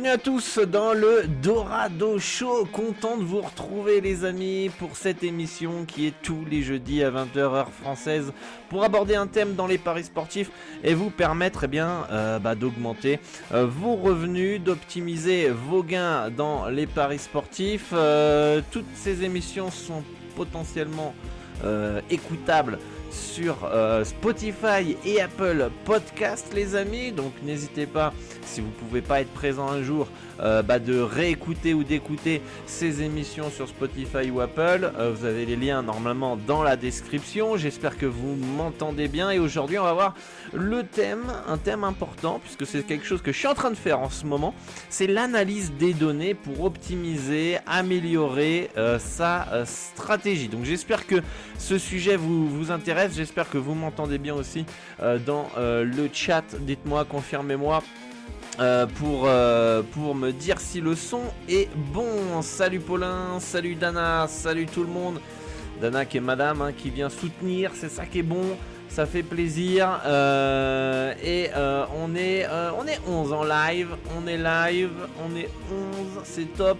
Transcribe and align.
bienvenue 0.00 0.14
à 0.14 0.18
tous 0.18 0.60
dans 0.60 0.92
le 0.92 1.24
Dorado 1.42 2.20
Show. 2.20 2.68
Content 2.72 3.16
de 3.16 3.24
vous 3.24 3.40
retrouver 3.40 4.00
les 4.00 4.24
amis 4.24 4.70
pour 4.78 4.96
cette 4.96 5.24
émission 5.24 5.86
qui 5.86 6.06
est 6.06 6.14
tous 6.22 6.44
les 6.48 6.62
jeudis 6.62 7.02
à 7.02 7.10
20h 7.10 7.38
heure 7.38 7.72
française 7.72 8.32
pour 8.68 8.84
aborder 8.84 9.16
un 9.16 9.26
thème 9.26 9.56
dans 9.56 9.66
les 9.66 9.76
paris 9.76 10.04
sportifs 10.04 10.52
et 10.84 10.94
vous 10.94 11.10
permettre 11.10 11.64
eh 11.64 11.66
bien 11.66 12.06
euh, 12.12 12.38
bah, 12.38 12.54
d'augmenter 12.54 13.18
euh, 13.52 13.66
vos 13.66 13.96
revenus, 13.96 14.60
d'optimiser 14.60 15.48
vos 15.48 15.82
gains 15.82 16.30
dans 16.30 16.68
les 16.68 16.86
paris 16.86 17.18
sportifs. 17.18 17.90
Euh, 17.92 18.60
toutes 18.70 18.94
ces 18.94 19.24
émissions 19.24 19.72
sont 19.72 20.04
potentiellement 20.36 21.12
écoutables 22.08 22.78
sur 23.10 23.56
Spotify 24.04 24.96
et 25.04 25.20
Apple 25.20 25.70
Podcast 25.84 26.52
les 26.54 26.74
amis. 26.76 27.12
Donc 27.12 27.32
n'hésitez 27.42 27.86
pas 27.86 28.12
si 28.44 28.60
vous 28.60 28.70
pouvez 28.70 29.02
pas 29.02 29.20
être 29.20 29.32
présent 29.32 29.68
un 29.68 29.82
jour, 29.82 30.08
euh, 30.40 30.62
bah, 30.62 30.78
de 30.78 31.00
réécouter 31.00 31.74
ou 31.74 31.82
d'écouter 31.82 32.42
ces 32.66 33.02
émissions 33.02 33.50
sur 33.50 33.68
Spotify 33.68 34.30
ou 34.30 34.40
Apple. 34.40 34.92
Euh, 34.96 35.12
vous 35.14 35.24
avez 35.24 35.44
les 35.44 35.56
liens 35.56 35.82
normalement 35.82 36.36
dans 36.36 36.62
la 36.62 36.76
description. 36.76 37.56
J'espère 37.56 37.98
que 37.98 38.06
vous 38.06 38.36
m'entendez 38.56 39.08
bien. 39.08 39.30
Et 39.30 39.38
aujourd'hui, 39.38 39.78
on 39.78 39.84
va 39.84 39.92
voir 39.92 40.14
le 40.52 40.84
thème, 40.84 41.24
un 41.48 41.58
thème 41.58 41.82
important, 41.82 42.40
puisque 42.42 42.66
c'est 42.66 42.84
quelque 42.84 43.04
chose 43.04 43.20
que 43.20 43.32
je 43.32 43.38
suis 43.38 43.48
en 43.48 43.54
train 43.54 43.70
de 43.70 43.76
faire 43.76 44.00
en 44.00 44.10
ce 44.10 44.26
moment. 44.26 44.54
C'est 44.90 45.06
l'analyse 45.08 45.72
des 45.72 45.92
données 45.92 46.34
pour 46.34 46.64
optimiser, 46.64 47.58
améliorer 47.66 48.70
euh, 48.76 48.98
sa 48.98 49.64
stratégie. 49.64 50.48
Donc 50.48 50.64
j'espère 50.64 51.06
que 51.06 51.16
ce 51.58 51.78
sujet 51.78 52.16
vous, 52.16 52.48
vous 52.48 52.70
intéresse. 52.70 53.12
J'espère 53.16 53.50
que 53.50 53.58
vous 53.58 53.74
m'entendez 53.74 54.18
bien 54.18 54.34
aussi 54.34 54.64
dans 55.26 55.48
le 55.56 56.08
chat. 56.12 56.44
Dites-moi, 56.60 57.04
confirmez-moi. 57.04 57.82
Euh, 58.60 58.86
pour, 58.86 59.26
euh, 59.26 59.82
pour 59.82 60.16
me 60.16 60.32
dire 60.32 60.60
si 60.60 60.80
le 60.80 60.96
son 60.96 61.20
est 61.48 61.68
bon. 61.76 62.42
Salut 62.42 62.80
Paulin, 62.80 63.38
salut 63.38 63.76
Dana, 63.76 64.26
salut 64.26 64.66
tout 64.66 64.82
le 64.82 64.88
monde. 64.88 65.20
Dana 65.80 66.04
qui 66.04 66.16
est 66.16 66.20
madame, 66.20 66.60
hein, 66.62 66.72
qui 66.76 66.90
vient 66.90 67.08
soutenir, 67.08 67.70
c'est 67.74 67.88
ça 67.88 68.04
qui 68.04 68.18
est 68.18 68.24
bon, 68.24 68.56
ça 68.88 69.06
fait 69.06 69.22
plaisir. 69.22 70.00
Euh, 70.04 71.14
et 71.22 71.50
on, 71.96 72.16
est, 72.16 72.48
on 72.76 72.84
est 72.84 72.98
11 73.06 73.32
en 73.32 73.44
live, 73.44 73.90
on 74.16 74.26
est 74.26 74.38
live, 74.38 74.90
on 75.24 75.36
est 75.36 75.48
11, 75.70 76.24
c'est 76.24 76.52
top. 76.56 76.78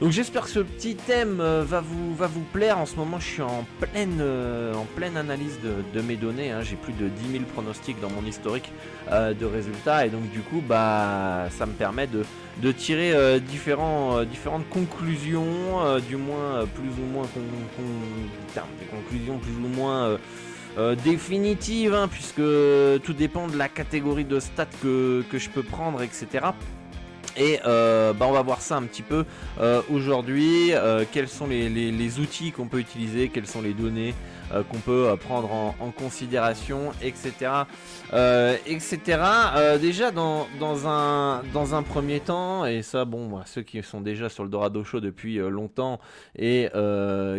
Donc 0.00 0.10
j'espère 0.10 0.42
que 0.42 0.50
ce 0.50 0.58
petit 0.58 0.96
thème 0.96 1.40
euh, 1.40 1.62
va 1.64 1.80
vous, 1.80 2.14
va 2.16 2.26
vous 2.26 2.44
plaire. 2.52 2.78
En 2.78 2.86
ce 2.86 2.96
moment, 2.96 3.20
je 3.20 3.26
suis 3.26 3.42
en 3.42 3.64
pleine, 3.78 4.18
euh, 4.20 4.74
en 4.74 4.86
pleine 4.96 5.16
analyse 5.16 5.58
de, 5.62 6.00
mes 6.00 6.16
données. 6.16 6.50
Hein. 6.50 6.62
J'ai 6.62 6.74
plus 6.74 6.92
de 6.94 7.08
10 7.08 7.32
000 7.32 7.44
pronostics 7.44 8.00
dans 8.00 8.10
mon 8.10 8.26
historique 8.26 8.72
euh, 9.12 9.34
de 9.34 9.46
résultats. 9.46 10.04
Et 10.04 10.10
donc 10.10 10.28
du 10.30 10.40
coup, 10.40 10.60
bah, 10.66 11.46
ça 11.50 11.64
me 11.66 11.72
permet 11.72 12.08
de, 12.08 12.24
de 12.60 12.72
tirer 12.72 13.40
différents, 13.40 14.24
différentes 14.24 14.68
conclusions, 14.68 15.98
du 16.08 16.16
moins 16.16 16.66
plus 16.74 16.90
ou 17.00 17.06
moins 17.12 17.26
des 18.80 18.86
conclusions 18.86 19.38
plus 19.38 19.52
ou 19.52 19.68
moins 19.68 20.18
définitives, 21.04 21.94
hein, 21.94 22.08
puisque 22.08 22.42
tout 23.04 23.12
dépend 23.12 23.46
de 23.46 23.56
la 23.56 23.68
catégorie 23.68 24.24
de 24.24 24.40
stats 24.40 24.66
que, 24.82 25.24
que 25.30 25.38
je 25.38 25.48
peux 25.50 25.62
prendre, 25.62 26.02
etc. 26.02 26.46
Et 27.36 27.58
euh, 27.64 28.12
bah 28.12 28.26
on 28.28 28.32
va 28.32 28.42
voir 28.42 28.60
ça 28.60 28.76
un 28.76 28.82
petit 28.84 29.02
peu 29.02 29.24
euh, 29.60 29.82
aujourd'hui. 29.90 30.72
Euh, 30.72 31.04
quels 31.10 31.28
sont 31.28 31.46
les, 31.46 32.18
outils 32.18 32.52
qu'on 32.52 32.68
peut 32.68 32.78
utiliser, 32.78 33.28
quelles 33.28 33.46
sont 33.46 33.62
les 33.62 33.72
données 33.72 34.14
qu'on 34.70 34.78
peut 34.78 35.16
prendre 35.20 35.50
en, 35.52 35.90
considération, 35.90 36.92
etc. 37.02 37.64
etc. 38.66 39.00
déjà 39.80 40.12
dans, 40.12 40.46
dans, 40.60 40.86
un, 40.86 41.42
dans 41.52 41.74
un 41.74 41.82
premier 41.82 42.20
temps, 42.20 42.64
et 42.64 42.82
ça 42.82 43.04
bon, 43.04 43.40
ceux 43.46 43.62
qui 43.62 43.82
sont 43.82 44.00
déjà 44.00 44.28
sur 44.28 44.44
le 44.44 44.50
Dorado 44.50 44.84
Show 44.84 45.00
depuis 45.00 45.38
longtemps 45.38 45.98
et 46.38 46.68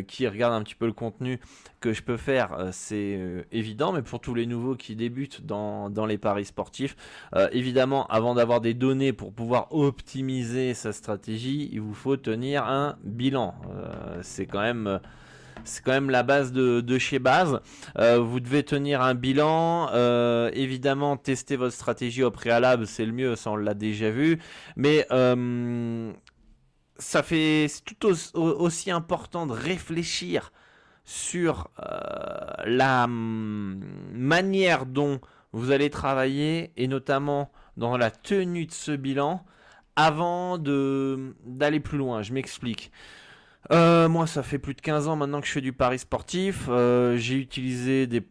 qui 0.08 0.28
regardent 0.28 0.56
un 0.56 0.64
petit 0.64 0.76
peu 0.76 0.88
le 0.88 0.94
contenu 0.94 1.40
que 1.80 1.94
je 1.94 2.02
peux 2.02 2.18
faire, 2.18 2.54
euh, 2.54 2.70
c'est 2.72 3.16
euh, 3.18 3.44
évident, 3.52 3.92
mais 3.92 4.02
pour 4.02 4.20
tous 4.20 4.34
les 4.34 4.46
nouveaux 4.46 4.76
qui 4.76 4.96
débutent 4.96 5.46
dans, 5.46 5.90
les 6.08 6.18
paris 6.18 6.46
sportifs, 6.46 6.96
euh, 7.36 7.48
évidemment, 7.52 8.08
avant 8.08 8.36
d'avoir 8.36 8.62
des 8.62 8.74
données 8.74 9.14
pour 9.14 9.34
pouvoir 9.34 9.74
optimiser 9.74 10.74
sa 10.74 10.94
stratégie, 10.94 11.70
il 11.72 11.82
vous 11.82 11.94
faut 11.94 12.18
tenir 12.18 12.66
un 12.66 12.98
bilan. 13.04 13.56
c'est 14.22 14.46
quand 14.46 14.62
même 14.62 15.00
c'est 15.64 15.84
quand 15.84 15.94
même 15.94 16.10
la 16.10 16.22
base 16.24 16.52
de, 16.52 16.98
chez 16.98 17.20
base. 17.20 17.60
vous 17.98 18.40
devez 18.40 18.64
tenir 18.64 19.02
un 19.02 19.16
bilan. 19.16 19.90
évidemment, 20.54 21.18
tester 21.18 21.56
votre 21.56 21.74
stratégie 21.74 22.24
au 22.24 22.32
préalable, 22.32 22.88
c'est 22.88 23.06
le 23.06 23.14
mieux, 23.14 23.36
ça 23.36 23.52
on 23.52 23.56
l'a 23.56 23.74
déjà 23.74 24.10
vu. 24.10 24.40
Mais 24.76 25.08
ça 26.98 27.24
fait 27.24 27.68
tout 27.86 28.08
aussi 28.34 28.92
important 28.92 29.46
de 29.48 29.54
réfléchir 29.54 30.52
sur 31.06 31.70
euh, 31.80 31.86
la 32.66 33.06
manière 33.08 34.86
dont 34.86 35.22
vous 35.54 35.72
allez 35.72 35.90
travailler 35.90 36.74
et 36.76 36.88
notamment 36.88 37.52
dans 37.78 37.96
la 37.96 38.12
tenue 38.12 38.66
de 38.66 38.72
ce 38.72 38.92
bilan 38.92 39.46
avant 39.96 40.58
d'aller 40.58 41.80
plus 41.80 41.98
loin. 41.98 42.22
Je 42.22 42.34
m'explique. 42.34 42.92
Euh, 43.72 44.10
moi, 44.10 44.28
ça 44.28 44.44
fait 44.44 44.60
plus 44.60 44.74
de 44.74 44.82
15 44.82 45.08
ans 45.08 45.16
maintenant 45.16 45.42
que 45.42 45.48
je 45.48 45.52
fais 45.52 45.62
du 45.62 45.74
pari 45.74 45.98
sportif. 45.98 46.66
Euh, 46.70 47.18
j'ai 47.18 47.36
utilisé 47.36 48.06
des, 48.06 48.22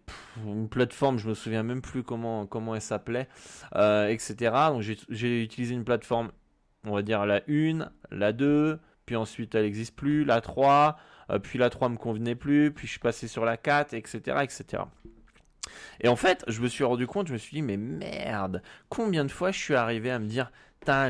une 0.45 0.69
plateforme, 0.69 1.19
je 1.19 1.29
me 1.29 1.35
souviens 1.35 1.63
même 1.63 1.81
plus 1.81 2.03
comment, 2.03 2.47
comment 2.47 2.75
elle 2.75 2.83
s'appelait, 2.83 3.29
etc. 3.75 4.37
Donc 4.69 4.83
j'ai 4.83 5.43
utilisé 5.43 5.75
une 5.75 5.85
plateforme, 5.85 6.31
on 6.85 6.93
va 6.93 7.03
dire 7.03 7.25
la 7.25 7.41
1, 7.49 7.91
la 8.11 8.33
2, 8.33 8.79
puis 9.07 9.17
ensuite 9.17 9.55
elle 9.55 9.65
n'existe 9.65 9.97
plus, 9.97 10.25
la 10.25 10.41
3, 10.41 10.99
euh, 10.99 11.14
puis 11.43 11.59
la 11.59 11.71
3 11.71 11.89
me 11.89 11.97
convenait 11.97 12.35
plus, 12.35 12.73
puis 12.73 12.87
je 12.87 12.93
suis 12.93 13.01
passé 13.01 13.29
sur 13.29 13.45
la 13.45 13.57
4, 13.57 13.95
etc., 13.95 14.39
etc. 14.43 14.85
Et 16.01 16.09
en 16.09 16.17
fait, 16.17 16.45
je 16.49 16.61
me 16.61 16.69
suis 16.69 16.85
rendu 16.85 17.07
compte, 17.07 17.29
je 17.29 17.33
me 17.33 17.39
suis 17.39 17.55
dit, 17.55 17.63
mais 17.63 17.77
merde, 17.77 18.63
combien 18.89 19.25
de 19.25 19.31
fois 19.31 19.51
je 19.51 19.59
suis 19.59 19.75
arrivé 19.75 20.11
à 20.11 20.19
me 20.19 20.27
dire, 20.27 20.51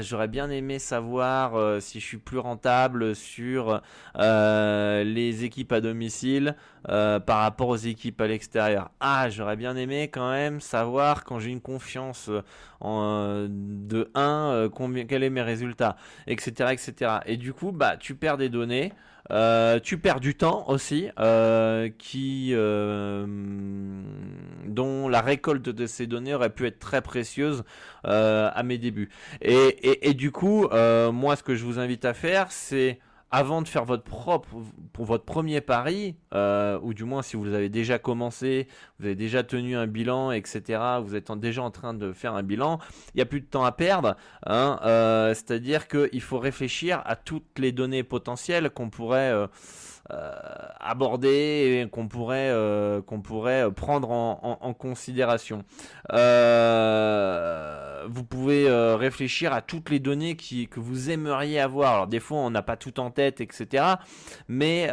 j'aurais 0.01 0.29
bien 0.29 0.51
aimé 0.51 0.79
savoir 0.79 1.57
euh, 1.57 1.81
si 1.81 2.01
je 2.01 2.05
suis 2.05 2.19
plus 2.19 2.39
rentable 2.39 3.15
sur 3.15 3.83
euh, 4.19 5.05
les 5.05 5.45
équipes 5.45 5.73
à 5.73 5.81
domicile 5.81 6.57
par 6.87 7.39
rapport 7.39 7.69
aux 7.69 7.77
équipes 7.77 8.21
à 8.21 8.27
l'extérieur. 8.27 8.91
Ah, 9.01 9.31
j'aurais 9.31 9.57
bien 9.57 9.75
aimé 9.75 10.09
quand 10.09 10.31
même 10.31 10.61
savoir 10.61 11.25
quand 11.25 11.39
j'ai 11.39 11.51
une 11.51 11.63
confiance 11.63 12.29
de 12.83 14.11
1, 14.15 14.69
combien, 14.75 15.07
quels 15.07 15.25
sont 15.25 15.31
mes 15.31 15.43
résultats, 15.43 15.97
etc., 16.27 16.73
etc. 16.73 17.13
Et 17.25 17.39
du 17.39 17.55
coup, 17.55 17.73
bah, 17.73 17.97
tu 17.97 18.15
perds 18.15 18.37
des 18.37 18.51
données. 18.51 18.93
Euh, 19.31 19.81
tu 19.81 19.99
perds 19.99 20.21
du 20.21 20.35
temps 20.35 20.65
aussi, 20.69 21.09
euh, 21.19 21.89
qui, 21.99 22.51
euh, 22.53 23.27
dont 24.67 25.09
la 25.09 25.21
récolte 25.23 25.69
de 25.69 25.87
ces 25.87 26.07
données 26.07 26.35
aurait 26.35 26.51
pu 26.51 26.67
être 26.67 26.79
très 26.79 27.01
précieuse 27.01 27.65
à 28.05 28.63
mes 28.65 28.77
débuts. 28.79 29.09
Et, 29.41 30.15
du 30.15 30.31
coup, 30.31 30.69
moi, 30.71 31.37
ce 31.37 31.43
que 31.43 31.55
je 31.55 31.65
vous 31.65 31.79
invite 31.79 32.05
à 32.05 32.15
faire, 32.15 32.53
c'est 32.53 32.99
avant 33.35 33.63
de 33.63 33.69
faire 33.69 33.85
votre 33.85 34.05
propre, 34.05 34.49
pour 34.93 35.07
votre 35.07 35.25
premier 35.25 35.61
pari, 35.61 36.15
euh, 36.35 36.79
ou 36.83 36.95
du 36.95 37.03
moins 37.03 37.21
si 37.21 37.35
vous 37.35 37.53
avez 37.53 37.69
déjà 37.69 37.99
commencé, 37.99 38.69
vous 39.01 39.07
avez 39.07 39.17
déjà 39.17 39.43
tenu 39.43 39.75
un 39.77 39.89
bilan, 39.89 40.31
etc., 40.31 40.81
vous 41.03 41.17
êtes 41.17 41.33
déjà 41.33 41.65
en 41.65 41.73
train 41.73 41.95
de 41.95 42.13
faire 42.13 42.35
un 42.35 42.45
bilan, 42.45 42.79
il 43.09 43.17
n'y 43.17 43.23
a 43.23 43.27
plus 43.27 43.41
de 43.41 43.47
temps 43.47 43.65
à 43.65 43.73
perdre. 43.73 44.17
Hein, 44.47 44.79
euh, 44.85 45.35
c'est-à-dire 45.35 45.89
qu'il 45.89 46.21
faut 46.21 46.39
réfléchir 46.39 47.03
à 47.07 47.17
toutes 47.17 47.59
les 47.59 47.73
données 47.73 48.05
potentielles 48.05 48.71
qu'on 48.71 48.89
pourrait... 48.89 49.33
Euh, 50.13 50.33
aborder 50.81 51.81
et 51.81 51.89
qu'on 51.89 52.09
pourrait, 52.09 52.51
euh, 52.51 53.01
qu'on 53.01 53.23
pourrait 53.23 53.73
prendre 53.73 54.11
en, 54.11 54.75
considération. 54.75 55.65
Euh, 56.13 58.05
vous 58.07 58.23
pouvez 58.23 58.71
réfléchir 58.71 59.55
à 59.55 59.63
toutes 59.63 59.89
les 59.89 60.01
données 60.01 60.37
qui, 60.37 60.69
que 60.69 60.79
vous 60.79 61.09
aimeriez 61.09 61.59
avoir. 61.59 61.95
Alors 61.95 62.07
des 62.07 62.21
fois 62.21 62.37
on 62.37 62.51
n'a 62.51 62.61
pas 62.61 62.77
tout 62.77 63.01
en 63.01 63.11
tête, 63.11 63.41
etc. 63.41 63.95
Mais 64.47 64.91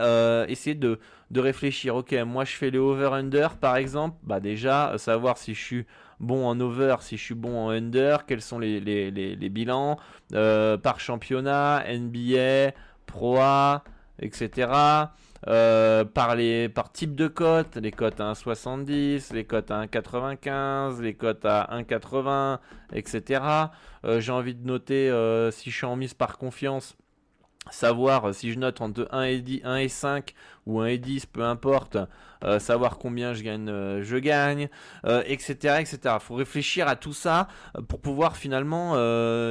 essayez 0.48 0.76
de, 0.76 0.98
de 1.30 1.40
réfléchir. 1.42 1.98
Ok, 1.98 2.14
moi 2.26 2.46
je 2.46 2.56
fais 2.56 2.70
les 2.70 2.80
over-under 2.80 3.58
par 3.60 3.76
exemple. 3.76 4.16
Bah 4.24 4.40
déjà 4.40 4.98
savoir 4.98 5.38
si 5.38 5.54
je 5.54 5.62
suis 5.62 5.86
bon 6.22 6.48
en 6.48 6.58
over, 6.62 6.96
si 7.02 7.18
je 7.18 7.24
suis 7.24 7.36
bon 7.36 7.66
en 7.66 7.70
under, 7.70 8.26
quels 8.26 8.42
sont 8.42 8.60
les, 8.60 8.80
bilans 9.50 9.98
par 10.32 11.02
championnat, 11.02 11.84
NBA, 11.90 12.72
Pro 13.06 13.40
etc. 14.22 15.10
Euh, 15.48 16.06
par, 16.06 16.36
les, 16.36 16.70
par 16.70 16.92
type 16.92 17.16
de 17.16 17.28
cote, 17.28 17.76
les 17.78 17.92
cotes 17.92 18.20
à 18.20 18.32
1,70, 18.34 19.34
les 19.34 19.44
cotes 19.46 19.72
à 19.72 19.84
1,95, 19.86 21.02
les 21.02 21.16
cotes 21.16 21.46
à 21.46 21.68
1,80, 21.72 22.60
etc. 22.94 23.42
Euh, 24.06 24.20
j'ai 24.20 24.32
envie 24.32 24.54
de 24.54 24.66
noter 24.66 25.10
euh, 25.10 25.50
si 25.50 25.72
je 25.72 25.78
suis 25.78 25.86
en 25.86 25.96
mise 25.96 26.14
par 26.14 26.38
confiance, 26.38 26.96
savoir 27.72 28.36
si 28.36 28.52
je 28.52 28.60
note 28.60 28.82
entre 28.82 29.08
1 29.12 29.24
et, 29.24 29.40
10, 29.40 29.62
1 29.64 29.78
et 29.78 29.90
5 29.90 30.34
ou 30.68 30.80
1 30.80 30.86
et 30.86 30.98
10, 31.00 31.26
peu 31.26 31.44
importe, 31.44 31.98
savoir 32.60 32.98
combien 32.98 33.34
je 33.34 33.44
gagne, 33.44 33.68
je 34.02 34.18
gagne, 34.18 34.68
etc., 35.26 35.78
etc. 35.80 36.16
Faut 36.20 36.34
réfléchir 36.34 36.88
à 36.88 36.96
tout 36.96 37.14
ça 37.14 37.48
pour 37.88 38.02
pouvoir 38.02 38.36
finalement 38.36 38.96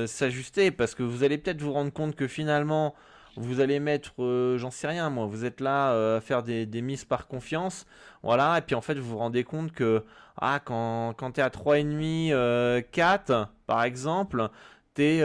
s'ajuster 0.08 0.72
parce 0.72 0.96
que 0.96 1.04
vous 1.04 1.22
allez 1.22 1.38
peut-être 1.38 1.62
vous 1.62 1.72
rendre 1.72 1.92
compte 1.92 2.16
que 2.16 2.26
finalement 2.26 2.96
vous 3.36 3.60
allez 3.60 3.80
mettre, 3.80 4.12
euh, 4.22 4.58
j'en 4.58 4.70
sais 4.70 4.88
rien 4.88 5.10
moi, 5.10 5.26
vous 5.26 5.44
êtes 5.44 5.60
là 5.60 5.92
euh, 5.92 6.18
à 6.18 6.20
faire 6.20 6.42
des, 6.42 6.66
mises 6.82 7.04
par 7.04 7.26
confiance, 7.26 7.86
voilà, 8.22 8.58
et 8.58 8.60
puis 8.60 8.74
en 8.74 8.80
fait 8.80 8.94
vous 8.94 9.10
vous 9.10 9.18
rendez 9.18 9.44
compte 9.44 9.72
que 9.72 10.04
ah, 10.40 10.60
quand, 10.64 11.14
quand 11.16 11.32
tu 11.32 11.40
es 11.40 11.42
à 11.42 11.48
3,5, 11.48 12.32
euh, 12.32 12.82
4 12.92 13.48
par 13.66 13.84
exemple, 13.84 14.48
t'es 14.94 15.22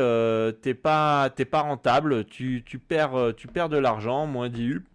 t'es 0.62 0.74
pas, 0.74 1.32
rentable, 1.54 2.26
tu, 2.26 2.64
tu, 2.66 2.80
perds, 2.80 3.34
tu 3.36 3.48
perds 3.48 3.70
de 3.70 3.78
l'argent, 3.78 4.26
moins 4.28 4.50
10 4.50 4.64
U. 4.64 4.86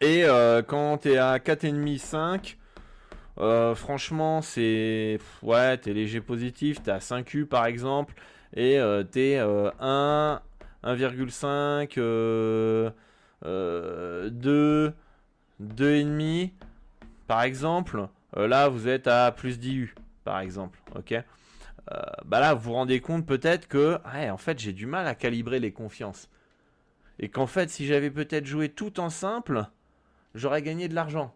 Et 0.00 0.24
quand 0.66 0.98
tu 0.98 1.12
es 1.12 1.18
à 1.18 1.38
4,5, 1.38 1.98
5, 1.98 2.58
franchement, 3.74 4.42
c'est. 4.42 5.18
Ouais, 5.42 5.78
t'es 5.78 5.92
léger 5.92 6.20
positif, 6.20 6.82
t'es 6.82 6.90
à 6.90 7.00
5 7.00 7.32
U 7.34 7.46
par 7.46 7.66
exemple, 7.66 8.14
et 8.54 8.78
t'es 9.10 9.38
1, 9.38 10.40
1,5, 10.84 11.98
2, 14.30 14.92
2,5 15.62 16.50
par 17.26 17.42
exemple. 17.42 18.08
Euh, 18.36 18.46
là, 18.46 18.68
vous 18.68 18.88
êtes 18.88 19.06
à 19.06 19.32
plus 19.32 19.58
10 19.58 19.74
U 19.74 19.94
par 20.24 20.40
exemple. 20.40 20.78
Ok? 20.96 21.12
Euh, 21.12 21.22
bah 22.24 22.40
là, 22.40 22.54
vous 22.54 22.70
vous 22.70 22.72
rendez 22.72 23.00
compte 23.00 23.26
peut-être 23.26 23.68
que, 23.68 23.98
en 24.30 24.36
fait, 24.36 24.58
j'ai 24.58 24.72
du 24.72 24.86
mal 24.86 25.06
à 25.06 25.14
calibrer 25.14 25.60
les 25.60 25.72
confiances. 25.72 26.30
Et 27.18 27.28
qu'en 27.28 27.46
fait, 27.46 27.68
si 27.70 27.86
j'avais 27.86 28.10
peut-être 28.10 28.46
joué 28.46 28.68
tout 28.70 29.00
en 29.00 29.10
simple, 29.10 29.66
j'aurais 30.34 30.62
gagné 30.62 30.88
de 30.88 30.94
l'argent. 30.94 31.34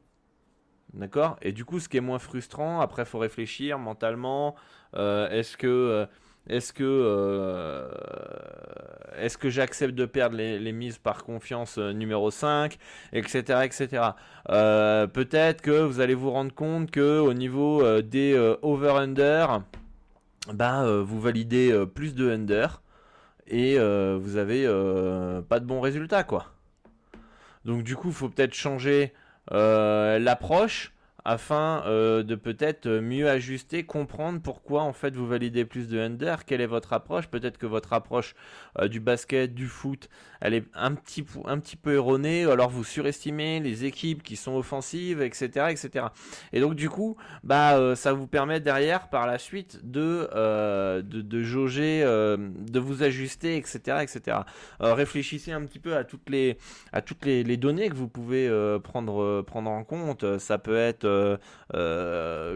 D'accord? 0.94 1.36
Et 1.42 1.52
du 1.52 1.66
coup, 1.66 1.80
ce 1.80 1.88
qui 1.88 1.98
est 1.98 2.02
moins 2.02 2.18
frustrant, 2.18 2.80
après, 2.80 3.02
il 3.02 3.06
faut 3.06 3.18
réfléchir 3.18 3.78
mentalement. 3.78 4.56
Euh, 4.94 5.28
est-ce 5.28 5.56
que 5.56 6.08
est-ce 6.48 6.72
que, 6.72 6.82
euh, 6.84 7.88
que 9.40 9.50
j'accepte 9.50 9.94
de 9.94 10.06
perdre 10.06 10.36
les, 10.36 10.72
mises 10.72 10.98
par 10.98 11.24
confiance 11.24 11.78
euh, 11.78 11.92
numéro 11.92 12.30
5, 12.30 12.78
etc. 13.12 13.60
etc. 13.64 14.02
Euh, 14.50 15.06
peut-être 15.06 15.60
que 15.62 15.82
vous 15.82 16.00
allez 16.00 16.14
vous 16.14 16.30
rendre 16.30 16.54
compte 16.54 16.90
que 16.90 17.18
au 17.18 17.34
niveau 17.34 18.00
des 18.02 18.36
over-under, 18.62 19.60
bah, 20.52 20.84
vous 21.02 21.20
validez 21.20 21.84
plus 21.94 22.14
de 22.14 22.30
under 22.30 22.82
et 23.46 23.78
vous 23.78 24.36
avez 24.36 24.66
pas 25.48 25.60
de 25.60 25.64
bons 25.66 25.80
résultats. 25.80 26.24
Quoi. 26.24 26.46
Donc 27.64 27.82
du 27.82 27.96
coup, 27.96 28.08
il 28.08 28.14
faut 28.14 28.28
peut-être 28.28 28.54
changer 28.54 29.12
l'approche 29.50 30.92
afin 31.28 31.82
euh, 31.84 32.22
de 32.22 32.34
peut-être 32.34 32.88
mieux 32.88 33.28
ajuster, 33.28 33.84
comprendre 33.84 34.40
pourquoi 34.40 34.80
en 34.80 34.94
fait 34.94 35.14
vous 35.14 35.26
validez 35.26 35.66
plus 35.66 35.86
de 35.86 36.00
under, 36.00 36.46
quelle 36.46 36.62
est 36.62 36.66
votre 36.66 36.94
approche, 36.94 37.28
peut-être 37.28 37.58
que 37.58 37.66
votre 37.66 37.92
approche 37.92 38.34
euh, 38.78 38.88
du 38.88 38.98
basket, 38.98 39.54
du 39.54 39.66
foot, 39.66 40.08
elle 40.40 40.54
est 40.54 40.64
un 40.72 40.94
petit, 40.94 41.22
peu 41.22 41.94
erronée, 41.94 42.44
alors 42.44 42.70
vous 42.70 42.82
surestimez 42.82 43.60
les 43.60 43.84
équipes 43.84 44.22
qui 44.22 44.36
sont 44.36 44.56
offensives, 44.56 45.20
etc. 45.20 45.66
etc. 45.68 46.06
Et 46.54 46.60
donc 46.60 46.76
du 46.76 46.88
coup, 46.88 47.18
bah, 47.44 47.76
euh, 47.76 47.94
ça 47.94 48.14
vous 48.14 48.26
permet 48.26 48.60
derrière 48.60 49.10
par 49.10 49.26
la 49.26 49.36
suite 49.36 49.80
de, 49.84 50.30
de, 51.02 51.42
jauger, 51.42 52.04
de 52.04 52.78
vous 52.78 53.02
ajuster, 53.02 53.58
etc. 53.58 53.98
etc. 54.00 54.38
réfléchissez 54.80 55.52
un 55.52 55.60
petit 55.66 55.78
peu 55.78 55.94
à 55.94 56.04
toutes 56.04 56.30
les, 56.30 56.56
à 56.94 57.02
toutes 57.02 57.26
les, 57.26 57.44
données 57.58 57.90
que 57.90 57.96
vous 57.96 58.08
pouvez 58.08 58.48
prendre, 58.82 59.42
prendre 59.42 59.70
en 59.70 59.84
compte. 59.84 60.38
Ça 60.38 60.56
peut 60.56 60.76
être 60.78 61.04
euh, 61.04 61.17
euh, 61.17 61.17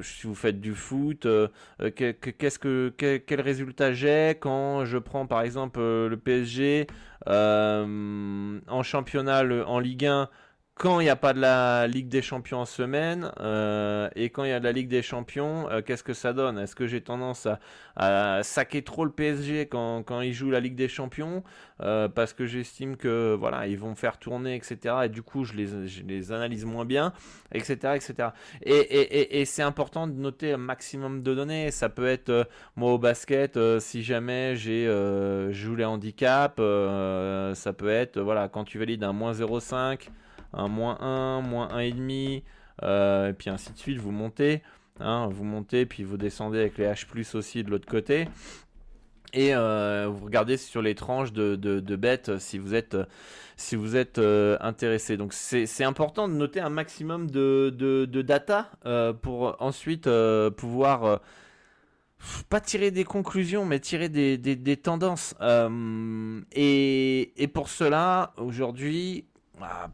si 0.03 0.27
vous 0.27 0.35
faites 0.35 0.61
du 0.61 0.75
foot, 0.75 1.27
euh, 1.27 1.49
que 1.79 3.19
quel, 3.27 3.41
résultat 3.41 3.93
j'ai 3.93 4.37
quand 4.41 4.85
je 4.85 4.99
prends 4.99 5.27
par 5.27 5.43
exemple 5.43 5.81
le 5.81 6.17
PSG 6.17 6.87
en 7.27 8.83
championnat 8.83 9.43
en 9.67 9.79
Ligue 9.79 10.07
1 10.07 10.29
quand 10.83 10.99
il 10.99 11.05
n'y 11.05 11.11
a 11.11 11.17
pas 11.17 11.33
de 11.33 11.41
la 11.41 11.87
Ligue 11.87 12.09
des 12.09 12.23
Champions 12.23 12.59
en 12.59 12.65
semaine 12.65 13.31
euh, 13.39 14.09
et 14.17 14.31
quand 14.31 14.43
il 14.43 14.51
y 14.51 14.53
a 14.53 14.59
de 14.59 14.65
la 14.65 14.73
Ligue 14.73 14.89
des 14.89 15.01
Champions, 15.01 15.71
euh, 15.71 15.81
qu'est-ce 15.81 16.03
que 16.03 16.13
ça 16.13 16.33
donne? 16.33 16.59
Est-ce 16.59 16.75
que 16.75 16.89
j'ai 16.89 17.01
tendance 17.01 17.47
à, 17.95 18.41
saquer 18.43 18.83
trop 18.83 19.05
le 19.05 19.13
PSG 19.13 19.69
quand, 19.69 20.03
quand 20.03 20.23
ils 20.23 20.33
jouent 20.33 20.51
la 20.51 20.59
Ligue 20.59 20.75
des 20.75 20.89
Champions? 20.89 21.45
Euh, 21.83 22.09
parce 22.09 22.33
que 22.33 22.47
j'estime 22.47 22.97
que 22.97 23.37
voilà 23.39 23.69
ils 23.69 23.79
vont 23.79 23.95
faire 23.95 24.19
tourner 24.19 24.55
etc 24.55 24.97
et 25.05 25.09
du 25.09 25.23
coup 25.23 25.45
je 25.45 25.55
les, 25.55 26.33
analyse 26.33 26.65
moins 26.65 26.85
bien 26.85 27.13
etc 27.53 27.95
etc 27.97 28.29
et, 28.63 28.73
et, 28.73 29.41
et, 29.41 29.45
c'est 29.45 29.63
important 29.63 30.07
de 30.07 30.13
noter 30.13 30.53
un 30.53 30.59
maximum 30.59 31.23
de 31.23 31.35
données. 31.35 31.71
Ça 31.71 31.91
peut 31.91 32.09
être 32.09 32.49
moi 32.75 32.93
au 32.93 32.99
basket 32.99 33.57
si 33.79 34.03
jamais 34.03 34.57
j'ai 34.57 34.87
joue 35.53 35.77
les 35.77 35.85
handicaps 35.85 36.57
ça 36.57 37.73
peut 37.73 37.91
être 37.91 38.21
voilà 38.21 38.49
quand 38.49 38.65
tu 38.65 38.81
valides 38.81 39.05
un 39.05 39.13
moins 39.13 39.33
0,5 39.33 40.09
un 40.53 40.69
moins 40.69 40.99
1, 41.01 41.41
moins 41.41 41.69
1,5, 41.69 42.43
euh, 42.83 43.31
et 43.31 43.33
puis 43.33 43.51
ainsi 43.51 43.73
de 43.73 43.79
suite, 43.79 43.99
vous 43.99 44.11
montez, 44.11 44.63
hein, 45.01 45.29
vous 45.31 45.45
montez, 45.45 45.87
puis 45.87 46.05
vous 46.05 46.17
descendez 46.17 46.59
avec 46.59 46.79
les 46.79 46.87
H+, 46.87 47.37
aussi 47.37 47.63
de 47.63 47.71
l'autre 47.71 47.87
côté. 47.87 48.29
Et 49.35 49.55
euh, 49.55 50.09
vous 50.11 50.27
regardez 50.27 50.59
sur 50.59 50.83
les 50.83 50.95
tranches 50.95 51.33
de, 51.33 51.57
de, 51.57 51.97
bêtes 51.97 52.39
si 52.39 52.59
vous 52.59 52.75
êtes, 52.75 52.99
si 53.57 53.77
vous 53.77 53.97
êtes 53.97 54.19
euh, 54.19 54.59
intéressé. 54.61 55.17
Donc 55.17 55.33
c'est 55.33 55.85
important 55.85 56.29
de 56.29 56.35
noter 56.35 56.61
un 56.61 56.69
maximum 56.69 57.31
de, 57.31 57.71
de 57.71 58.23
data 58.23 58.71
pour 59.23 59.57
ensuite 59.61 60.09
pouvoir 60.57 61.21
pas 62.51 62.61
tirer 62.61 62.91
des 62.91 63.05
conclusions, 63.05 63.65
mais 63.65 63.81
tirer 63.81 64.11
des, 64.11 64.37
des, 64.37 64.55
des 64.55 64.77
tendances. 64.77 65.35
et, 66.53 67.33
et 67.43 67.49
pour 67.49 67.71
cela, 67.71 68.35
aujourd'hui, 68.37 69.25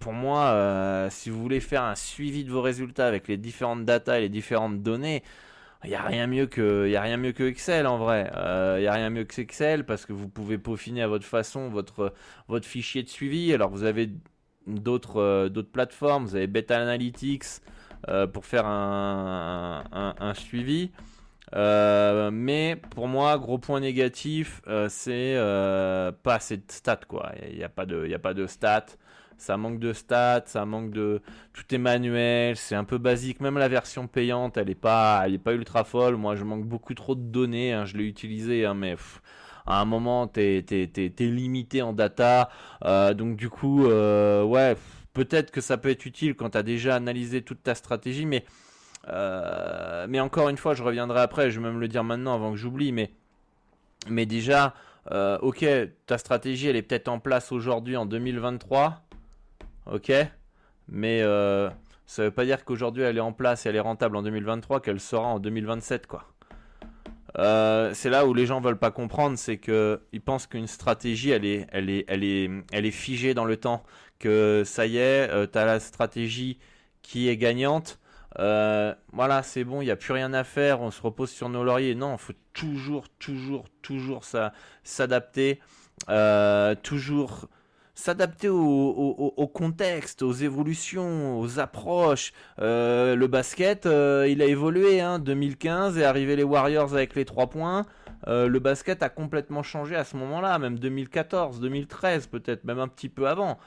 pour 0.01 0.13
moi, 0.13 0.47
euh, 0.47 1.09
si 1.11 1.31
vous 1.31 1.41
voulez 1.41 1.61
faire 1.61 1.83
un 1.83 1.95
suivi 1.95 2.45
de 2.45 2.51
vos 2.51 2.63
résultats 2.63 3.07
avec 3.07 3.29
les 3.29 3.37
différentes 3.37 3.85
datas 3.85 4.19
et 4.19 4.23
les 4.23 4.29
différentes 4.29 4.83
données, 4.83 5.23
il 5.85 5.91
n'y 5.91 5.97
a 5.97 6.03
rien 6.03 6.27
mieux 6.27 6.47
que, 6.47 6.93
a 6.95 7.01
rien 7.01 7.17
mieux 7.17 7.33
que 7.33 7.45
Excel 7.45 7.87
en 7.87 7.99
vrai. 7.99 8.31
Il 8.33 8.39
euh, 8.39 8.81
n'y 8.81 8.87
a 8.87 8.93
rien 8.93 9.11
mieux 9.11 9.25
que 9.25 9.41
Excel 9.41 9.85
parce 9.85 10.07
que 10.07 10.13
vous 10.13 10.29
pouvez 10.29 10.59
peaufiner 10.59 11.03
à 11.03 11.09
votre 11.09 11.25
façon 11.25 11.71
votre 11.71 12.67
fichier 12.67 13.03
de 13.03 13.09
suivi. 13.09 13.53
Alors 13.53 13.71
vous 13.71 13.85
avez 13.85 14.11
d'autres 14.67 15.21
euh, 15.21 15.63
plateformes, 15.73 16.25
vous 16.25 16.37
avez 16.37 16.47
Beta 16.47 16.81
Analytics 16.81 17.63
pour 18.33 18.47
faire 18.47 18.65
un, 18.65 20.33
suivi. 20.35 20.93
mais 21.53 22.81
pour 22.91 23.09
moi, 23.09 23.37
gros 23.39 23.59
point 23.59 23.81
négatif, 23.81 24.63
c'est 24.89 25.37
pas 26.23 26.35
assez 26.35 26.59
de 26.59 26.63
stats 26.69 27.01
quoi. 27.09 27.33
Il 27.43 27.49
n'y 27.51 27.57
il 27.57 28.15
a 28.15 28.19
pas 28.19 28.35
de 28.35 28.47
stats 28.47 28.87
ça 29.39 29.57
manque 29.57 29.79
de 29.79 29.93
stats, 29.93 30.45
ça 30.47 30.67
manque 30.67 30.91
de 30.91 31.23
tout 31.53 31.75
est 31.75 31.79
manuel, 31.79 32.57
c'est 32.57 32.75
un 32.75 32.85
peu 32.85 32.99
basique. 32.99 33.41
Même 33.41 33.59
la 33.59 33.69
version 33.69 34.07
payante, 34.07 34.57
elle 34.57 34.71
est 34.71 34.75
pas, 34.75 35.23
elle 35.25 35.35
est 35.35 35.39
pas 35.39 35.55
ultra 35.55 35.85
folle. 35.85 36.17
Moi, 36.17 36.37
je 36.37 36.45
manque 36.45 36.65
beaucoup 36.65 36.95
trop 36.95 37.15
de 37.15 37.21
données. 37.21 37.73
Hein. 37.73 37.85
je 37.85 37.97
l'ai 37.97 38.05
utilisé, 38.05 38.65
hein, 38.65 38.75
mais 38.75 38.97
à 39.67 39.81
un 39.81 39.85
moment, 39.85 40.29
tu 40.29 40.41
es, 40.41 41.13
limité 41.21 41.83
en 41.83 41.93
data. 41.93 42.51
donc 43.15 43.37
du 43.37 43.49
coup, 43.51 43.85
ouais, 43.87 44.77
peut-être 45.15 45.51
que 45.51 45.61
ça 45.61 45.77
peut 45.79 45.91
être 45.91 46.07
utile 46.07 46.35
quand 46.35 46.51
tu 46.51 46.59
as 46.59 46.63
déjà 46.63 46.97
analysé 46.97 47.43
toute 47.43 47.63
ta 47.63 47.75
stratégie, 47.75 48.27
mais, 48.27 48.45
mais 50.09 50.21
encore 50.21 50.49
une 50.49 50.57
fois, 50.57 50.75
je 50.75 50.83
reviendrai 50.83 51.21
après, 51.21 51.51
je 51.51 51.61
vais 51.61 51.67
même 51.67 51.81
le 51.81 51.89
dire 51.89 52.05
maintenant 52.05 52.35
avant 52.35 52.51
que 52.53 52.57
j'oublie, 52.57 52.93
mais, 52.93 53.11
mais 54.09 54.27
déjà, 54.27 54.75
ok, 55.11 55.67
ta 56.07 56.19
stratégie, 56.19 56.69
elle 56.69 56.77
est 56.77 56.83
peut-être 56.83 57.09
en 57.09 57.19
place 57.19 57.53
aujourd'hui 57.53 57.97
en 57.97 58.07
2023, 58.07 59.08
ok, 59.91 60.13
mais 60.89 61.23
ça 62.07 62.23
veut 62.23 62.31
pas 62.31 62.45
dire 62.45 62.65
qu'aujourd'hui 62.65 63.03
elle 63.03 63.19
est 63.19 63.21
en 63.21 63.33
place 63.33 63.67
et 63.67 63.69
elle 63.69 63.77
est 63.77 63.81
rentable 63.81 64.17
en 64.17 64.23
2023 64.23 64.81
qu'elle 64.81 65.01
sera 65.01 65.27
en 65.27 65.39
2027 65.39 66.07
quoi. 66.07 66.25
Euh, 67.39 67.93
c'est 67.95 68.11
là 68.11 68.27
où 68.27 68.35
les 68.35 68.47
gens 68.47 68.61
veulent 68.61 68.79
pas 68.79 68.91
comprendre, 68.91 69.37
c'est 69.39 69.59
que 69.59 70.01
ils 70.13 70.21
pensent 70.21 70.47
qu'une 70.47 70.67
stratégie 70.67 71.31
elle 71.31 71.45
est, 71.45 71.67
elle 71.71 71.91
est, 71.91 72.05
elle 72.09 72.25
est, 72.25 72.51
elle 72.73 72.87
est 72.87 72.91
figée 72.91 73.35
dans 73.35 73.45
le 73.45 73.57
temps, 73.57 73.85
que 74.19 74.63
ça 74.65 74.87
y 74.87 74.97
est, 74.97 75.31
euh, 75.31 75.47
tu 75.47 75.59
as 75.59 75.65
la 75.65 75.81
stratégie 75.81 76.59
qui 77.03 77.29
est 77.29 77.37
gagnante. 77.37 77.99
Euh, 78.39 78.95
voilà, 79.13 79.43
c'est 79.43 79.65
bon, 79.65 79.83
il 79.83 79.87
n'y 79.87 79.91
a 79.91 79.97
plus 79.97 80.13
rien 80.13 80.33
à 80.33 80.45
faire, 80.45 80.81
on 80.81 80.91
se 80.91 81.01
repose 81.03 81.31
sur 81.31 81.49
nos 81.49 81.65
lauriers. 81.65 81.95
Non, 81.95 82.15
il 82.15 82.19
faut 82.19 82.35
toujours, 82.53 83.09
toujours, 83.19 83.67
toujours 83.83 84.23
s'adapter, 84.83 85.61
toujours 86.83 87.49
s'adapter 87.99 88.49
au, 88.49 89.51
contexte, 89.53 90.23
aux 90.23 90.33
évolutions, 90.33 91.41
aux 91.41 91.59
approches. 91.59 92.33
Euh, 92.61 93.17
le 93.17 93.27
basket, 93.27 93.87
euh, 93.87 94.25
il 94.29 94.41
a 94.41 94.45
évolué. 94.45 95.01
Hein, 95.01 95.19
2015 95.19 95.99
est 95.99 96.05
arrivé 96.05 96.37
les 96.37 96.45
Warriors 96.45 96.95
avec 96.95 97.17
les 97.17 97.25
3 97.25 97.49
points. 97.49 97.87
Euh, 98.29 98.47
le 98.47 98.61
basket 98.61 99.03
a 99.03 99.09
complètement 99.09 99.65
changé 99.65 99.97
à 99.97 100.05
ce 100.05 100.17
moment-là, 100.17 100.61
même 100.61 100.79
2014, 100.79 101.59
2013 101.59 102.29
peut-être, 102.29 102.63
même 102.63 102.79
un 102.79 102.87
petit 102.87 103.09
peu 103.09 103.27
avant. 103.27 103.59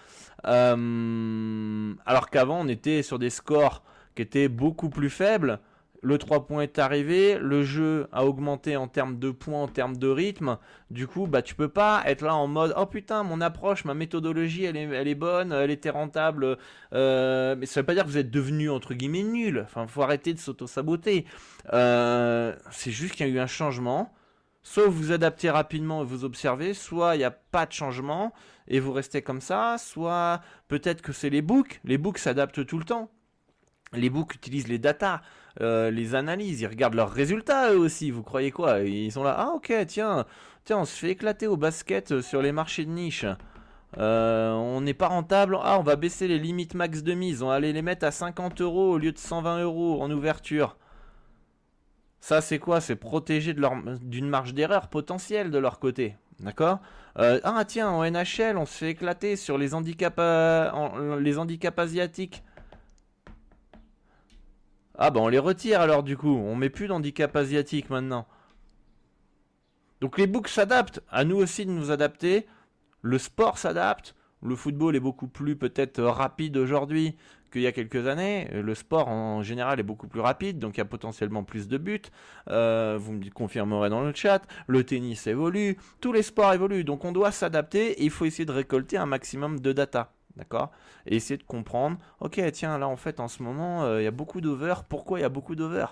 alors 0.46 2.30
qu'avant, 2.32 2.62
on 2.62 2.70
était 2.70 3.04
sur 3.04 3.20
des 3.20 3.30
scores 3.30 3.84
qui 4.16 4.22
étaient 4.22 4.48
beaucoup 4.48 4.90
plus 4.90 5.10
faibles 5.10 5.60
le 6.03 6.17
3 6.17 6.48
points 6.48 6.63
est 6.63 6.79
arrivé, 6.79 7.38
le 7.39 7.63
jeu 7.63 8.08
a 8.12 8.25
augmenté 8.25 8.75
en 8.75 8.88
termes 8.88 9.20
de 9.20 9.29
points, 9.29 9.63
en 9.63 9.67
termes 9.67 9.98
de 9.98 10.08
rythme. 10.08 10.58
Du 10.89 11.05
coup, 11.05 11.27
bah 11.27 11.43
tu 11.43 11.53
peux 11.53 11.70
pas 11.70 12.01
être 12.08 12.24
là 12.24 12.36
en 12.36 12.48
mode 12.48 12.74
oh 12.75 12.88
putain 12.88 13.22
mon 13.24 13.39
approche, 13.39 13.86
ma 13.86 13.93
méthodologie 13.93 14.63
elle 14.65 14.77
est, 14.77 14.89
elle 14.89 15.13
bonne, 15.15 15.51
elle 15.51 15.70
était 15.70 15.91
rentable. 15.91 16.58
Euh, 16.93 17.55
mais 17.55 17.67
ça 17.67 17.81
veut 17.81 17.86
pas 17.86 17.93
dire 17.93 18.03
que 18.03 18.10
vous 18.10 18.17
êtes 18.17 18.31
devenu 18.31 18.72
entre 18.72 18.96
guillemets 18.96 19.24
nul. 19.24 19.62
Enfin, 19.63 19.86
faut 19.86 20.01
arrêter 20.01 20.34
de 20.34 20.39
s'auto-saboter. 20.39 21.25
Euh, 21.74 22.55
c'est 22.72 22.91
juste 22.91 23.13
qu'il 23.13 23.27
y 23.27 23.29
a 23.29 23.34
eu 23.34 23.39
un 23.39 23.48
changement. 23.48 24.12
Soit 24.63 24.86
vous 24.86 24.91
vous 24.91 25.12
adaptez 25.12 25.50
rapidement 25.50 26.01
et 26.03 26.05
vous 26.05 26.24
observez, 26.24 26.74
soit 26.74 27.15
il 27.15 27.20
n'y 27.20 27.24
a 27.24 27.31
pas 27.31 27.65
de 27.65 27.72
changement 27.72 28.31
et 28.67 28.79
vous 28.79 28.93
restez 28.93 29.22
comme 29.22 29.41
ça, 29.41 29.77
soit 29.77 30.41
peut-être 30.67 31.01
que 31.01 31.13
c'est 31.13 31.29
les 31.29 31.41
books. 31.41 31.79
Les 31.84 31.98
books 31.98 32.20
s'adaptent 32.20 32.65
tout 32.65 32.77
le 32.77 32.86
temps. 32.86 33.12
Les 33.93 34.10
books 34.10 34.36
utilisent 34.36 34.67
les 34.67 34.77
datas. 34.79 35.22
Euh, 35.60 35.91
les 35.91 36.15
analyses, 36.15 36.62
ils 36.62 36.67
regardent 36.67 36.96
leurs 36.96 37.12
résultats 37.12 37.74
eux 37.74 37.77
aussi. 37.77 38.12
Vous 38.12 38.24
croyez 38.24 38.51
quoi? 38.51 38.79
Ils 38.79 39.12
sont 39.12 39.24
là, 39.24 39.36
ah 39.38 39.51
ok, 39.55 39.74
tiens, 39.88 40.25
tiens, 40.63 40.79
on 40.79 40.86
se 40.86 40.98
fait 40.98 41.12
éclater 41.12 41.48
au 41.48 41.58
basket 41.58 42.12
euh, 42.12 42.22
sur 42.22 42.41
les 42.41 42.51
marchés 42.51 42.86
de 42.86 42.91
niche. 42.91 43.25
Euh, 43.98 44.51
on 44.53 44.81
n'est 44.81 44.93
pas 44.93 45.08
rentable. 45.08 45.58
Ah, 45.62 45.77
on 45.79 45.84
va 45.84 45.98
baisser 45.98 46.27
les 46.27 46.39
limites 46.39 46.75
max 46.75 47.03
de 47.03 47.13
mise. 47.13 47.43
On 47.43 47.48
va 47.48 47.55
aller 47.55 47.74
les 47.74 47.81
mettre 47.81 48.05
à 48.05 48.12
50 48.12 48.62
euros 48.62 48.91
au 48.91 48.98
lieu 48.98 49.12
de 49.12 49.17
120 49.17 49.63
euros 49.63 50.01
en 50.01 50.10
ouverture. 50.12 50.77
Ça, 52.22 52.39
c'est 52.39 52.60
quoi? 52.60 52.79
C'est 52.79 52.96
protéger 52.96 53.53
d'une 53.53 54.29
marge 54.29 54.53
d'erreur 54.53 54.88
potentielle 54.88 55.51
de 55.51 55.58
leur 55.58 55.79
côté. 55.79 56.15
D'accord? 56.39 56.79
Ah, 57.15 57.65
tiens, 57.67 57.89
en 57.89 58.10
NHL, 58.10 58.58
on 58.58 58.65
se 58.65 58.77
fait 58.77 58.91
éclater 58.91 59.36
sur 59.36 59.58
les 59.58 59.74
handicaps, 59.74 60.22
les 61.20 61.38
handicaps 61.38 61.79
asiatiques. 61.79 62.43
Ah 64.98 65.10
bah 65.10 65.20
on 65.22 65.28
les 65.30 65.40
retire 65.40 65.82
alors 65.82 66.04
du 66.04 66.18
coup, 66.18 66.36
on 66.36 66.56
met 66.56 66.70
plus 66.70 66.88
d'handicap 66.88 67.36
asiatique 67.36 67.90
maintenant. 67.90 68.28
Donc 70.02 70.18
les 70.18 70.28
books 70.28 70.48
s'adaptent, 70.48 71.02
à 71.10 71.24
nous 71.24 71.38
aussi 71.38 71.66
de 71.66 71.72
nous 71.72 71.92
adapter, 71.92 72.48
le 73.02 73.18
sport 73.18 73.58
s'adapte, 73.58 74.16
le 74.44 74.56
football 74.56 74.96
est 74.96 75.00
beaucoup 75.00 75.28
plus 75.28 75.56
peut-être 75.56 76.02
rapide 76.02 76.58
aujourd'hui 76.58 77.16
qu'il 77.52 77.62
y 77.62 77.68
a 77.68 77.72
quelques 77.72 78.08
années, 78.08 78.50
le 78.52 78.74
sport 78.74 79.10
en 79.10 79.44
général 79.44 79.80
est 79.80 79.84
beaucoup 79.84 80.08
plus 80.08 80.22
rapide, 80.22 80.58
donc 80.58 80.78
il 80.78 80.80
y 80.80 80.82
a 80.82 80.86
potentiellement 80.86 81.44
plus 81.44 81.68
de 81.68 81.78
buts, 81.78 82.02
euh, 82.50 82.98
vous 83.00 83.14
me 83.14 83.30
confirmerez 83.30 83.90
dans 83.90 84.02
le 84.02 84.14
chat, 84.16 84.42
le 84.68 84.84
tennis 84.84 85.28
évolue, 85.28 85.78
tous 86.00 86.14
les 86.14 86.24
sports 86.24 86.54
évoluent, 86.54 86.84
donc 86.84 87.06
on 87.06 87.12
doit 87.12 87.32
s'adapter 87.32 87.92
et 87.92 88.04
il 88.04 88.10
faut 88.10 88.26
essayer 88.26 88.46
de 88.46 88.52
récolter 88.52 88.98
un 88.98 89.06
maximum 89.06 89.60
de 89.60 89.74
data. 89.74 90.14
D'accord? 90.38 90.72
Et 91.06 91.16
essayer 91.18 91.38
de 91.38 91.44
comprendre, 91.44 91.98
ok, 92.20 92.42
tiens, 92.54 92.78
là 92.78 92.88
en 92.88 92.96
fait 92.98 93.20
en 93.20 93.28
ce 93.28 93.44
moment, 93.44 93.84
euh, 93.84 94.02
il 94.02 94.06
y 94.06 94.08
a 94.08 94.12
beaucoup 94.12 94.42
d'over. 94.42 94.76
Pourquoi 94.90 95.20
il 95.20 95.22
y 95.24 95.26
a 95.26 95.30
beaucoup 95.30 95.56
d'over? 95.56 95.86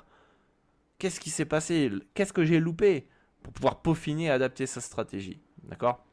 Qu'est-ce 0.98 1.20
qui 1.20 1.30
s'est 1.30 1.46
passé? 1.46 1.92
Qu'est-ce 2.14 2.34
que 2.34 2.44
j'ai 2.44 2.60
loupé 2.60 3.08
Pour 3.44 3.54
pouvoir 3.54 3.82
peaufiner 3.82 4.26
et 4.26 4.30
adapter 4.30 4.66
sa 4.66 4.82
stratégie? 4.82 5.40
D'accord? 5.64 6.04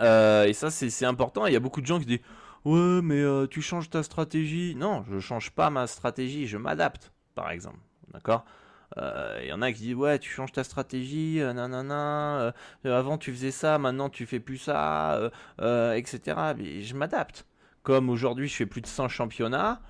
Euh, 0.00 0.44
Et 0.46 0.52
ça, 0.52 0.70
c'est 0.70 1.06
important. 1.06 1.46
Il 1.46 1.52
y 1.52 1.56
a 1.56 1.60
beaucoup 1.60 1.80
de 1.80 1.86
gens 1.86 1.98
qui 2.00 2.06
disent 2.06 2.20
Ouais, 2.64 3.00
mais 3.02 3.20
euh, 3.20 3.46
tu 3.46 3.62
changes 3.62 3.90
ta 3.90 4.02
stratégie. 4.02 4.74
Non, 4.76 5.04
je 5.08 5.14
ne 5.14 5.20
change 5.20 5.50
pas 5.52 5.70
ma 5.70 5.86
stratégie, 5.86 6.46
je 6.46 6.58
m'adapte, 6.58 7.12
par 7.34 7.50
exemple. 7.50 7.80
D'accord? 8.12 8.44
Il 8.96 9.46
y 9.46 9.52
en 9.52 9.62
a 9.62 9.72
qui 9.72 9.82
disent 9.82 9.94
ouais 9.94 10.18
tu 10.18 10.30
changes 10.30 10.52
ta 10.52 10.64
stratégie 10.64 11.40
nanana 11.40 12.52
avant 12.84 13.18
tu 13.18 13.32
faisais 13.32 13.50
ça 13.50 13.78
maintenant 13.78 14.10
tu 14.10 14.26
fais 14.26 14.40
plus 14.40 14.58
ça 14.58 15.30
etc 15.58 16.20
mais 16.56 16.82
je 16.82 16.94
m'adapte. 16.94 17.46
Comme 17.82 18.10
aujourd'hui 18.10 18.46
je 18.46 18.54
fais 18.54 18.66
plus 18.66 18.80
de 18.80 18.86
100 18.86 19.08
championnats, 19.08 19.80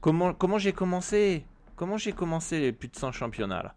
comment, 0.00 0.34
comment 0.34 0.58
j'ai 0.58 0.72
commencé 0.72 1.46
Comment 1.74 1.96
j'ai 1.96 2.12
commencé 2.12 2.60
les 2.60 2.72
plus 2.72 2.88
de 2.88 2.96
100 2.96 3.12
championnats 3.12 3.74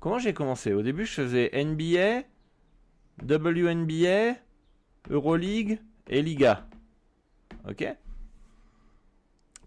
Comment 0.00 0.18
j'ai 0.18 0.32
commencé? 0.32 0.72
Au 0.72 0.82
début 0.82 1.04
je 1.04 1.12
faisais 1.12 1.50
NBA, 1.52 2.22
WNBA, 3.22 4.36
Euroleague 5.10 5.80
et 6.08 6.22
Liga. 6.22 6.66
Ok? 7.68 7.84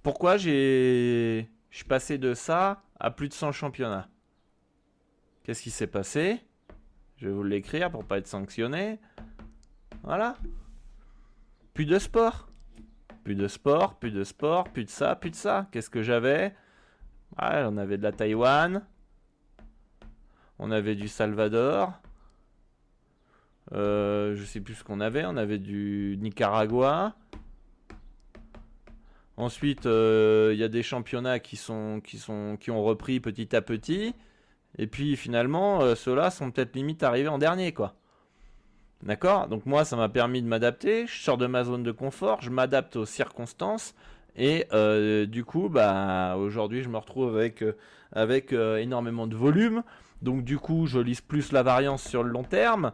Pourquoi 0.01 0.37
j'ai... 0.37 1.49
Je 1.69 1.77
suis 1.77 1.85
passé 1.85 2.17
de 2.17 2.33
ça 2.33 2.81
à 2.99 3.11
plus 3.11 3.29
de 3.29 3.33
100 3.33 3.51
championnats. 3.51 4.09
Qu'est-ce 5.43 5.63
qui 5.63 5.71
s'est 5.71 5.87
passé? 5.87 6.41
Je 7.17 7.27
vais 7.27 7.33
vous 7.33 7.43
l'écrire 7.43 7.91
pour 7.91 8.05
pas 8.05 8.17
être 8.17 8.27
sanctionné. 8.27 8.99
Voilà. 10.03 10.37
Plus 11.73 11.85
de 11.85 11.99
sport. 11.99 12.49
Plus 13.23 13.35
de 13.35 13.47
sport, 13.47 13.99
plus 13.99 14.11
de 14.11 14.23
sport, 14.23 14.65
plus 14.65 14.85
de 14.85 14.89
ça, 14.89 15.15
plus 15.15 15.31
de 15.31 15.35
ça. 15.35 15.67
Qu'est-ce 15.71 15.89
que 15.89 16.01
j'avais? 16.01 16.53
On 17.37 17.77
avait 17.77 17.97
de 17.97 18.03
la 18.03 18.11
Taïwan. 18.11 18.85
On 20.57 20.71
avait 20.71 20.95
du 20.95 21.07
Salvador. 21.07 21.93
Euh, 23.71 24.35
je 24.35 24.43
sais 24.43 24.61
plus 24.61 24.75
ce 24.75 24.83
qu'on 24.83 24.99
avait. 24.99 25.25
On 25.25 25.37
avait 25.37 25.59
du 25.59 26.17
Nicaragua. 26.19 27.15
Ensuite, 29.39 29.85
euh, 29.85 30.49
il 30.51 30.59
y 30.59 30.65
a 30.65 30.67
des 30.67 30.83
championnats 30.83 31.39
qui, 31.39 31.55
sont, 31.55 32.01
qui, 32.03 32.17
sont, 32.17 32.57
qui 32.59 32.71
ont 32.71 32.83
repris 32.83 33.21
petit 33.21 33.55
à 33.55 33.61
petit. 33.61 34.13
Et 34.77 34.85
puis 34.85 35.15
finalement, 35.15 35.81
euh, 35.81 35.95
ceux-là 35.95 36.29
sont 36.29 36.51
peut-être 36.51 36.75
limite 36.75 37.03
arrivés 37.03 37.29
en 37.29 37.37
dernier, 37.37 37.71
quoi. 37.71 37.93
D'accord? 39.01 39.47
Donc 39.47 39.65
moi, 39.65 39.85
ça 39.85 39.95
m'a 39.95 40.09
permis 40.09 40.41
de 40.41 40.47
m'adapter. 40.47 41.07
Je 41.07 41.23
sors 41.23 41.37
de 41.37 41.47
ma 41.47 41.63
zone 41.63 41.83
de 41.83 41.91
confort, 41.93 42.41
je 42.41 42.49
m'adapte 42.49 42.97
aux 42.97 43.05
circonstances. 43.05 43.95
Et 44.35 44.65
euh, 44.73 45.25
du 45.25 45.45
coup, 45.45 45.69
bah, 45.69 46.35
aujourd'hui, 46.37 46.83
je 46.83 46.89
me 46.89 46.97
retrouve 46.97 47.37
avec, 47.37 47.63
avec 48.11 48.51
énormément 48.51 49.25
de 49.25 49.37
volume. 49.37 49.83
Donc 50.21 50.43
du 50.43 50.57
coup, 50.57 50.85
je 50.85 50.99
lise 50.99 51.21
plus 51.21 51.53
la 51.53 51.63
variance 51.63 52.03
sur 52.03 52.23
le 52.23 52.29
long 52.29 52.43
terme. 52.43 52.91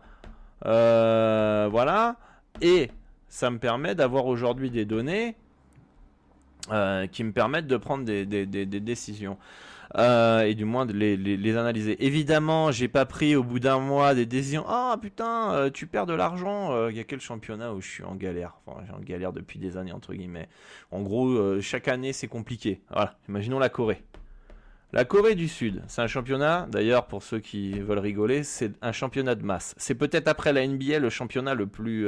voilà. 0.62 2.18
Et 2.62 2.92
ça 3.30 3.50
me 3.50 3.58
permet 3.58 3.96
d'avoir 3.96 4.28
aujourd'hui 4.28 4.70
des 4.70 4.86
données 4.86 5.36
qui 7.12 7.24
me 7.24 7.32
permettent 7.32 7.68
de 7.68 7.78
prendre 7.78 8.06
des 8.06 8.46
décisions. 8.46 9.38
Euh, 9.98 10.42
et 10.42 10.56
du 10.56 10.66
moins 10.66 10.86
de 10.86 10.94
les, 10.94 11.58
analyser. 11.58 12.04
Évidemment, 12.06 12.72
j'ai 12.72 12.88
pas 12.88 13.06
pris 13.06 13.36
au 13.36 13.44
bout 13.44 13.60
d'un 13.60 13.80
mois 13.80 14.14
des 14.14 14.26
décisions. 14.26 14.66
Ah 14.68 14.98
putain, 15.02 15.54
euh, 15.54 15.70
tu 15.70 15.88
perds 15.88 16.06
de 16.06 16.14
l'argent. 16.14 16.72
Il 16.72 16.76
euh, 16.76 16.92
y 16.92 17.00
a 17.00 17.04
quel 17.04 17.22
championnat 17.22 17.74
où 17.74 17.82
je 17.82 17.88
suis 17.88 18.04
en 18.04 18.16
galère? 18.16 18.58
Enfin, 18.66 18.82
j'ai 18.86 18.94
en 18.94 19.00
galère 19.00 19.32
depuis 19.32 19.60
des 19.60 19.78
années 19.78 19.94
entre 19.94 20.14
guillemets. 20.14 20.50
En 20.92 21.02
gros, 21.02 21.62
chaque 21.62 21.88
année 21.88 22.14
c'est 22.14 22.28
compliqué. 22.28 22.82
Voilà. 22.90 23.16
Imaginons 23.30 23.60
la 23.60 23.70
Corée. 23.70 24.04
La 24.94 25.04
Corée 25.04 25.36
du 25.36 25.48
Sud, 25.50 25.84
c'est 25.88 26.02
un 26.02 26.08
championnat, 26.08 26.68
d'ailleurs 26.72 27.08
pour 27.08 27.22
ceux 27.22 27.40
qui 27.40 27.80
veulent 27.80 28.00
rigoler, 28.00 28.44
c'est 28.44 28.72
un 28.82 28.92
championnat 28.92 29.36
de 29.36 29.44
masse. 29.44 29.76
C'est 29.78 29.96
peut-être 29.96 30.28
après 30.28 30.54
la 30.54 30.66
NBA 30.66 31.00
le 31.00 31.10
championnat 31.10 31.54
le 31.54 31.68
plus 31.68 32.08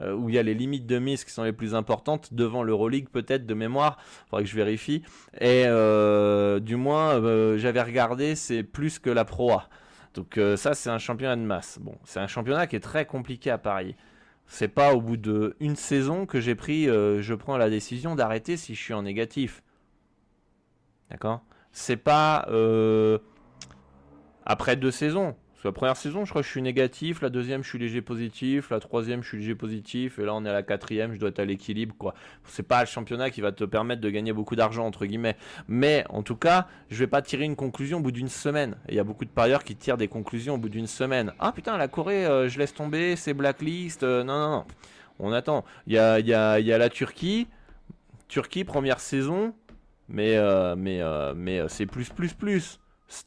euh, 0.00 0.14
où 0.14 0.28
il 0.28 0.34
y 0.34 0.38
a 0.38 0.42
les 0.42 0.54
limites 0.54 0.86
de 0.86 0.98
mise 0.98 1.24
qui 1.24 1.30
sont 1.30 1.42
les 1.42 1.52
plus 1.52 1.74
importantes, 1.74 2.32
devant 2.32 2.62
l'Euroleague 2.62 3.08
peut-être 3.08 3.44
de 3.44 3.54
mémoire, 3.54 3.98
faudrait 4.30 4.44
que 4.44 4.48
je 4.48 4.56
vérifie. 4.56 5.02
Et 5.40 5.64
euh, 5.66 6.60
du 6.60 6.76
moins, 6.76 7.14
euh, 7.14 7.58
j'avais 7.58 7.82
regardé, 7.82 8.34
c'est 8.34 8.62
plus 8.62 8.98
que 8.98 9.10
la 9.10 9.24
Pro 9.24 9.52
Donc 10.14 10.40
ça, 10.56 10.74
c'est 10.74 10.90
un 10.90 10.98
championnat 10.98 11.36
de 11.36 11.42
masse. 11.42 11.78
Bon, 11.80 11.98
c'est 12.04 12.20
un 12.20 12.26
championnat 12.26 12.66
qui 12.66 12.76
est 12.76 12.80
très 12.80 13.04
compliqué 13.04 13.50
à 13.50 13.58
parier. 13.58 13.96
C'est 14.46 14.68
pas 14.68 14.94
au 14.94 15.00
bout 15.00 15.16
d'une 15.16 15.76
saison 15.76 16.26
que 16.26 16.40
j'ai 16.40 16.54
pris, 16.54 16.86
je 16.86 17.34
prends 17.34 17.56
la 17.56 17.70
décision 17.70 18.14
d'arrêter 18.14 18.56
si 18.56 18.74
je 18.74 18.82
suis 18.82 18.94
en 18.94 19.02
négatif. 19.02 19.62
D'accord? 21.10 21.44
C'est 21.72 21.96
pas 21.96 22.46
après 24.44 24.76
deux 24.76 24.90
saisons 24.90 25.34
la 25.64 25.72
première 25.72 25.96
saison, 25.96 26.24
je 26.24 26.30
crois 26.30 26.42
que 26.42 26.46
je 26.46 26.52
suis 26.52 26.62
négatif, 26.62 27.22
la 27.22 27.30
deuxième, 27.30 27.62
je 27.62 27.68
suis 27.68 27.78
léger 27.78 28.02
positif, 28.02 28.70
la 28.70 28.80
troisième, 28.80 29.22
je 29.22 29.28
suis 29.28 29.38
léger 29.38 29.54
positif, 29.54 30.18
et 30.18 30.24
là, 30.24 30.34
on 30.34 30.44
est 30.44 30.48
à 30.48 30.52
la 30.52 30.62
quatrième, 30.62 31.12
je 31.12 31.20
dois 31.20 31.28
être 31.28 31.38
à 31.38 31.44
l'équilibre, 31.44 31.94
quoi. 31.96 32.14
C'est 32.44 32.64
pas 32.64 32.80
le 32.80 32.86
championnat 32.86 33.30
qui 33.30 33.40
va 33.40 33.52
te 33.52 33.64
permettre 33.64 34.00
de 34.00 34.10
gagner 34.10 34.32
beaucoup 34.32 34.56
d'argent, 34.56 34.86
entre 34.86 35.06
guillemets. 35.06 35.36
Mais, 35.68 36.04
en 36.08 36.22
tout 36.22 36.36
cas, 36.36 36.66
je 36.90 36.98
vais 36.98 37.06
pas 37.06 37.22
tirer 37.22 37.44
une 37.44 37.56
conclusion 37.56 37.98
au 37.98 38.00
bout 38.00 38.12
d'une 38.12 38.28
semaine. 38.28 38.76
Il 38.88 38.94
y 38.94 38.98
a 38.98 39.04
beaucoup 39.04 39.24
de 39.24 39.30
parieurs 39.30 39.62
qui 39.62 39.76
tirent 39.76 39.96
des 39.96 40.08
conclusions 40.08 40.54
au 40.54 40.58
bout 40.58 40.68
d'une 40.68 40.86
semaine. 40.86 41.32
Ah 41.38 41.52
putain, 41.52 41.76
la 41.76 41.88
Corée, 41.88 42.26
euh, 42.26 42.48
je 42.48 42.58
laisse 42.58 42.74
tomber, 42.74 43.16
c'est 43.16 43.34
blacklist. 43.34 44.02
Euh, 44.02 44.24
non, 44.24 44.38
non, 44.38 44.50
non. 44.50 44.64
On 45.18 45.32
attend. 45.32 45.64
Il 45.86 45.92
y 45.92 45.98
a, 45.98 46.18
y, 46.18 46.34
a, 46.34 46.58
y 46.58 46.72
a 46.72 46.78
la 46.78 46.88
Turquie. 46.88 47.46
Turquie, 48.26 48.64
première 48.64 48.98
saison. 48.98 49.54
Mais, 50.08 50.36
euh, 50.36 50.74
mais, 50.76 51.00
mais 51.34 51.62
c'est 51.68 51.86
plus, 51.86 52.10
plus, 52.10 52.34
plus. 52.34 52.80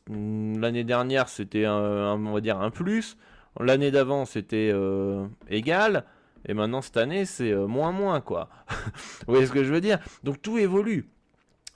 L'année 0.09 0.83
dernière, 0.83 1.29
c'était 1.29 1.65
un, 1.65 2.39
dire 2.39 2.59
un 2.59 2.71
plus. 2.71 3.17
L'année 3.59 3.91
d'avant, 3.91 4.25
c'était 4.25 4.71
euh, 4.73 5.27
égal. 5.49 6.05
Et 6.47 6.53
maintenant, 6.53 6.81
cette 6.81 6.97
année, 6.97 7.25
c'est 7.25 7.51
euh, 7.51 7.67
moins 7.67 7.91
moins, 7.91 8.21
quoi. 8.21 8.49
Vous 8.69 9.33
voyez 9.33 9.47
ce 9.47 9.51
que 9.51 9.63
je 9.63 9.73
veux 9.73 9.81
dire? 9.81 9.99
Donc 10.23 10.41
tout 10.41 10.57
évolue. 10.57 11.09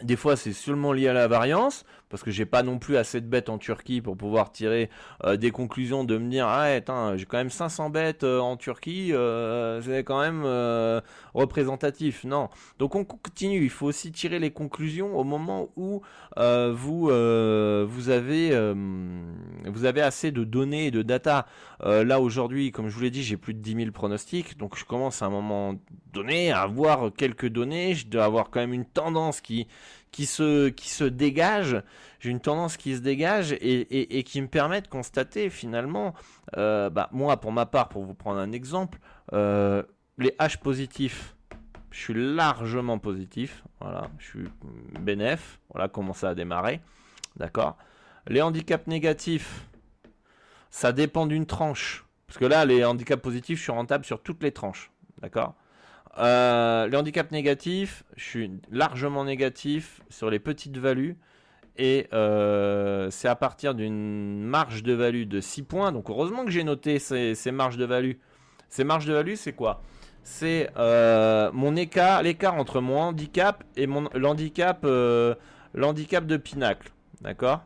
Des 0.01 0.15
fois, 0.15 0.35
c'est 0.35 0.53
seulement 0.53 0.93
lié 0.93 1.07
à 1.07 1.13
la 1.13 1.27
variance, 1.27 1.85
parce 2.09 2.23
que 2.23 2.31
j'ai 2.31 2.45
pas 2.45 2.63
non 2.63 2.79
plus 2.79 2.97
assez 2.97 3.21
de 3.21 3.27
bêtes 3.27 3.49
en 3.49 3.57
Turquie 3.57 4.01
pour 4.01 4.17
pouvoir 4.17 4.51
tirer 4.51 4.89
euh, 5.23 5.37
des 5.37 5.51
conclusions 5.51 6.03
de 6.03 6.17
me 6.17 6.29
dire 6.29 6.47
ah 6.47 6.67
j'ai 7.15 7.25
quand 7.25 7.37
même 7.37 7.49
500 7.49 7.89
bêtes 7.89 8.23
euh, 8.23 8.39
en 8.39 8.57
Turquie, 8.57 9.13
euh, 9.13 9.81
c'est 9.81 10.03
quand 10.03 10.19
même 10.19 10.43
représentatif. 11.33 12.23
Non. 12.23 12.49
Donc 12.79 12.95
on 12.95 13.05
continue. 13.05 13.63
Il 13.63 13.69
faut 13.69 13.85
aussi 13.85 14.11
tirer 14.11 14.39
les 14.39 14.51
conclusions 14.51 15.17
au 15.17 15.23
moment 15.23 15.69
où 15.75 16.01
vous 16.35 17.09
avez 17.11 18.73
vous 19.65 19.85
avez 19.85 20.01
assez 20.01 20.31
de 20.31 20.43
données 20.43 20.87
et 20.87 20.91
de 20.91 21.01
data. 21.01 21.45
là 21.81 22.19
aujourd'hui, 22.19 22.71
comme 22.71 22.89
je 22.89 22.95
vous 22.95 23.01
l'ai 23.01 23.11
dit, 23.11 23.23
j'ai 23.23 23.37
plus 23.37 23.53
de 23.53 23.59
10 23.59 23.75
000 23.75 23.91
pronostics, 23.91 24.57
donc 24.57 24.77
je 24.77 24.85
commence 24.85 25.21
à 25.21 25.27
un 25.27 25.29
moment 25.29 25.75
donné 26.13 26.51
à 26.51 26.61
avoir 26.61 27.11
quelques 27.13 27.47
données. 27.47 27.93
Je 27.93 28.07
dois 28.07 28.25
avoir 28.25 28.49
quand 28.49 28.59
même 28.59 28.73
une 28.73 28.85
tendance 28.85 29.41
qui 29.41 29.67
qui 30.11 30.25
se, 30.25 30.69
qui 30.69 30.89
j'ai 32.19 32.29
une 32.29 32.39
tendance 32.39 32.77
qui 32.77 32.95
se 32.95 33.01
dégage 33.01 33.53
et, 33.53 34.17
et, 34.19 34.23
qui 34.23 34.41
me 34.41 34.47
permet 34.47 34.81
de 34.81 34.87
constater 34.87 35.49
finalement, 35.49 36.13
euh, 36.57 36.89
bah, 36.89 37.09
moi 37.11 37.39
pour 37.39 37.51
ma 37.51 37.65
part, 37.65 37.89
pour 37.89 38.03
vous 38.03 38.13
prendre 38.13 38.39
un 38.39 38.51
exemple, 38.51 38.99
euh, 39.33 39.83
les 40.17 40.35
H 40.39 40.59
positifs, 40.59 41.35
je 41.91 41.99
suis 41.99 42.13
largement 42.13 42.99
positif, 42.99 43.63
voilà, 43.79 44.09
je 44.19 44.25
suis 44.25 44.45
bénéf, 44.99 45.59
voilà 45.73 45.87
comment 45.87 46.13
ça 46.13 46.29
a 46.29 46.35
démarré, 46.35 46.81
d'accord. 47.37 47.77
Les 48.27 48.41
handicaps 48.41 48.87
négatifs, 48.87 49.65
ça 50.69 50.91
dépend 50.91 51.25
d'une 51.25 51.45
tranche, 51.45 52.05
parce 52.27 52.37
que 52.37 52.45
là, 52.45 52.65
les 52.65 52.83
handicaps 52.83 53.21
positifs, 53.21 53.59
je 53.59 53.63
suis 53.63 53.71
rentable 53.71 54.05
sur 54.05 54.21
toutes 54.21 54.43
les 54.43 54.51
tranches, 54.51 54.91
d'accord. 55.21 55.55
Euh, 56.17 56.87
les 56.87 56.97
handicaps 56.97 57.31
négatifs, 57.31 58.03
je 58.15 58.23
suis 58.23 58.51
largement 58.71 59.23
négatif 59.23 60.01
sur 60.09 60.29
les 60.29 60.39
petites 60.39 60.77
values. 60.77 61.17
Et 61.77 62.07
euh, 62.11 63.09
c'est 63.09 63.29
à 63.29 63.35
partir 63.35 63.73
d'une 63.73 64.43
marge 64.43 64.83
de 64.83 64.93
value 64.93 65.23
de 65.23 65.39
6 65.39 65.63
points. 65.63 65.91
Donc 65.91 66.09
heureusement 66.09 66.43
que 66.43 66.51
j'ai 66.51 66.63
noté 66.63 66.99
ces, 66.99 67.35
marges 67.51 67.77
de 67.77 67.85
value. 67.85 68.13
Ces 68.69 68.83
marges 68.83 69.05
de 69.05 69.13
value, 69.13 69.35
c'est 69.35 69.53
quoi? 69.53 69.81
C'est 70.23 70.69
euh, 70.77 71.49
mon 71.53 71.75
écart, 71.75 72.21
l'écart 72.21 72.55
entre 72.55 72.81
mon 72.81 72.99
handicap 72.99 73.63
et 73.77 73.87
mon 73.87 74.09
l'handicap, 74.13 74.85
l'handicap 75.73 76.25
de 76.25 76.37
pinacle. 76.37 76.91
D'accord? 77.21 77.61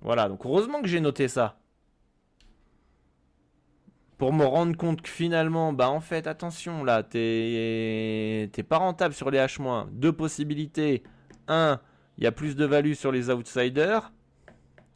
Voilà, 0.00 0.28
donc 0.28 0.46
heureusement 0.46 0.80
que 0.80 0.88
j'ai 0.88 1.00
noté 1.00 1.28
ça 1.28 1.57
pour 4.18 4.32
me 4.32 4.44
rendre 4.44 4.76
compte 4.76 5.00
que 5.00 5.08
finalement, 5.08 5.72
bah 5.72 5.88
en 5.88 6.00
fait, 6.00 6.26
attention, 6.26 6.82
là, 6.82 7.04
t'es 7.04 8.50
pas 8.68 8.78
rentable 8.78 9.14
sur 9.14 9.30
les 9.30 9.38
H-. 9.38 9.88
Deux 9.92 10.12
possibilités. 10.12 11.04
Un, 11.46 11.80
il 12.18 12.24
y 12.24 12.26
a 12.26 12.32
plus 12.32 12.56
de 12.56 12.64
value 12.64 12.94
sur 12.94 13.12
les 13.12 13.30
outsiders, 13.30 14.12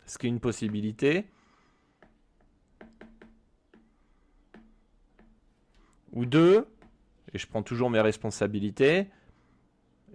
ce 0.06 0.18
qui 0.18 0.26
est 0.26 0.28
une 0.28 0.40
possibilité. 0.40 1.26
Ou 6.12 6.26
deux, 6.26 6.66
et 7.32 7.38
je 7.38 7.46
prends 7.46 7.62
toujours 7.62 7.90
mes 7.90 8.00
responsabilités, 8.00 9.06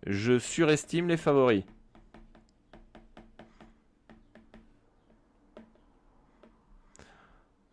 je 0.06 0.38
surestime 0.38 1.08
les 1.08 1.18
favoris. 1.18 1.64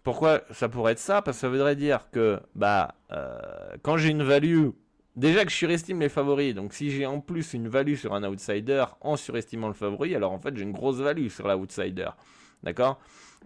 Pourquoi 0.04 0.42
ça 0.52 0.68
pourrait 0.68 0.92
être 0.92 0.98
ça? 1.00 1.22
Parce 1.22 1.38
que 1.38 1.40
ça 1.40 1.48
voudrait 1.48 1.76
dire 1.76 2.08
que 2.12 2.40
bah 2.54 2.94
euh, 3.10 3.38
quand 3.82 3.96
j'ai 3.96 4.10
une 4.10 4.22
value, 4.22 4.68
déjà 5.16 5.44
que 5.44 5.50
je 5.50 5.56
surestime 5.56 5.98
les 6.00 6.10
favoris, 6.10 6.54
donc 6.54 6.74
si 6.74 6.90
j'ai 6.90 7.06
en 7.06 7.20
plus 7.20 7.54
une 7.54 7.68
value 7.68 7.94
sur 7.94 8.14
un 8.14 8.22
outsider 8.24 8.84
en 9.00 9.16
surestimant 9.16 9.68
le 9.68 9.74
favori, 9.74 10.14
alors 10.14 10.32
en 10.32 10.38
fait 10.38 10.56
j'ai 10.56 10.62
une 10.62 10.72
grosse 10.72 10.98
value 10.98 11.28
sur 11.28 11.48
l'outsider. 11.48 12.10
D'accord? 12.62 13.00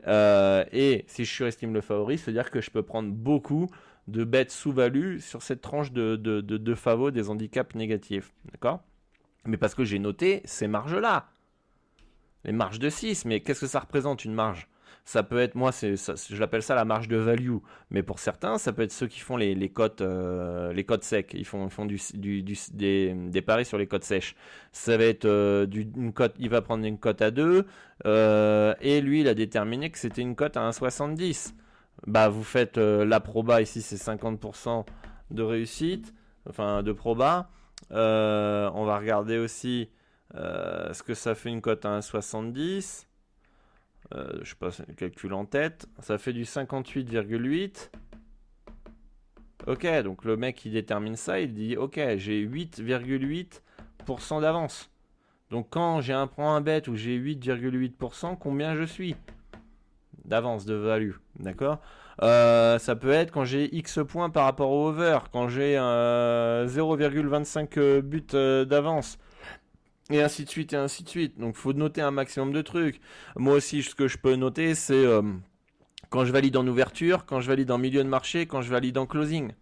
Euh, 0.07 0.64
Et 0.73 1.05
si 1.09 1.25
je 1.25 1.33
surestime 1.33 1.73
le 1.75 1.81
favori, 1.81 2.18
c'est-à-dire 2.18 2.51
que 2.51 2.61
je 2.61 2.71
peux 2.71 2.83
prendre 2.83 3.11
beaucoup 3.11 3.68
de 4.09 4.25
bêtes 4.25 4.51
sous-value 4.51 5.18
sur 5.18 5.42
cette 5.42 5.61
tranche 5.61 5.92
de, 5.92 6.16
de, 6.16 6.40
de, 6.40 7.11
des 7.11 7.31
handicaps 7.31 7.75
négatifs. 7.77 8.33
D'accord? 8.51 8.81
Mais 9.44 9.57
parce 9.57 9.75
que 9.75 9.85
j'ai 9.85 9.99
noté 9.99 10.42
ces 10.44 10.68
marges-là. 10.68 11.29
Les 12.44 12.53
marges 12.53 12.79
de 12.79 12.88
6, 12.88 13.25
mais 13.25 13.40
qu'est-ce 13.40 13.62
que 13.62 13.66
ça 13.66 13.81
représente 13.81 14.25
une 14.25 14.35
marge? 14.35 14.68
Ça 15.09 15.22
peut 15.22 15.38
être, 15.38 15.55
moi, 15.55 15.72
c'est, 15.72 15.94
je 15.96 16.37
l'appelle 16.37 16.62
ça 16.62 16.74
la 16.74 16.85
marge 16.85 17.09
de 17.09 17.16
value. 17.16 17.57
Mais 17.90 18.03
pour 18.03 18.18
certains, 18.18 18.59
ça 18.59 18.74
peut 18.74 18.83
être 18.83 18.92
ceux 18.92 19.07
qui 19.07 19.20
font 19.20 19.38
les, 19.38 19.55
les 19.55 19.70
cotes, 19.70 20.03
euh, 20.03 20.70
les 20.74 20.85
cotes 20.85 21.03
secs. 21.03 21.33
Ils 21.33 21.46
font, 21.46 21.70
font 21.70 21.87
du, 21.87 21.98
des, 22.12 23.42
paris 23.42 23.64
sur 23.64 23.79
les 23.79 23.87
cotes 23.87 24.05
sèches. 24.05 24.37
Ça 24.70 24.98
va 24.98 25.05
être 25.05 25.24
euh, 25.24 25.66
une 25.96 26.12
cote, 26.12 26.35
il 26.38 26.51
va 26.51 26.61
prendre 26.61 26.85
une 26.85 26.98
cote 26.98 27.22
à 27.22 27.31
2. 27.31 27.64
Euh, 28.05 28.74
et 28.83 29.01
lui, 29.01 29.20
il 29.20 29.29
a 29.29 29.35
déterminé 29.35 29.88
que 29.90 29.98
c'était 29.98 30.20
une 30.20 30.37
cote 30.37 30.59
à 30.59 30.68
1,70. 30.68 31.55
Bah, 32.07 32.29
vous 32.29 32.44
faites 32.44 32.77
la 32.77 33.20
proba 33.20 33.62
ici, 33.62 33.81
c'est 33.81 33.96
50% 33.96 34.85
de 35.31 35.42
réussite, 35.42 36.14
enfin 36.48 36.83
de 36.83 36.92
proba. 36.92 37.48
on 37.90 38.85
va 38.85 38.98
regarder 38.98 39.38
aussi 39.38 39.88
ce 40.35 41.03
que 41.03 41.14
ça 41.14 41.35
fait 41.35 41.48
une 41.48 41.62
cote 41.62 41.87
à 41.87 41.98
1,70. 41.98 43.08
Euh, 44.15 44.39
je 44.43 44.55
passe 44.55 44.81
le 44.87 44.95
calcul 44.95 45.35
en 45.35 45.45
tête. 45.45 45.87
Ça 46.01 46.17
fait 46.19 46.33
du 46.33 46.45
58,8. 46.45 47.91
Ok, 49.67 49.87
donc 50.03 50.25
le 50.25 50.37
mec 50.37 50.55
qui 50.57 50.71
détermine 50.71 51.17
ça, 51.17 51.41
il 51.41 51.53
dit 51.53 51.77
ok, 51.77 52.01
j'ai 52.17 52.47
8,8% 52.47 54.41
d'avance. 54.41 54.91
Donc 55.51 55.67
quand 55.71 56.01
j'ai 56.01 56.15
un 56.15 56.27
point 56.27 56.57
un 56.57 56.63
bet 56.63 56.89
où 56.89 56.97
j'ai 56.97 57.19
8,8%, 57.19 58.39
combien 58.39 58.75
je 58.77 58.85
suis 58.85 59.15
d'avance 60.25 60.65
de 60.65 60.75
value 60.75 61.17
D'accord? 61.39 61.81
Euh, 62.23 62.79
Ça 62.79 62.97
peut 62.97 63.11
être 63.11 63.31
quand 63.31 63.45
j'ai 63.45 63.75
X 63.75 63.99
points 64.09 64.31
par 64.31 64.45
rapport 64.45 64.71
au 64.71 64.89
over, 64.89 65.19
quand 65.33 65.49
j'ai 65.49 65.75
0,25 65.77 68.01
buts 68.01 68.25
euh, 68.35 68.65
d'avance 68.65 69.19
et 70.11 70.23
ainsi 70.23 70.44
de 70.44 70.51
suite 70.51 70.73
et 70.73 70.77
ainsi 70.77 71.05
de 71.05 71.09
suite. 71.09 71.38
Donc 71.38 71.57
faut 71.57 71.73
noter 71.73 72.01
un 72.01 72.11
maximum 72.11 72.53
de 72.53 72.62
trucs. 72.62 73.01
Moi 73.37 73.55
aussi, 73.55 73.83
ce 73.83 73.94
que 73.94 74.09
je 74.09 74.18
peux 74.18 74.35
noter, 74.37 74.75
c'est 74.75 74.94
euh, 74.94 75.23
quand 76.11 76.25
je 76.25 76.33
valide 76.33 76.57
en 76.57 76.66
ouverture, 76.66 77.27
quand 77.27 77.40
je 77.40 77.49
valide 77.49 77.71
en 77.71 77.79
milieu 77.79 78.03
de 78.03 78.09
marché, 78.09 78.47
quand 78.47 78.62
je 78.62 78.71
valide 78.71 78.99
en 78.99 79.07
closing. 79.07 79.53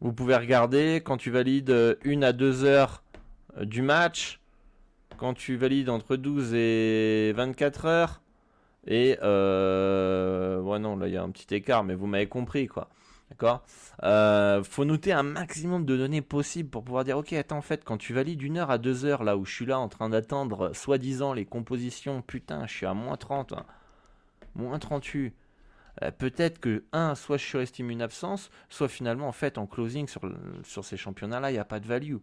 Vous 0.00 0.12
pouvez 0.12 0.36
regarder 0.36 1.02
quand 1.04 1.16
tu 1.16 1.30
valides 1.30 1.70
euh, 1.70 1.94
une 2.04 2.22
à 2.22 2.32
deux 2.32 2.64
heures 2.64 3.02
euh, 3.56 3.64
du 3.64 3.82
match, 3.82 4.40
quand 5.16 5.34
tu 5.34 5.56
valides 5.56 5.88
entre 5.88 6.16
12 6.16 6.54
et 6.54 7.32
24 7.34 7.86
heures. 7.86 8.22
Et 8.86 9.18
euh, 9.22 10.60
ouais 10.60 10.78
non, 10.78 10.96
là 10.96 11.08
il 11.08 11.14
y 11.14 11.16
a 11.16 11.22
un 11.22 11.30
petit 11.30 11.52
écart, 11.54 11.84
mais 11.84 11.94
vous 11.94 12.06
m'avez 12.06 12.28
compris 12.28 12.68
quoi. 12.68 12.88
D'accord 13.30 13.64
euh, 14.02 14.62
Faut 14.64 14.84
noter 14.84 15.12
un 15.12 15.22
maximum 15.22 15.84
de 15.84 15.96
données 15.96 16.22
possibles 16.22 16.70
pour 16.70 16.84
pouvoir 16.84 17.04
dire 17.04 17.18
ok, 17.18 17.32
attends, 17.34 17.58
en 17.58 17.62
fait, 17.62 17.84
quand 17.84 17.98
tu 17.98 18.12
valides 18.12 18.42
une 18.42 18.58
heure 18.58 18.70
à 18.70 18.78
deux 18.78 19.04
heures, 19.04 19.24
là 19.24 19.36
où 19.36 19.44
je 19.44 19.54
suis 19.54 19.66
là 19.66 19.78
en 19.78 19.88
train 19.88 20.08
d'attendre 20.08 20.72
soi-disant 20.74 21.32
les 21.32 21.44
compositions, 21.44 22.22
putain, 22.22 22.66
je 22.66 22.72
suis 22.72 22.86
à 22.86 22.94
moins 22.94 23.16
30, 23.16 23.52
hein. 23.52 23.66
moins 24.54 24.78
38. 24.78 25.34
Euh, 26.02 26.10
peut-être 26.10 26.60
que, 26.60 26.84
un, 26.92 27.14
soit 27.14 27.38
je 27.38 27.44
surestime 27.44 27.90
une 27.90 28.02
absence, 28.02 28.50
soit 28.68 28.88
finalement, 28.88 29.28
en 29.28 29.32
fait, 29.32 29.58
en 29.58 29.66
closing 29.66 30.06
sur, 30.08 30.22
sur 30.64 30.84
ces 30.84 30.96
championnats-là, 30.96 31.50
il 31.50 31.54
n'y 31.54 31.58
a 31.58 31.64
pas 31.64 31.80
de 31.80 31.86
value. 31.86 32.16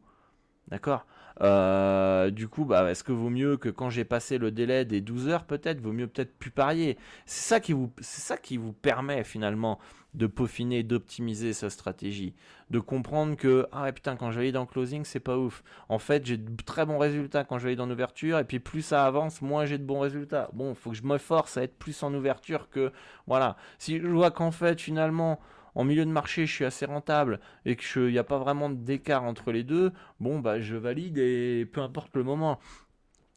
D'accord 0.67 1.05
euh, 1.41 2.29
du 2.31 2.47
coup, 2.47 2.65
bah, 2.65 2.89
est-ce 2.89 3.03
que 3.03 3.11
vaut 3.11 3.29
mieux 3.29 3.57
que 3.57 3.69
quand 3.69 3.89
j'ai 3.89 4.05
passé 4.05 4.37
le 4.37 4.51
délai 4.51 4.85
des 4.85 5.01
12 5.01 5.27
heures, 5.27 5.43
peut-être, 5.43 5.81
vaut 5.81 5.91
mieux 5.91 6.07
peut-être 6.07 6.37
plus 6.37 6.51
parier? 6.51 6.97
C'est 7.25 7.49
ça 7.49 7.59
qui 7.59 7.73
vous, 7.73 7.91
ça 7.99 8.37
qui 8.37 8.57
vous 8.57 8.71
permet 8.71 9.23
finalement 9.23 9.79
de 10.13 10.27
peaufiner, 10.27 10.83
d'optimiser 10.83 11.53
sa 11.53 11.69
stratégie, 11.69 12.33
de 12.69 12.79
comprendre 12.79 13.35
que 13.35 13.67
ah 13.73 13.91
putain 13.91 14.15
quand 14.15 14.31
je 14.31 14.39
vais 14.39 14.53
dans 14.53 14.65
closing 14.65 15.03
c'est 15.03 15.19
pas 15.19 15.37
ouf. 15.37 15.61
En 15.89 15.99
fait 15.99 16.25
j'ai 16.25 16.37
de 16.37 16.63
très 16.63 16.85
bons 16.85 16.97
résultats 16.97 17.43
quand 17.43 17.59
je 17.59 17.67
vais 17.67 17.75
dans 17.75 17.85
l'ouverture 17.85 18.39
et 18.39 18.45
puis 18.45 18.59
plus 18.59 18.81
ça 18.81 19.05
avance 19.05 19.41
moins 19.41 19.65
j'ai 19.65 19.77
de 19.77 19.83
bons 19.83 19.99
résultats. 19.99 20.49
Bon 20.53 20.73
faut 20.73 20.91
que 20.91 20.95
je 20.95 21.03
me 21.03 21.17
force 21.17 21.57
à 21.57 21.63
être 21.63 21.77
plus 21.77 22.01
en 22.01 22.13
ouverture 22.13 22.69
que 22.69 22.93
voilà. 23.27 23.57
Si 23.77 23.99
je 23.99 24.07
vois 24.07 24.31
qu'en 24.31 24.51
fait 24.51 24.79
finalement 24.79 25.39
en 25.75 25.83
milieu 25.83 26.05
de 26.05 26.11
marché, 26.11 26.45
je 26.45 26.53
suis 26.53 26.65
assez 26.65 26.85
rentable 26.85 27.39
et 27.65 27.75
qu'il 27.75 28.07
n'y 28.07 28.17
a 28.17 28.23
pas 28.23 28.39
vraiment 28.39 28.69
d'écart 28.69 29.23
entre 29.23 29.51
les 29.51 29.63
deux, 29.63 29.91
bon, 30.19 30.39
bah, 30.39 30.59
je 30.59 30.75
valide 30.75 31.17
et 31.17 31.65
peu 31.71 31.81
importe 31.81 32.15
le 32.15 32.23
moment. 32.23 32.59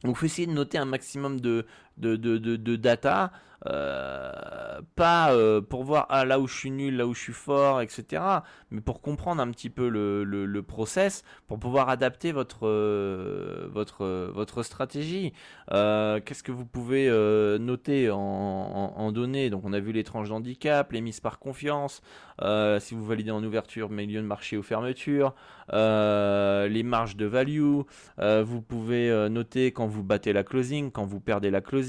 Donc, 0.05 0.16
faut 0.16 0.27
essayer 0.27 0.46
de 0.46 0.53
noter 0.53 0.79
un 0.79 0.85
maximum 0.85 1.40
de, 1.40 1.66
de, 1.98 2.16
de, 2.16 2.38
de 2.38 2.76
data 2.76 3.32
euh, 3.66 4.80
pas 4.94 5.32
euh, 5.32 5.61
pour 5.61 5.82
voir 5.82 6.06
ah, 6.11 6.24
là 6.24 6.38
où 6.38 6.46
je 6.46 6.56
suis 6.56 6.70
nul, 6.70 6.96
là 6.96 7.06
où 7.08 7.14
je 7.14 7.20
suis 7.20 7.32
fort, 7.32 7.80
etc. 7.80 8.22
Mais 8.70 8.80
pour 8.80 9.00
comprendre 9.00 9.42
un 9.42 9.50
petit 9.50 9.68
peu 9.68 9.88
le, 9.88 10.22
le, 10.24 10.62
process, 10.62 11.24
pour 11.48 11.58
pouvoir 11.58 11.88
adapter 11.88 12.30
votre 12.30 12.68
euh, 12.68 13.68
votre 13.72 14.30
votre 14.32 14.62
stratégie. 14.62 15.32
Qu'est-ce 15.70 16.42
que 16.42 16.52
vous 16.52 16.66
pouvez 16.66 17.08
noter 17.58 18.11
en, 18.11 18.18
en, 18.18 19.12
données? 19.12 19.50
Donc 19.50 19.64
on 19.64 19.72
a 19.72 19.80
vu 19.80 19.92
les 19.92 20.04
tranches 20.04 20.28
d'handicap, 20.28 20.92
les 20.92 21.00
mises 21.00 21.20
par 21.20 21.38
confiance, 21.38 22.00
si 22.40 22.94
vous 22.94 23.04
validez 23.04 23.30
en 23.30 23.42
ouverture, 23.42 23.90
milieu 23.90 24.20
de 24.20 24.26
marché 24.26 24.56
ou 24.56 24.62
fermeture, 24.62 25.34
les 25.72 26.82
marges 26.84 27.16
de 27.16 27.26
value. 27.26 27.80
vous 28.18 28.62
pouvez 28.62 29.28
noter 29.30 29.72
quand 29.72 29.87
vous 29.87 30.04
battez 30.04 30.32
la 30.32 30.44
closing, 30.44 30.90
quand 30.90 31.04
vous 31.04 31.20
perdez 31.20 31.50
la 31.50 31.61
closing. 31.61 31.88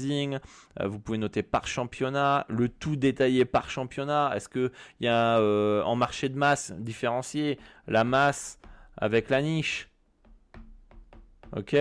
Vous 0.84 0.98
pouvez 0.98 1.18
noter 1.18 1.42
par 1.42 1.66
championnat, 1.66 2.46
le 2.48 2.68
tout 2.68 2.96
détaillé 2.96 3.44
par 3.44 3.70
championnat. 3.70 4.32
Est-ce 4.34 4.48
qu'il 4.48 4.70
y 5.00 5.08
a 5.08 5.38
euh, 5.38 5.82
en 5.82 5.96
marché 5.96 6.28
de 6.28 6.36
masse 6.36 6.72
différencié 6.78 7.58
la 7.86 8.04
masse 8.04 8.58
avec 8.96 9.30
la 9.30 9.42
niche? 9.42 9.90
Ok. 11.56 11.76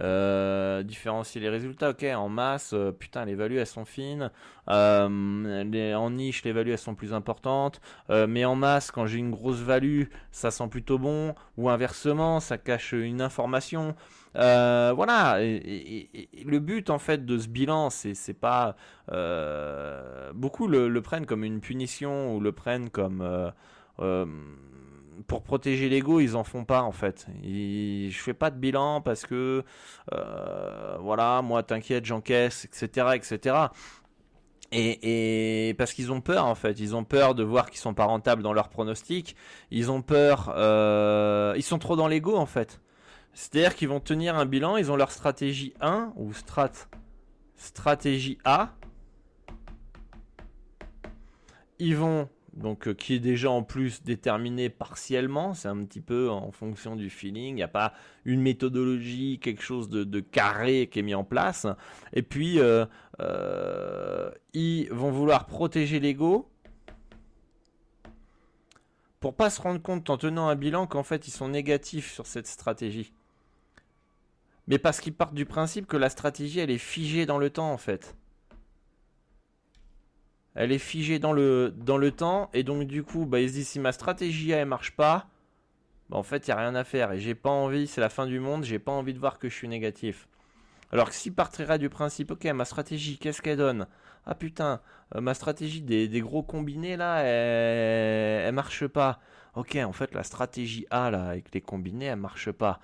Euh, 0.00 0.84
différencier 0.84 1.40
les 1.40 1.48
résultats, 1.48 1.90
ok, 1.90 2.04
en 2.04 2.28
masse, 2.28 2.72
euh, 2.72 2.92
putain, 2.92 3.24
les 3.24 3.34
values 3.34 3.58
elles 3.58 3.66
sont 3.66 3.84
fines, 3.84 4.30
en 4.68 6.10
niche 6.10 6.44
les 6.44 6.52
values 6.52 6.70
elles 6.70 6.78
sont 6.78 6.94
plus 6.94 7.12
importantes, 7.12 7.80
mais 8.08 8.44
en 8.44 8.54
masse, 8.54 8.92
quand 8.92 9.06
j'ai 9.06 9.18
une 9.18 9.32
grosse 9.32 9.58
value, 9.58 10.04
ça 10.30 10.52
sent 10.52 10.68
plutôt 10.68 10.98
bon, 10.98 11.34
ou 11.56 11.68
inversement, 11.68 12.38
ça 12.38 12.58
cache 12.58 12.92
une 12.92 13.20
information. 13.20 13.96
Euh, 14.36 14.92
voilà, 14.94 15.38
le 15.40 16.58
but 16.58 16.90
en 16.90 16.98
fait 16.98 17.24
de 17.24 17.38
ce 17.38 17.48
bilan, 17.48 17.90
c'est 17.90 18.38
pas 18.38 18.76
euh, 19.10 20.32
beaucoup 20.34 20.68
le, 20.68 21.00
prennent 21.00 21.26
comme 21.26 21.44
une 21.44 21.60
punition 21.60 22.34
ou 22.34 22.40
le 22.40 22.52
prennent 22.52 22.90
comme 22.90 23.22
euh, 24.00 24.26
pour 25.26 25.42
protéger 25.42 25.88
l'ego, 25.88 26.20
ils 26.20 26.36
en 26.36 26.44
font 26.44 26.64
pas 26.64 26.82
en 26.82 26.92
fait. 26.92 27.26
je 27.42 28.18
fais 28.18 28.34
pas 28.34 28.50
de 28.50 28.58
bilan 28.58 29.00
parce 29.00 29.26
que 29.26 29.64
voilà, 31.00 31.42
moi 31.42 31.62
t'inquiète, 31.62 32.04
j'encaisse, 32.04 32.64
etc., 32.64 33.08
etc. 33.14 33.56
Et, 34.70 35.74
parce 35.78 35.94
qu'ils 35.94 36.12
ont 36.12 36.20
peur 36.20 36.44
en 36.44 36.54
fait, 36.54 36.78
ils 36.78 36.94
ont 36.94 37.04
peur 37.04 37.34
de 37.34 37.42
voir 37.42 37.70
qu'ils 37.70 37.80
sont 37.80 37.94
pas 37.94 38.04
rentables 38.04 38.42
dans 38.42 38.52
leurs 38.52 38.68
pronostics, 38.68 39.34
ils 39.70 39.90
ont 39.90 40.02
peur, 40.02 40.52
ils 41.56 41.62
sont 41.62 41.78
trop 41.78 41.96
dans 41.96 42.08
l'ego 42.08 42.36
en 42.36 42.46
fait. 42.46 42.80
C'est-à-dire 43.38 43.76
qu'ils 43.76 43.88
vont 43.88 44.00
tenir 44.00 44.36
un 44.36 44.46
bilan, 44.46 44.76
ils 44.78 44.90
ont 44.90 44.96
leur 44.96 45.12
stratégie 45.12 45.72
1 45.80 46.12
ou 46.16 46.32
strat, 46.32 46.72
stratégie 47.54 48.36
A. 48.44 48.74
Ils 51.78 51.94
vont, 51.94 52.28
donc 52.52 52.88
euh, 52.88 52.94
qui 52.94 53.14
est 53.14 53.20
déjà 53.20 53.48
en 53.48 53.62
plus 53.62 54.02
déterminé 54.02 54.70
partiellement, 54.70 55.54
c'est 55.54 55.68
un 55.68 55.84
petit 55.84 56.00
peu 56.00 56.28
en 56.28 56.50
fonction 56.50 56.96
du 56.96 57.10
feeling, 57.10 57.50
il 57.50 57.54
n'y 57.54 57.62
a 57.62 57.68
pas 57.68 57.92
une 58.24 58.40
méthodologie, 58.40 59.38
quelque 59.40 59.62
chose 59.62 59.88
de, 59.88 60.18
carré 60.18 60.88
qui 60.90 60.98
est 60.98 61.02
mis 61.02 61.14
en 61.14 61.22
place. 61.22 61.68
Et 62.12 62.22
puis, 62.22 62.58
euh, 62.58 62.86
euh, 63.20 64.32
ils 64.52 64.90
vont 64.90 65.12
vouloir 65.12 65.46
protéger 65.46 66.00
l'ego 66.00 66.50
pour 69.20 69.36
pas 69.36 69.48
se 69.48 69.60
rendre 69.60 69.80
compte 69.80 70.10
en 70.10 70.16
tenant 70.16 70.48
un 70.48 70.56
bilan 70.56 70.88
qu'en 70.88 71.04
fait 71.04 71.28
ils 71.28 71.32
sont 71.32 71.48
négatifs 71.48 72.12
sur 72.12 72.26
cette 72.26 72.48
stratégie 72.48 73.12
mais 74.68 74.78
parce 74.78 75.00
qu'ils 75.00 75.14
partent 75.14 75.34
du 75.34 75.46
principe 75.46 75.86
que 75.86 75.96
la 75.96 76.10
stratégie, 76.10 76.60
elle 76.60 76.70
est 76.70 76.78
figée 76.78 77.26
dans 77.26 77.38
le 77.38 77.50
temps, 77.50 77.72
en 77.72 77.78
fait. 77.78 78.14
Elle 80.54 80.72
est 80.72 80.78
figée 80.78 81.18
dans 81.18 81.32
le, 81.32 81.74
dans 81.74 81.96
le 81.96 82.10
temps, 82.10 82.50
et 82.52 82.62
donc 82.62 82.84
du 82.84 83.02
coup, 83.02 83.24
bah, 83.24 83.40
ils 83.40 83.48
se 83.48 83.54
disent 83.54 83.68
si 83.68 83.80
ma 83.80 83.92
stratégie, 83.92 84.50
elle 84.50 84.68
marche 84.68 84.94
pas, 84.94 85.26
bah, 86.10 86.18
en 86.18 86.22
fait, 86.22 86.46
il 86.46 86.50
n'y 86.50 86.54
a 86.54 86.60
rien 86.60 86.74
à 86.74 86.84
faire, 86.84 87.12
et 87.12 87.18
j'ai 87.18 87.34
pas 87.34 87.50
envie, 87.50 87.86
c'est 87.86 88.00
la 88.00 88.10
fin 88.10 88.26
du 88.26 88.40
monde, 88.40 88.64
j'ai 88.64 88.78
pas 88.78 88.92
envie 88.92 89.14
de 89.14 89.18
voir 89.18 89.38
que 89.38 89.48
je 89.48 89.54
suis 89.54 89.68
négatif. 89.68 90.28
Alors 90.92 91.08
que 91.08 91.14
s'ils 91.14 91.34
partiraient 91.34 91.78
du 91.78 91.88
principe, 91.88 92.30
ok, 92.30 92.44
ma 92.46 92.64
stratégie, 92.64 93.18
qu'est-ce 93.18 93.40
qu'elle 93.40 93.58
donne? 93.58 93.86
Ah 94.26 94.34
putain, 94.34 94.80
euh, 95.14 95.22
ma 95.22 95.32
stratégie 95.32 95.80
des, 95.80 96.20
gros 96.20 96.42
combinés 96.42 96.96
là, 96.98 97.20
elle 97.22 98.54
marche 98.54 98.86
pas 98.86 99.20
ok, 99.58 99.76
en 99.84 99.92
fait, 99.92 100.14
la 100.14 100.22
stratégie 100.22 100.86
A, 100.90 101.10
là, 101.10 101.28
avec 101.30 101.52
les 101.52 101.60
combinés, 101.60 102.06
elle 102.06 102.16
marche 102.16 102.52
pas. 102.52 102.78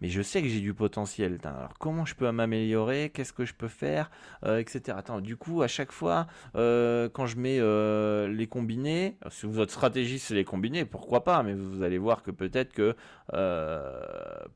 Mais 0.00 0.08
je 0.08 0.22
sais 0.22 0.40
que 0.42 0.48
j'ai 0.48 0.60
du 0.60 0.72
potentiel. 0.72 1.38
Alors, 1.44 1.74
comment 1.78 2.06
je 2.06 2.14
peux 2.14 2.30
m'améliorer? 2.30 3.10
Qu'est-ce 3.12 3.34
que 3.34 3.44
je 3.44 3.52
peux 3.52 3.68
faire? 3.68 4.10
Euh, 4.44 4.58
Etc. 4.58 4.96
Attends, 4.96 5.20
du 5.20 5.36
coup, 5.36 5.62
à 5.62 5.68
chaque 5.68 5.92
fois, 5.92 6.26
euh, 6.56 7.10
quand 7.12 7.26
je 7.26 7.36
mets 7.36 7.58
euh, 7.60 8.28
les 8.28 8.46
combinés, 8.46 9.18
si 9.30 9.46
votre 9.46 9.72
stratégie, 9.72 10.18
c'est 10.18 10.34
les 10.34 10.44
combinés, 10.44 10.86
pourquoi 10.86 11.22
pas? 11.22 11.42
Mais 11.42 11.52
vous 11.52 11.82
allez 11.82 11.98
voir 11.98 12.22
que 12.22 12.30
peut-être 12.30 12.72
que 12.72 12.96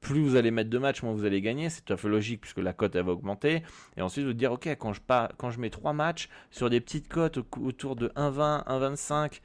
plus 0.01 0.23
vous 0.23 0.37
allez 0.37 0.51
mettre 0.51 0.71
de 0.71 0.79
matchs, 0.79 1.03
moins 1.03 1.13
vous 1.13 1.27
allez 1.27 1.43
gagner. 1.43 1.69
C'est 1.69 1.83
tout 1.83 1.93
à 1.93 1.97
fait 1.99 2.09
logique, 2.09 2.41
puisque 2.41 2.59
la 2.59 2.73
cote, 2.73 2.97
elle 2.97 3.05
va 3.05 3.13
augmenter. 3.13 3.63
Et 3.99 4.03
ensuite, 4.03 4.25
vous 4.25 4.33
dire, 4.33 4.53
ok, 4.53 4.67
quand 4.79 4.95
je, 4.95 5.01
quand 5.37 5.51
je 5.51 5.61
mets 5.61 5.71
trois 5.71 5.93
matchs 5.93 6.31
sur 6.51 6.71
des 6.71 6.81
petites 6.81 7.09
cotes 7.09 7.39
autour 7.61 7.97
de 7.97 8.09
1,20, 8.17 8.65
1,25, 8.67 9.41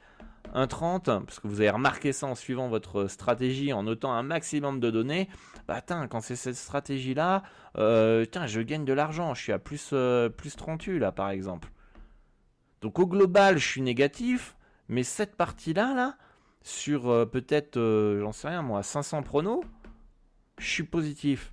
1,30, 0.56 1.24
parce 1.24 1.38
que 1.38 1.46
vous 1.46 1.60
avez 1.60 1.70
remarqué 1.70 2.12
ça 2.12 2.26
en 2.26 2.34
suivant 2.34 2.68
votre 2.68 3.08
stratégie, 3.08 3.74
en 3.74 3.82
notant 3.82 4.12
un 4.14 4.22
maximum 4.22 4.80
de 4.80 4.90
données, 4.90 5.28
bah 5.68 5.82
quand 5.82 6.20
c'est 6.20 6.34
cette 6.34 6.56
stratégie-là, 6.56 7.42
euh, 7.76 8.24
je 8.46 8.60
gagne 8.62 8.86
de 8.86 8.92
l'argent, 8.94 9.34
je 9.34 9.42
suis 9.42 9.52
à 9.52 9.58
plus, 9.58 9.90
euh, 9.92 10.30
plus 10.30 10.56
38 10.56 10.98
là 10.98 11.12
par 11.12 11.28
exemple. 11.28 11.68
Donc 12.80 12.98
au 12.98 13.06
global, 13.06 13.58
je 13.58 13.66
suis 13.66 13.82
négatif, 13.82 14.56
mais 14.88 15.02
cette 15.02 15.36
partie-là, 15.36 15.94
là, 15.94 16.16
sur 16.62 17.10
euh, 17.10 17.26
peut-être, 17.26 17.76
euh, 17.76 18.20
j'en 18.20 18.32
sais 18.32 18.48
rien 18.48 18.62
moi, 18.62 18.82
500 18.82 19.22
pronos, 19.22 19.62
je 20.58 20.66
suis 20.66 20.84
positif. 20.84 21.52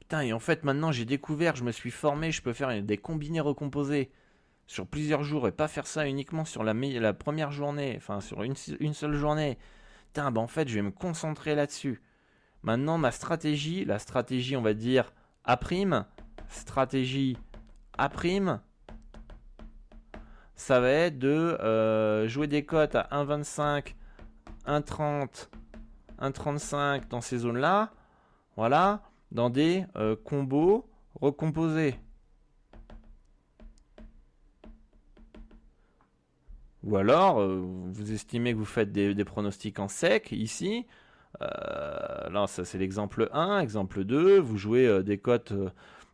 Putain, 0.00 0.22
et 0.22 0.32
en 0.32 0.38
fait 0.38 0.64
maintenant 0.64 0.90
j'ai 0.90 1.04
découvert, 1.04 1.54
je 1.54 1.64
me 1.64 1.72
suis 1.72 1.90
formé, 1.90 2.32
je 2.32 2.40
peux 2.40 2.54
faire 2.54 2.82
des 2.82 2.96
combinés 2.96 3.40
recomposés 3.40 4.10
sur 4.66 4.86
plusieurs 4.86 5.22
jours 5.22 5.46
et 5.46 5.52
pas 5.52 5.68
faire 5.68 5.86
ça 5.86 6.06
uniquement 6.06 6.44
sur 6.44 6.64
la, 6.64 6.74
la 6.74 7.12
première 7.12 7.52
journée, 7.52 7.94
enfin 7.96 8.20
sur 8.20 8.42
une, 8.42 8.54
seule 8.56 9.14
journée. 9.14 9.58
Tiens, 10.12 10.30
bah 10.30 10.40
en 10.40 10.46
fait, 10.46 10.68
je 10.68 10.74
vais 10.74 10.82
me 10.82 10.90
concentrer 10.90 11.54
là-dessus. 11.54 12.02
Maintenant, 12.62 12.98
ma 12.98 13.12
stratégie, 13.12 13.84
la 13.84 13.98
stratégie, 13.98 14.56
on 14.56 14.62
va 14.62 14.74
dire 14.74 15.12
A', 15.44 15.58
stratégie 16.48 17.38
A', 17.96 18.08
ça 20.56 20.80
va 20.80 20.90
être 20.90 21.18
de 21.18 21.28
euh, 21.28 22.26
jouer 22.28 22.46
des 22.46 22.64
cotes 22.64 22.94
à 22.94 23.08
1,25, 23.12 23.94
1,30, 24.66 25.48
1,35 26.18 27.08
dans 27.08 27.20
ces 27.20 27.38
zones-là. 27.38 27.92
Voilà, 28.56 29.02
dans 29.32 29.50
des 29.50 29.84
euh, 29.96 30.16
combos 30.16 30.88
recomposés. 31.20 32.00
Ou 36.86 36.96
alors, 36.96 37.40
euh, 37.40 37.60
vous 37.60 38.12
estimez 38.12 38.52
que 38.52 38.58
vous 38.58 38.64
faites 38.64 38.92
des, 38.92 39.24
pronostics 39.24 39.80
en 39.80 39.88
sec 39.88 40.30
ici. 40.30 40.86
Euh, 41.42 42.30
là, 42.30 42.46
ça 42.46 42.64
c'est 42.64 42.78
l'exemple 42.78 43.28
1. 43.32 43.58
Exemple 43.58 44.04
2, 44.04 44.38
vous 44.38 44.56
jouez 44.56 44.86
euh, 44.86 45.02
des 45.02 45.18
cotes, 45.18 45.52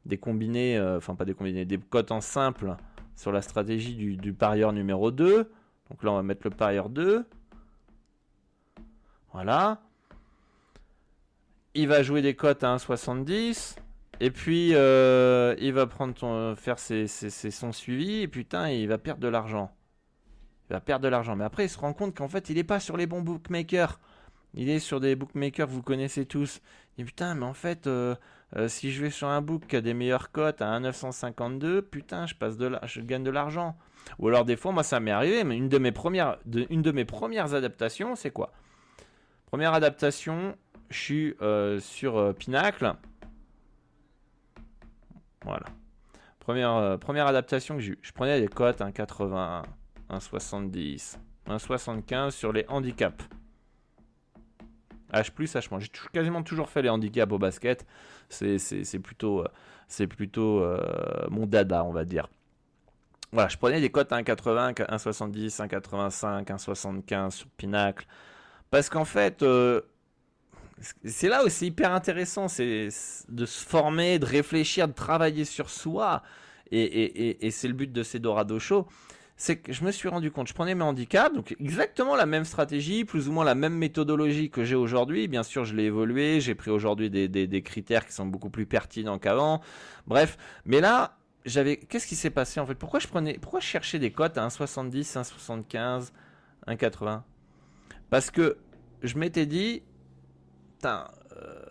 des 0.07 0.17
combinés, 0.17 0.81
enfin 0.81 1.15
pas 1.15 1.27
des 1.27 1.35
combinés, 1.35 1.67
des 1.67 1.79
cotes 1.79 2.11
en 2.11 2.23
simple 2.23 2.75
sur 3.17 3.33
la 3.33 3.43
stratégie 3.43 4.17
du, 4.17 4.33
parieur 4.33 4.73
numéro 4.73 5.11
2. 5.11 5.51
Donc 5.91 6.03
là, 6.03 6.13
on 6.13 6.17
va 6.17 6.23
mettre 6.23 6.41
le 6.45 6.51
parieur 6.51 6.89
2. 6.89 7.27
Voilà. 9.35 9.83
Il 11.75 11.87
va 11.89 12.03
jouer 12.03 12.23
des 12.23 12.35
cotes 12.35 12.65
à 12.65 12.75
1,70. 12.75 13.77
Et 14.21 14.31
puis, 14.31 14.69
il 14.71 15.73
va 15.75 15.87
prendre 15.87 16.55
faire 16.57 16.79
son 16.79 17.73
suivi. 17.73 18.23
Et 18.23 18.29
putain, 18.29 18.71
il 18.71 18.89
va 18.89 18.97
perdre 18.97 19.21
de 19.21 19.29
l'argent 19.29 19.71
va 20.73 20.81
perdre 20.81 21.05
de 21.05 21.09
l'argent. 21.09 21.37
Mais 21.37 21.45
après, 21.45 21.67
il 21.67 21.69
se 21.69 21.79
rend 21.79 21.93
compte 21.93 22.17
qu'en 22.17 22.29
fait, 22.29 22.51
il 22.51 22.57
n'est 22.57 22.65
pas 22.65 22.81
sur 22.81 22.97
les 22.97 23.07
bons 23.07 23.23
bookmakers. 23.23 23.99
Il 24.55 24.69
est 24.69 24.81
sur 24.81 25.01
des 25.01 25.17
bookmakers 25.17 25.67
que 25.67 25.73
vous 25.73 25.83
connaissez 25.83 26.27
tous. 26.27 26.61
Et 26.99 27.05
putain, 27.05 27.35
mais 27.35 27.47
en 27.47 27.55
fait, 27.55 27.87
euh, 27.87 28.15
euh, 28.57 28.69
si 28.69 28.93
je 28.93 29.03
vais 29.03 29.11
sur 29.11 29.29
un 29.29 29.41
book 29.41 29.67
qui 29.67 29.77
a 29.77 29.81
des 29.81 29.95
meilleures 29.95 30.31
cotes 30.31 30.61
à 30.61 30.79
1,952, 30.79 31.83
putain, 31.83 32.27
je 32.27 32.35
passe 32.35 32.57
de 32.57 32.67
la... 32.67 32.81
je 32.87 33.01
gagne 33.01 33.25
de 33.25 33.31
l'argent. 33.31 33.77
Ou 34.19 34.29
alors 34.29 34.45
des 34.45 34.57
fois, 34.57 34.73
moi 34.73 34.83
ça 34.83 35.01
m'est 35.01 35.11
arrivé, 35.11 35.45
mais 35.45 35.57
une 35.57 35.69
de 35.69 35.79
mes 35.79 35.93
premières, 35.93 36.39
une 36.71 36.83
de 36.83 36.93
mes 36.93 37.05
premières 37.05 37.55
adaptations, 37.55 38.17
c'est 38.17 38.31
quoi? 38.31 38.53
Première 39.47 39.75
adaptation, 39.75 40.57
je 40.91 40.99
suis 40.99 41.35
euh, 41.41 41.79
sur 41.79 42.35
Pinacle. 42.35 42.95
Voilà. 45.45 45.67
Première, 46.41 46.99
première 46.99 47.29
adaptation 47.29 47.77
que 47.77 47.81
j'ai 47.81 47.93
eue. 47.93 47.99
Je 48.03 48.13
prenais 48.13 48.41
des 48.41 48.49
cotes 48.49 48.81
1,80, 48.81 49.63
1,70, 50.13 51.17
1,75 51.49 52.31
sur 52.31 52.53
les 52.53 52.65
handicaps. 52.69 53.25
H+, 55.13 55.31
H-. 55.31 55.81
J'ai 55.81 55.89
quasiment 56.13 56.43
toujours 56.43 56.69
fait 56.69 56.83
les 56.83 56.89
handicaps 56.89 57.33
au 57.33 57.39
basket. 57.39 57.87
C'est 58.29 58.99
plutôt, 59.03 59.45
c'est 59.89 60.07
plutôt 60.07 60.61
euh, 60.61 60.79
euh, 60.81 61.27
mon 61.31 61.47
dada, 61.47 61.85
on 61.85 61.93
va 61.93 62.05
dire. 62.05 62.29
Voilà, 63.33 63.49
je 63.49 63.57
prenais 63.57 63.81
des 63.81 63.91
cotes 63.91 64.13
à 64.13 64.21
1,80, 64.21 64.75
1,70, 64.75 65.67
1,85, 65.69 66.45
1,75 66.47 67.31
sur 67.31 67.47
Pinacle. 67.57 68.07
Parce 68.71 68.89
qu'en 68.89 69.05
fait, 69.05 69.43
euh, 69.43 69.83
c'est 71.05 71.29
là 71.29 71.45
aussi 71.45 71.67
hyper 71.67 71.93
intéressant, 71.93 72.49
c'est 72.49 72.89
de 73.29 73.47
se 73.47 73.65
former, 73.65 74.19
de 74.19 74.27
réfléchir, 74.27 74.89
de 74.89 74.93
travailler 74.93 75.45
sur 75.45 75.71
soi. 75.71 76.23
Et, 76.75 77.47
et 77.47 77.51
c'est 77.51 77.69
le 77.69 77.75
but 77.75 77.93
de 77.93 78.03
ces 78.03 78.19
Dorado 78.19 78.59
Show 78.59 78.89
c'est 79.43 79.57
que 79.57 79.73
je 79.73 79.83
me 79.85 79.91
suis 79.91 80.09
rendu 80.09 80.31
compte, 80.31 80.47
je 80.47 80.55
prenais 80.55 80.77
mes 80.77 80.85
handicaps, 80.85 81.35
donc 81.35 81.57
exactement 81.59 82.15
la 82.15 82.27
même 82.27 82.45
stratégie, 82.45 83.05
plus 83.05 83.29
ou 83.29 83.33
moins 83.33 83.45
la 83.45 83.57
même 83.57 83.75
méthodologie 83.75 84.51
que 84.51 84.63
j'ai 84.63 84.77
aujourd'hui. 84.77 85.27
Bien 85.27 85.43
sûr, 85.43 85.65
je 85.65 85.75
l'ai 85.75 85.87
évolué, 85.87 86.41
j'ai 86.41 86.55
pris 86.55 86.71
aujourd'hui 86.71 87.11
des, 87.11 87.63
critères 87.65 88.07
qui 88.07 88.13
sont 88.13 88.25
beaucoup 88.25 88.51
plus 88.51 88.67
pertinents 88.67 89.19
qu'avant. 89.19 89.61
Bref, 90.07 90.39
mais 90.65 90.81
là, 90.81 91.17
j'avais, 91.45 91.77
qu'est-ce 91.77 92.07
qui 92.07 92.15
s'est 92.15 92.31
passé 92.31 92.61
en 92.61 92.67
fait? 92.67 92.77
Pourquoi 92.77 93.01
je 93.01 93.09
prenais, 93.09 93.37
pourquoi 93.37 93.59
cherchais 93.59 93.99
des 93.99 94.13
cotes 94.13 94.39
à 94.39 94.47
1,70, 94.47 95.03
1,75, 95.03 96.13
1,80 96.69 97.23
Parce 98.11 98.31
que 98.31 98.59
je 99.03 99.19
m'étais 99.19 99.47
dit, 99.47 99.83
putain, 100.77 101.09
euh, 101.37 101.65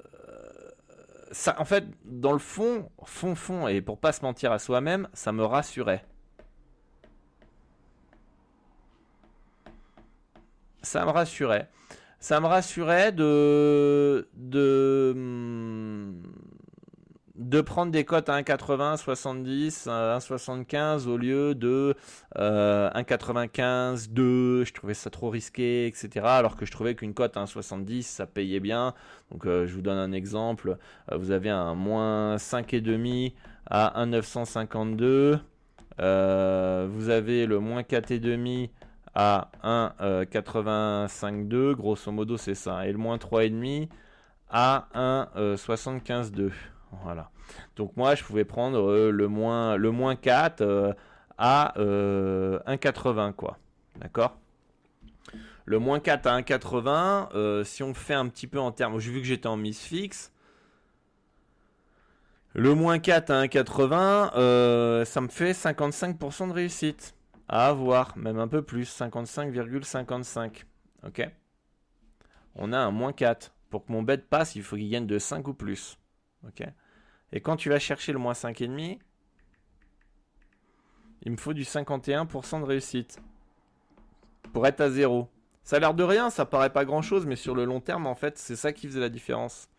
en 1.58 1.64
fait, 1.64 1.86
dans 2.04 2.34
le 2.34 2.40
fond, 2.40 2.90
fond, 3.06 3.34
fond, 3.34 3.70
et 3.70 3.80
pour 3.80 3.98
pas 3.98 4.12
se 4.12 4.24
mentir 4.24 4.52
à 4.52 4.60
soi-même, 4.60 5.08
ça 5.14 5.32
me 5.32 5.46
rassurait. 5.46 6.04
Ça 10.82 11.06
me 11.06 11.12
rassurait. 11.12 11.70
Ça 12.20 12.40
me 12.40 12.46
rassurait 12.46 13.12
de, 13.12 14.28
de 17.42 17.62
prendre 17.62 17.92
des 17.92 18.06
cotes 18.06 18.30
à 18.30 18.40
1,80, 18.40 18.98
70, 18.98 19.88
1,75 19.88 21.08
au 21.08 21.18
lieu 21.18 21.56
de 21.56 21.96
euh, 22.38 22.90
1,95, 22.92 24.12
2. 24.12 24.64
Je 24.64 24.74
trouvais 24.74 24.94
ça 24.94 25.10
trop 25.10 25.30
risqué, 25.30 25.88
etc. 25.88 26.26
Alors 26.26 26.56
que 26.56 26.66
je 26.66 26.72
trouvais 26.72 26.96
qu'une 26.96 27.14
cote 27.14 27.36
à 27.38 27.44
1,70, 27.44 28.04
ça 28.04 28.28
payait 28.28 28.60
bien. 28.60 28.94
Donc 29.32 29.46
euh, 29.46 29.66
je 29.66 29.74
vous 29.74 29.82
donne 29.82 29.98
un 29.98 30.12
exemple. 30.12 30.78
Euh, 31.12 31.18
vous 31.18 31.32
avez 31.32 31.50
un 31.50 31.74
moins 31.74 32.36
5,5 32.38 33.34
à 33.70 34.06
1,952. 34.06 35.40
Euh, 36.00 36.88
vous 36.90 37.10
avez 37.10 37.46
le 37.46 37.60
moins 37.60 37.82
4,5 37.82 38.70
à 39.14 39.50
1,85,2, 39.64 41.54
euh, 41.54 41.76
grosso 41.76 42.12
modo 42.12 42.38
c'est 42.38 42.56
ça, 42.56 42.88
et 42.88 42.92
le 42.92 42.98
moins 42.98 43.18
3,5 43.18 43.90
à 44.50 44.88
1,75,2. 45.36 46.42
Euh, 46.42 46.52
voilà. 47.04 47.30
Donc 47.76 47.96
moi 47.98 48.16
je 48.16 48.24
pouvais 48.24 48.46
prendre 48.46 48.90
euh, 48.90 49.12
le, 49.12 49.28
moins, 49.28 49.76
le 49.76 49.92
moins 49.92 50.16
4 50.16 50.96
à 51.38 51.74
1,80 51.78 53.34
quoi. 53.34 53.58
D'accord? 54.00 54.38
Le 55.66 55.80
moins 55.80 56.00
4 56.00 56.28
à 56.28 56.42
1,80, 56.42 57.64
si 57.64 57.84
on 57.84 57.94
fait 57.94 58.14
un 58.14 58.28
petit 58.28 58.48
peu 58.48 58.60
en 58.60 58.72
termes, 58.72 59.00
j'ai 59.00 59.12
vu 59.12 59.22
que 59.22 59.28
j'étais 59.28 59.48
en 59.48 59.58
mise 59.58 59.80
fixe. 59.80 60.32
Le 62.54 62.76
moins 62.76 63.00
4 63.00 63.30
à 63.30 63.44
1,80, 63.44 65.06
ça 65.06 65.22
me 65.22 65.28
fait 65.30 65.52
55% 65.52 66.48
de 66.50 66.54
réussite 66.54 67.16
à 67.52 67.68
avoir, 67.68 68.18
même 68.18 68.40
un 68.40 68.48
peu 68.48 68.62
plus, 68.62 68.98
55,55. 68.98 70.64
Ok 71.06 71.30
On 72.56 72.72
a 72.72 72.80
un 72.80 72.92
moins 72.92 73.12
4. 73.12 73.54
Pour 73.70 73.86
que 73.86 73.92
mon 73.92 74.04
bet 74.04 74.18
passe, 74.18 74.56
il 74.56 74.64
faut 74.64 74.78
qu'il 74.78 74.90
gagne 74.90 75.06
de 75.06 75.20
5 75.20 75.48
ou 75.50 75.54
plus. 75.54 76.00
Ok 76.48 76.64
Et 77.34 77.42
quand 77.42 77.58
tu 77.58 77.70
vas 77.70 77.78
chercher 77.78 78.14
le 78.14 78.20
moins 78.20 78.34
5,5, 78.34 79.00
il 81.24 81.32
me 81.34 81.38
faut 81.38 81.54
du 81.54 81.64
51% 81.64 82.62
de 82.62 82.66
réussite. 82.66 83.20
Pour 84.54 84.66
être 84.66 84.80
à 84.80 84.90
0. 84.90 85.30
Ça 85.64 85.76
a 85.76 85.80
l'air 85.80 85.94
de 85.94 86.04
rien, 86.04 86.30
ça 86.30 86.46
paraît 86.46 86.72
pas 86.72 86.86
grand 86.86 87.02
chose, 87.02 87.26
mais 87.26 87.36
sur 87.36 87.54
le 87.54 87.66
long 87.66 87.82
terme, 87.82 88.08
en 88.08 88.16
fait, 88.16 88.38
c'est 88.38 88.56
ça 88.56 88.72
qui 88.72 88.88
faisait 88.88 89.02
la 89.02 89.10
différence. 89.10 89.70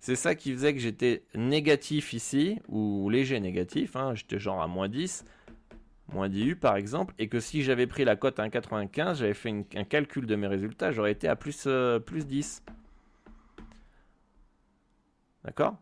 C'est 0.00 0.16
ça 0.16 0.34
qui 0.34 0.52
faisait 0.52 0.74
que 0.74 0.80
j'étais 0.80 1.24
négatif 1.34 2.12
ici, 2.12 2.60
ou 2.68 3.08
léger 3.08 3.40
négatif, 3.40 3.96
hein, 3.96 4.14
j'étais 4.14 4.38
genre 4.38 4.62
à 4.62 4.68
moins 4.68 4.88
10, 4.88 5.24
moins 6.12 6.28
10 6.28 6.44
U 6.46 6.56
par 6.56 6.76
exemple, 6.76 7.14
et 7.18 7.28
que 7.28 7.40
si 7.40 7.62
j'avais 7.62 7.86
pris 7.86 8.04
la 8.04 8.16
cote 8.16 8.38
à 8.38 8.46
1,95, 8.46 9.16
j'avais 9.16 9.34
fait 9.34 9.50
un 9.74 9.84
calcul 9.84 10.26
de 10.26 10.36
mes 10.36 10.46
résultats, 10.46 10.92
j'aurais 10.92 11.12
été 11.12 11.28
à 11.28 11.36
plus, 11.36 11.64
euh, 11.66 11.98
plus 11.98 12.26
10. 12.26 12.62
D'accord? 15.44 15.76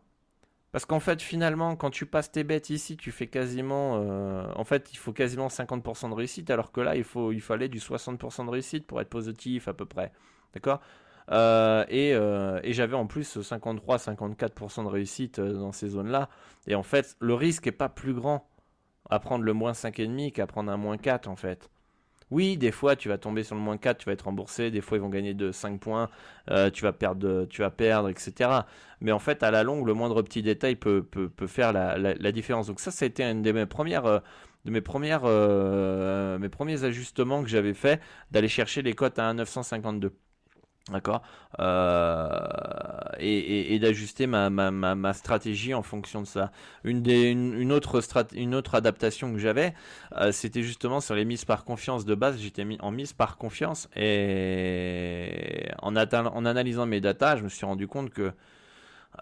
Parce 0.71 0.85
qu'en 0.85 0.99
fait, 0.99 1.21
finalement, 1.21 1.75
quand 1.75 1.89
tu 1.89 2.05
passes 2.05 2.31
tes 2.31 2.43
bêtes 2.43 2.69
ici, 2.69 2.97
tu 2.97 3.11
fais 3.11 3.27
quasiment. 3.27 4.01
Euh, 4.01 4.45
en 4.55 4.65
fait, 4.65 4.91
il 4.91 4.97
faut 4.97 5.13
quasiment 5.13 5.47
50% 5.47 6.09
de 6.09 6.13
réussite, 6.13 6.49
alors 6.49 6.71
que 6.73 6.81
là, 6.81 6.95
il, 6.97 7.05
fallait 7.41 7.69
du 7.69 7.79
60% 7.79 8.45
de 8.45 8.49
réussite 8.49 8.85
pour 8.85 8.99
être 8.99 9.09
positif 9.09 9.69
à 9.69 9.73
peu 9.73 9.85
près. 9.85 10.11
D'accord? 10.53 10.81
Euh, 11.31 11.85
et, 11.87 12.09
et 12.11 12.73
j'avais 12.73 12.95
en 12.95 13.07
plus 13.07 13.37
53-54% 13.37 14.83
de 14.83 14.89
réussite 14.89 15.39
dans 15.39 15.71
ces 15.71 15.87
zones-là. 15.87 16.29
Et 16.67 16.75
en 16.75 16.83
fait, 16.83 17.15
le 17.21 17.33
risque 17.35 17.67
n'est 17.67 17.71
pas 17.71 17.89
plus 17.89 18.13
grand 18.13 18.45
à 19.09 19.19
prendre 19.19 19.43
le 19.43 19.53
moins 19.53 19.73
5,5 19.73 20.31
qu'à 20.31 20.47
prendre 20.47 20.71
un 20.71 20.77
moins 20.77 20.97
4 20.97 21.27
en 21.27 21.35
fait. 21.35 21.69
Oui, 22.31 22.57
des 22.57 22.71
fois 22.71 22.95
tu 22.95 23.07
vas 23.09 23.17
tomber 23.17 23.43
sur 23.43 23.55
le 23.55 23.61
moins 23.61 23.77
4, 23.77 23.99
tu 23.99 24.05
vas 24.05 24.13
être 24.13 24.23
remboursé, 24.23 24.71
des 24.71 24.81
fois 24.81 24.97
ils 24.97 25.01
vont 25.01 25.09
gagner 25.09 25.33
de 25.33 25.51
5 25.51 25.79
points, 25.79 26.09
euh, 26.49 26.71
tu 26.71 26.83
vas 26.83 26.93
perdre, 26.93 27.45
tu 27.45 27.61
vas 27.61 27.69
perdre, 27.69 28.09
etc. 28.09 28.61
Mais 29.01 29.11
en 29.11 29.19
fait, 29.19 29.43
à 29.43 29.51
la 29.51 29.63
longue, 29.63 29.85
le 29.85 29.93
moindre 29.93 30.21
petit 30.21 30.41
détail 30.41 30.75
peut, 30.75 31.05
faire 31.47 31.73
la, 31.73 32.31
différence. 32.31 32.67
Donc 32.67 32.79
ça, 32.79 32.91
ça 32.91 33.05
a 33.05 33.07
été 33.07 33.23
une 33.23 33.41
de 33.43 33.51
mes 33.51 33.65
premières, 33.65 34.05
euh, 34.05 34.19
de 34.65 34.71
mes 34.71 34.81
premières, 34.81 35.21
euh, 35.25 36.39
mes 36.39 36.49
premiers 36.49 36.83
ajustements 36.83 37.43
que 37.43 37.49
j'avais 37.49 37.73
fait, 37.73 38.01
d'aller 38.31 38.47
chercher 38.47 38.81
les 38.81 38.93
cotes 38.93 39.19
à 39.19 39.31
1,952. 39.31 40.13
D'accord? 40.91 41.21
Euh, 41.59 42.39
et, 43.19 43.77
d'ajuster 43.79 44.27
ma, 44.27 45.13
stratégie 45.13 45.73
en 45.73 45.83
fonction 45.83 46.21
de 46.21 46.27
ça. 46.27 46.51
Une, 46.83 47.71
autre, 47.71 48.75
adaptation 48.75 49.31
que 49.33 49.39
j'avais, 49.39 49.73
euh, 50.17 50.31
c'était 50.31 50.63
justement 50.63 50.99
sur 50.99 51.15
les 51.15 51.25
mises 51.25 51.45
par 51.45 51.65
confiance 51.65 52.05
de 52.05 52.15
base. 52.15 52.39
J'étais 52.39 52.65
mis 52.65 52.77
en 52.81 52.91
mise 52.91 53.13
par 53.13 53.37
confiance 53.37 53.89
et 53.95 55.69
en, 55.81 55.95
analysant 55.95 56.85
mes 56.85 57.01
datas, 57.01 57.37
je 57.37 57.43
me 57.43 57.49
suis 57.49 57.65
rendu 57.65 57.87
compte 57.87 58.09
que 58.09 58.31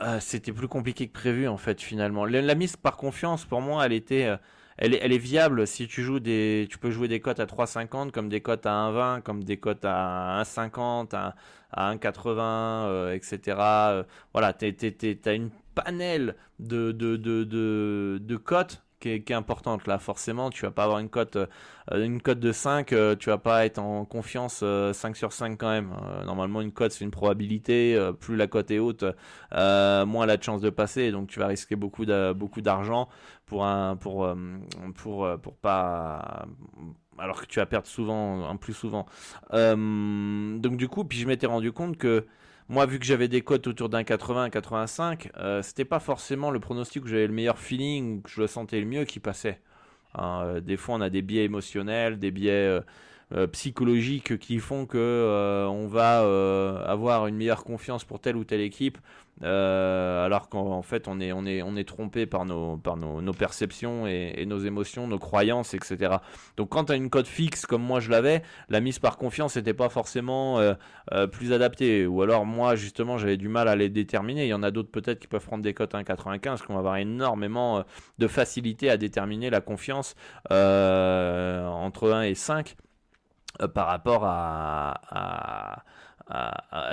euh, 0.02 0.20
c'était 0.20 0.52
plus 0.52 0.68
compliqué 0.68 1.08
que 1.08 1.14
prévu 1.14 1.48
en 1.48 1.58
fait 1.58 1.82
finalement. 1.82 2.26
La, 2.26 2.56
mise 2.56 2.78
par 2.78 2.98
confiance, 2.98 3.46
pour 3.46 3.62
moi, 3.62 3.86
elle 3.86 3.94
était 3.94 4.30
elle 4.78 4.94
est, 4.94 5.00
elle 5.02 5.14
est 5.14 5.18
viable 5.18 5.68
si 5.68 5.88
tu 5.88 6.04
joues 6.04 6.20
des, 6.20 6.68
tu 6.70 6.78
peux 6.78 6.92
jouer 6.92 7.08
des 7.08 7.20
cotes 7.20 7.40
à 7.40 7.46
3,50 7.46 8.12
comme 8.12 8.30
des 8.30 8.42
cotes 8.42 8.66
à 8.66 8.72
1,20, 8.72 9.22
comme 9.22 9.44
des 9.44 9.58
cotes 9.58 9.86
à 9.86 10.42
1,50, 10.44 11.16
à, 11.16 11.36
à 11.72 11.96
1,80, 11.96 13.14
etc. 13.16 13.58
Euh, 13.60 14.04
voilà, 14.34 14.54
tu 14.54 14.66
as 15.26 15.34
une 15.34 15.52
panel 15.76 16.36
de, 16.60 16.92
de, 16.92 17.18
de, 17.18 17.44
de, 17.44 18.20
de 18.22 18.38
cotes 18.38 18.84
qui 19.04 19.34
est, 19.34 19.36
importante. 19.36 19.88
Là 19.88 20.00
forcément 20.00 20.50
tu 20.50 20.64
vas 20.64 20.72
pas 20.72 20.86
avoir 20.86 21.00
une 21.00 21.10
cote 21.10 21.36
euh, 21.36 21.48
une 21.92 22.22
cote 22.22 22.40
de 22.40 22.52
5 22.52 22.94
euh, 22.94 23.16
tu 23.16 23.30
vas 23.30 23.38
pas 23.38 23.66
être 23.66 23.80
en 23.80 24.06
confiance 24.06 24.64
5 24.94 25.16
sur 25.16 25.34
5 25.34 25.58
quand 25.58 25.70
même. 25.70 25.94
Normalement 26.26 26.62
une 26.62 26.72
cote 26.72 26.92
c'est 26.92 27.04
une 27.04 27.12
probabilité 27.12 28.00
plus 28.20 28.36
la 28.36 28.48
cote 28.48 28.72
est 28.72 28.80
haute 28.80 29.04
moins 29.52 30.24
elle 30.24 30.30
a 30.30 30.38
de 30.38 30.44
chance 30.44 30.62
de 30.62 30.70
passer. 30.70 31.12
Donc 31.12 31.28
tu 31.28 31.40
vas 31.40 31.48
risquer 31.48 31.76
beaucoup 31.76 32.06
beaucoup 32.36 32.62
d'argent 32.62 33.10
pour 33.46 33.66
un 33.66 33.96
pour 33.96 34.28
pour 34.96 35.28
pour 35.42 35.56
pas 35.56 36.46
alors 37.18 37.42
que 37.42 37.46
tu 37.46 37.60
vas 37.60 37.66
perdre 37.66 37.88
souvent 37.88 38.50
un 38.50 38.56
plus 38.56 38.74
souvent. 38.74 39.06
Donc 39.52 40.78
du 40.78 40.88
coup 40.88 41.04
puis 41.04 41.18
je 41.18 41.28
m'étais 41.28 41.48
rendu 41.48 41.72
compte 41.72 41.98
que 41.98 42.26
moi, 42.70 42.86
vu 42.86 43.00
que 43.00 43.06
j'avais 43.06 43.28
des 43.28 43.42
cotes 43.42 43.68
autour 43.68 43.90
d'un 43.90 44.04
80, 44.04 44.50
85, 44.50 45.32
euh, 45.38 45.62
c'était 45.62 45.86
pas 45.86 46.00
forcément 46.00 46.52
le 46.52 46.60
pronostic 46.60 47.04
où 47.04 47.08
j'avais 47.08 47.28
le 47.28 47.34
meilleur 47.34 47.60
feeling, 47.60 48.22
que 48.22 48.30
je 48.30 48.42
le 48.42 48.48
sentais 48.48 48.80
le 48.80 48.86
mieux 48.86 49.06
qui 49.06 49.20
passait. 49.20 49.60
Hein, 50.16 50.44
euh, 50.46 50.60
des 50.62 50.78
fois, 50.78 50.96
on 50.96 51.02
a 51.02 51.10
des 51.10 51.22
biais 51.22 51.44
émotionnels, 51.44 52.20
des 52.20 52.32
biais. 52.32 52.80
Euh, 53.34 53.48
psychologiques 53.48 54.38
qui 54.38 54.60
font 54.60 54.86
que 54.86 55.68
on 55.70 55.88
va 55.88 56.20
avoir 56.86 57.28
une 57.28 57.36
meilleure 57.36 57.64
confiance 57.64 58.04
pour 58.04 58.20
telle 58.20 58.36
ou 58.36 58.44
telle 58.44 58.62
équipe 58.62 58.98
euh, 59.42 60.26
alors 60.26 60.48
qu'en 60.48 60.82
fait 60.84 61.08
on 61.08 61.20
est, 61.20 61.84
trompé 61.84 62.26
par 62.26 62.46
nos, 62.46 62.78
perceptions 63.38 64.08
et, 64.08 64.46
nos 64.46 64.60
émotions, 64.60 65.08
nos 65.08 65.20
croyances, 65.20 65.74
etc. 65.74 66.18
Donc 66.56 66.70
quand 66.70 66.86
tu 66.86 66.92
as 66.92 66.96
une 66.96 67.10
cote 67.10 67.28
fixe 67.28 67.66
comme 67.66 67.82
moi 67.82 68.00
je 68.00 68.10
l'avais, 68.10 68.44
la 68.70 68.80
mise 68.80 69.00
par 69.00 69.18
confiance 69.18 69.56
n'était 69.56 69.74
pas 69.74 69.90
forcément 69.90 70.60
euh, 70.60 70.74
euh, 71.14 71.28
plus 71.28 71.52
adaptée. 71.52 72.06
Ou 72.06 72.22
alors 72.22 72.46
moi 72.46 72.76
justement 72.76 73.18
j'avais 73.18 73.38
du 73.38 73.48
mal 73.48 73.68
à 73.68 73.76
les 73.76 73.90
déterminer. 73.90 74.46
Il 74.46 74.50
y 74.50 74.54
en 74.54 74.64
a 74.64 74.72
d'autres 74.72 74.92
peut-être 74.92 75.20
qui 75.20 75.28
peuvent 75.28 75.46
prendre 75.46 75.64
des 75.64 75.74
cotes 75.74 75.94
1,95 75.94 76.62
qui 76.62 76.68
vont 76.68 76.78
avoir 76.78 76.98
énormément 76.98 77.84
de 78.20 78.28
facilité 78.28 78.90
à 78.90 78.98
déterminer 78.98 79.50
la 79.50 79.62
confiance 79.62 80.16
entre 80.50 82.12
1 82.12 82.24
et 82.24 82.36
5 82.36 82.76
par 83.74 83.88
rapport 83.88 84.24
à 84.26 85.84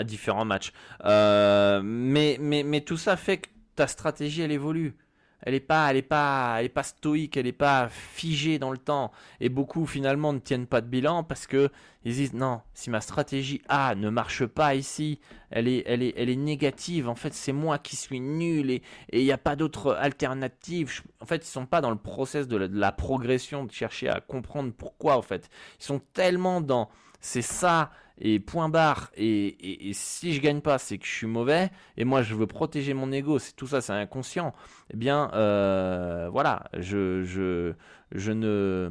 différents 0.04 0.44
matchs. 0.44 0.72
Euh, 1.04 1.80
mais, 1.82 2.36
mais, 2.40 2.62
mais 2.62 2.80
tout 2.80 2.96
ça 2.96 3.16
fait 3.16 3.38
que 3.38 3.48
ta 3.76 3.86
stratégie, 3.86 4.42
elle 4.42 4.52
évolue. 4.52 4.96
Elle 5.42 5.54
n'est 5.54 5.60
pas, 5.60 5.90
elle 5.90 5.96
est 5.96 6.02
pas, 6.02 6.56
elle 6.58 6.66
est 6.66 6.68
pas 6.68 6.82
stoïque, 6.82 7.36
elle 7.36 7.46
n'est 7.46 7.52
pas 7.52 7.88
figée 7.88 8.58
dans 8.58 8.70
le 8.70 8.78
temps. 8.78 9.12
Et 9.40 9.48
beaucoup 9.48 9.86
finalement 9.86 10.32
ne 10.32 10.38
tiennent 10.38 10.66
pas 10.66 10.80
de 10.80 10.86
bilan 10.86 11.24
parce 11.24 11.46
que 11.46 11.70
ils 12.04 12.14
disent 12.14 12.32
non, 12.32 12.62
si 12.72 12.88
ma 12.88 13.00
stratégie 13.00 13.60
A 13.68 13.94
ne 13.94 14.08
marche 14.08 14.46
pas 14.46 14.74
ici, 14.74 15.20
elle 15.50 15.68
est, 15.68 15.82
elle 15.86 16.02
est, 16.02 16.14
elle 16.16 16.30
est 16.30 16.36
négative. 16.36 17.08
En 17.08 17.14
fait, 17.14 17.34
c'est 17.34 17.52
moi 17.52 17.78
qui 17.78 17.96
suis 17.96 18.20
nul 18.20 18.70
et 18.70 18.82
il 19.12 19.24
n'y 19.24 19.32
a 19.32 19.38
pas 19.38 19.56
d'autre 19.56 19.94
alternative. 19.94 21.02
En 21.20 21.26
fait, 21.26 21.44
ils 21.44 21.50
sont 21.50 21.66
pas 21.66 21.80
dans 21.80 21.90
le 21.90 21.96
process 21.96 22.48
de 22.48 22.56
la 22.56 22.92
progression, 22.92 23.64
de 23.64 23.72
chercher 23.72 24.08
à 24.08 24.20
comprendre 24.20 24.72
pourquoi. 24.72 25.16
En 25.16 25.22
fait, 25.22 25.50
ils 25.78 25.84
sont 25.84 26.00
tellement 26.14 26.60
dans 26.60 26.88
c'est 27.20 27.42
ça 27.42 27.90
et 28.20 28.38
point 28.40 28.68
barre 28.68 29.10
et, 29.16 29.90
si 29.92 30.32
je 30.32 30.40
gagne 30.40 30.60
pas 30.60 30.78
c'est 30.78 30.98
que 30.98 31.06
je 31.06 31.10
suis 31.12 31.26
mauvais 31.26 31.70
et 31.96 32.04
moi 32.04 32.22
je 32.22 32.34
veux 32.34 32.46
protéger 32.46 32.94
mon 32.94 33.10
ego 33.12 33.38
c'est 33.38 33.54
tout 33.56 33.66
ça 33.66 33.80
c'est 33.80 33.92
inconscient 33.92 34.52
eh 34.92 34.96
bien 34.96 35.30
euh, 35.34 36.28
voilà 36.30 36.64
je, 36.78 37.22
je, 37.22 37.72
je 38.12 38.32
ne 38.32 38.90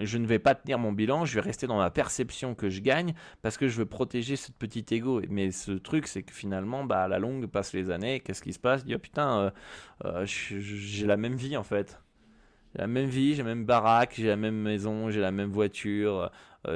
je 0.00 0.18
ne 0.18 0.26
vais 0.26 0.38
pas 0.38 0.54
tenir 0.54 0.78
mon 0.78 0.92
bilan 0.92 1.24
je 1.24 1.34
vais 1.34 1.40
rester 1.40 1.66
dans 1.66 1.78
ma 1.78 1.90
perception 1.90 2.54
que 2.54 2.68
je 2.68 2.80
gagne 2.80 3.14
parce 3.42 3.56
que 3.56 3.68
je 3.68 3.78
veux 3.78 3.86
protéger 3.86 4.36
ce 4.36 4.52
petit 4.52 4.84
ego. 4.90 5.20
Mais 5.30 5.50
ce 5.50 5.72
truc 5.72 6.06
c'est 6.06 6.22
que 6.22 6.32
finalement 6.32 6.84
bah 6.84 7.04
à 7.04 7.08
la 7.08 7.18
longue 7.18 7.46
passe 7.46 7.72
les 7.72 7.90
années 7.90 8.20
qu'est-ce 8.20 8.42
qui 8.42 8.52
se 8.52 8.58
passe? 8.58 8.84
Oh 8.92 8.98
putain 8.98 9.38
euh, 9.38 9.50
euh, 10.04 10.26
j'ai 10.26 11.06
la 11.06 11.16
même 11.16 11.36
vie 11.36 11.56
en 11.56 11.62
fait. 11.62 12.00
J'ai 12.74 12.80
la 12.82 12.86
même 12.88 13.08
vie, 13.08 13.34
j'ai 13.34 13.42
la 13.42 13.48
même 13.48 13.64
baraque, 13.64 14.14
j'ai 14.16 14.26
la 14.26 14.36
même 14.36 14.56
maison, 14.56 15.10
j'ai 15.10 15.20
la 15.20 15.30
même 15.30 15.50
voiture, 15.50 16.30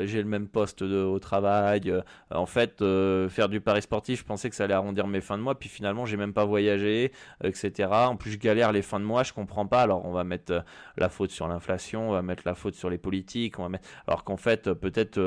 j'ai 0.05 0.23
le 0.23 0.29
même 0.29 0.49
poste 0.49 0.83
au 0.83 1.19
travail. 1.19 1.91
Euh, 1.91 2.03
en 2.31 2.47
fait, 2.47 2.83
euh, 2.83 3.29
faire 3.29 3.49
du 3.49 3.61
pari 3.61 3.83
sportif, 3.83 4.21
je 4.21 4.25
pensais 4.25 4.51
que 4.51 4.57
ça 4.57 4.65
allait 4.65 4.75
arrondir 4.75 5.07
mes 5.07 5.21
fins 5.21 5.39
de 5.39 5.43
mois, 5.43 5.59
puis 5.59 5.69
finalement, 5.69 6.07
j'ai 6.07 6.17
même 6.17 6.33
pas 6.33 6.45
voyagé, 6.45 7.13
etc. 7.43 7.89
En 7.91 8.17
plus, 8.17 8.33
je 8.33 8.39
galère 8.39 8.73
les 8.73 8.83
fins 8.83 9.01
de 9.01 9.05
mois, 9.05 9.23
je 9.23 9.33
comprends 9.33 9.67
pas. 9.67 9.83
Alors, 9.83 10.05
on 10.05 10.13
va 10.13 10.25
mettre 10.25 10.65
la 10.97 11.09
faute 11.09 11.31
sur 11.31 11.49
l'inflation, 11.49 12.11
on 12.11 12.13
va 12.13 12.23
mettre 12.23 12.43
la 12.47 12.55
faute 12.55 12.75
sur 12.75 12.91
les 12.91 12.99
politiques, 12.99 13.59
on 13.59 13.63
va 13.63 13.69
mettre... 13.69 13.89
alors 14.07 14.25
qu'en 14.25 14.37
fait, 14.37 14.73
peut-être 14.73 15.19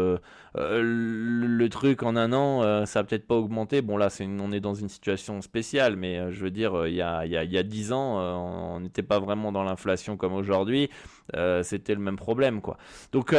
le 0.56 1.67
truc 1.69 2.04
en 2.04 2.15
un 2.15 2.34
an, 2.34 2.86
ça 2.86 2.99
a 2.99 3.04
peut-être 3.04 3.28
pas 3.28 3.36
augmenté. 3.36 3.82
Bon, 3.82 3.97
là, 3.97 4.10
c'est 4.10 4.26
on 4.26 4.52
est 4.52 4.60
dans 4.60 4.73
une 4.73 4.89
situation 4.89 5.41
spéciale, 5.41 5.95
mais 5.95 6.32
je 6.32 6.43
veux 6.43 6.52
dire, 6.52 6.88
il 6.88 6.95
y 6.95 7.02
a, 7.02 7.26
il 7.26 7.32
y 7.32 7.58
a, 7.58 7.63
10 7.63 7.91
ans, 7.91 8.17
on 8.76 8.80
n'était 8.80 9.04
pas 9.04 9.19
vraiment 9.19 9.52
dans 9.52 9.63
l'inflation 9.63 10.17
comme 10.17 10.34
aujourd'hui. 10.34 10.89
C'était 11.63 11.93
le 11.93 12.02
même 12.02 12.17
problème, 12.17 12.62
quoi. 12.62 12.78
Donc, 13.12 13.34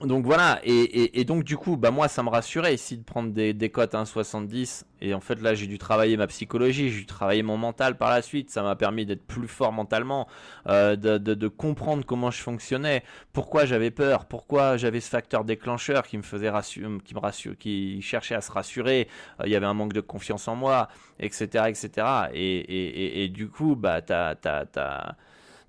donc 0.00 0.24
voilà, 0.24 0.60
et, 0.62 1.24
donc 1.24 1.42
du 1.42 1.56
coup, 1.56 1.76
bah 1.76 1.90
moi 1.90 2.06
ça 2.06 2.22
me 2.22 2.28
rassurait 2.28 2.72
ici 2.72 2.98
de 2.98 3.02
prendre 3.02 3.32
des, 3.32 3.52
des 3.52 3.68
cotes 3.68 3.94
1,70 3.94 4.84
et 5.00 5.12
en 5.12 5.18
fait 5.18 5.42
là 5.42 5.54
j'ai 5.54 5.66
dû 5.66 5.76
travailler 5.76 6.16
ma 6.16 6.28
psychologie, 6.28 6.88
j'ai 6.90 7.00
dû 7.00 7.06
travailler 7.06 7.42
mon 7.42 7.56
mental 7.56 7.98
par 7.98 8.10
la 8.10 8.22
suite, 8.22 8.48
ça 8.48 8.62
m'a 8.62 8.76
permis 8.76 9.06
d'être 9.06 9.26
plus 9.26 9.48
fort 9.48 9.72
mentalement, 9.72 10.28
euh, 10.68 10.94
de, 10.94 11.48
comprendre 11.48 12.06
comment 12.06 12.30
je 12.30 12.40
fonctionnais, 12.40 13.02
pourquoi 13.32 13.64
j'avais 13.64 13.90
peur, 13.90 14.26
pourquoi 14.26 14.76
j'avais 14.76 15.00
ce 15.00 15.10
facteur 15.10 15.42
déclencheur 15.42 16.06
qui 16.06 16.16
me 16.16 16.22
faisait 16.22 16.50
rassurer, 16.50 16.98
qui 17.04 17.14
me 17.16 17.54
qui 17.54 18.00
cherchait 18.00 18.36
à 18.36 18.40
se 18.40 18.52
rassurer, 18.52 19.08
euh, 19.40 19.46
il 19.46 19.50
y 19.50 19.56
avait 19.56 19.66
un 19.66 19.74
manque 19.74 19.94
de 19.94 20.00
confiance 20.00 20.46
en 20.46 20.54
moi, 20.54 20.86
etc. 21.18 21.64
etc. 21.66 22.06
Et, 22.34 23.24
et, 23.24 23.28
du 23.28 23.48
coup, 23.48 23.74
bah 23.74 24.00
t'as... 24.00 24.36
t'as, 24.36 24.64
t'as 24.64 25.16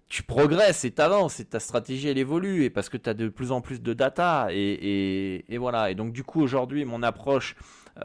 tu 0.09 0.23
progresses 0.23 0.83
et 0.85 0.91
t'avances 0.91 1.39
et 1.39 1.45
ta 1.45 1.59
stratégie 1.59 2.07
elle 2.07 2.17
évolue 2.17 2.63
et 2.63 2.71
parce 2.71 2.89
que 2.89 2.97
tu 2.97 3.07
as 3.09 3.13
de 3.13 3.29
plus 3.29 3.51
en 3.51 3.61
plus 3.61 3.79
de 3.81 3.93
data 3.93 4.47
et, 4.49 5.45
voilà. 5.59 5.91
Et 5.91 5.95
donc 5.95 6.11
du 6.11 6.23
coup 6.23 6.41
aujourd'hui 6.41 6.83
mon 6.83 7.03
approche 7.03 7.55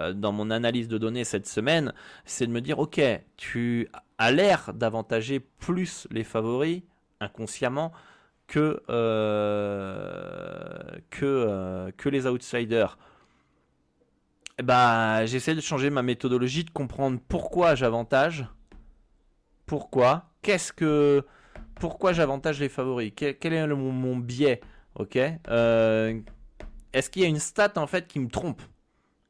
euh, 0.00 0.12
dans 0.12 0.30
mon 0.30 0.50
analyse 0.50 0.86
de 0.86 0.98
données 0.98 1.24
cette 1.24 1.46
semaine 1.46 1.94
c'est 2.26 2.46
de 2.46 2.52
me 2.52 2.60
dire 2.60 2.78
ok 2.78 3.00
tu 3.38 3.88
as 4.18 4.32
l'air 4.32 4.72
d'avantager 4.74 5.40
plus 5.40 6.06
les 6.10 6.24
favoris 6.24 6.82
inconsciemment 7.20 7.90
que 8.46 8.82
euh, 8.90 10.82
euh, 11.22 11.90
les 12.04 12.26
outsiders. 12.26 12.98
Bah 14.62 15.24
j'essaie 15.24 15.54
de 15.54 15.62
changer 15.62 15.88
ma 15.88 16.02
méthodologie 16.02 16.64
de 16.64 16.70
comprendre 16.70 17.18
pourquoi 17.28 17.74
j'avantage 17.74 18.46
pourquoi 19.66 20.26
qu'est-ce 20.42 20.72
que 20.72 21.24
pourquoi 21.76 22.12
j'avantage 22.12 22.60
les 22.60 22.68
favoris? 22.68 23.12
Quel, 23.14 23.52
est 23.52 23.66
mon, 23.66 24.16
biais? 24.16 24.60
Ok. 24.94 25.18
Euh, 25.48 26.20
est-ce 26.92 27.10
qu'il 27.10 27.22
y 27.22 27.24
a 27.24 27.28
une 27.28 27.38
stat 27.38 27.72
en 27.76 27.86
fait 27.86 28.06
qui 28.06 28.20
me 28.20 28.28
trompe, 28.28 28.62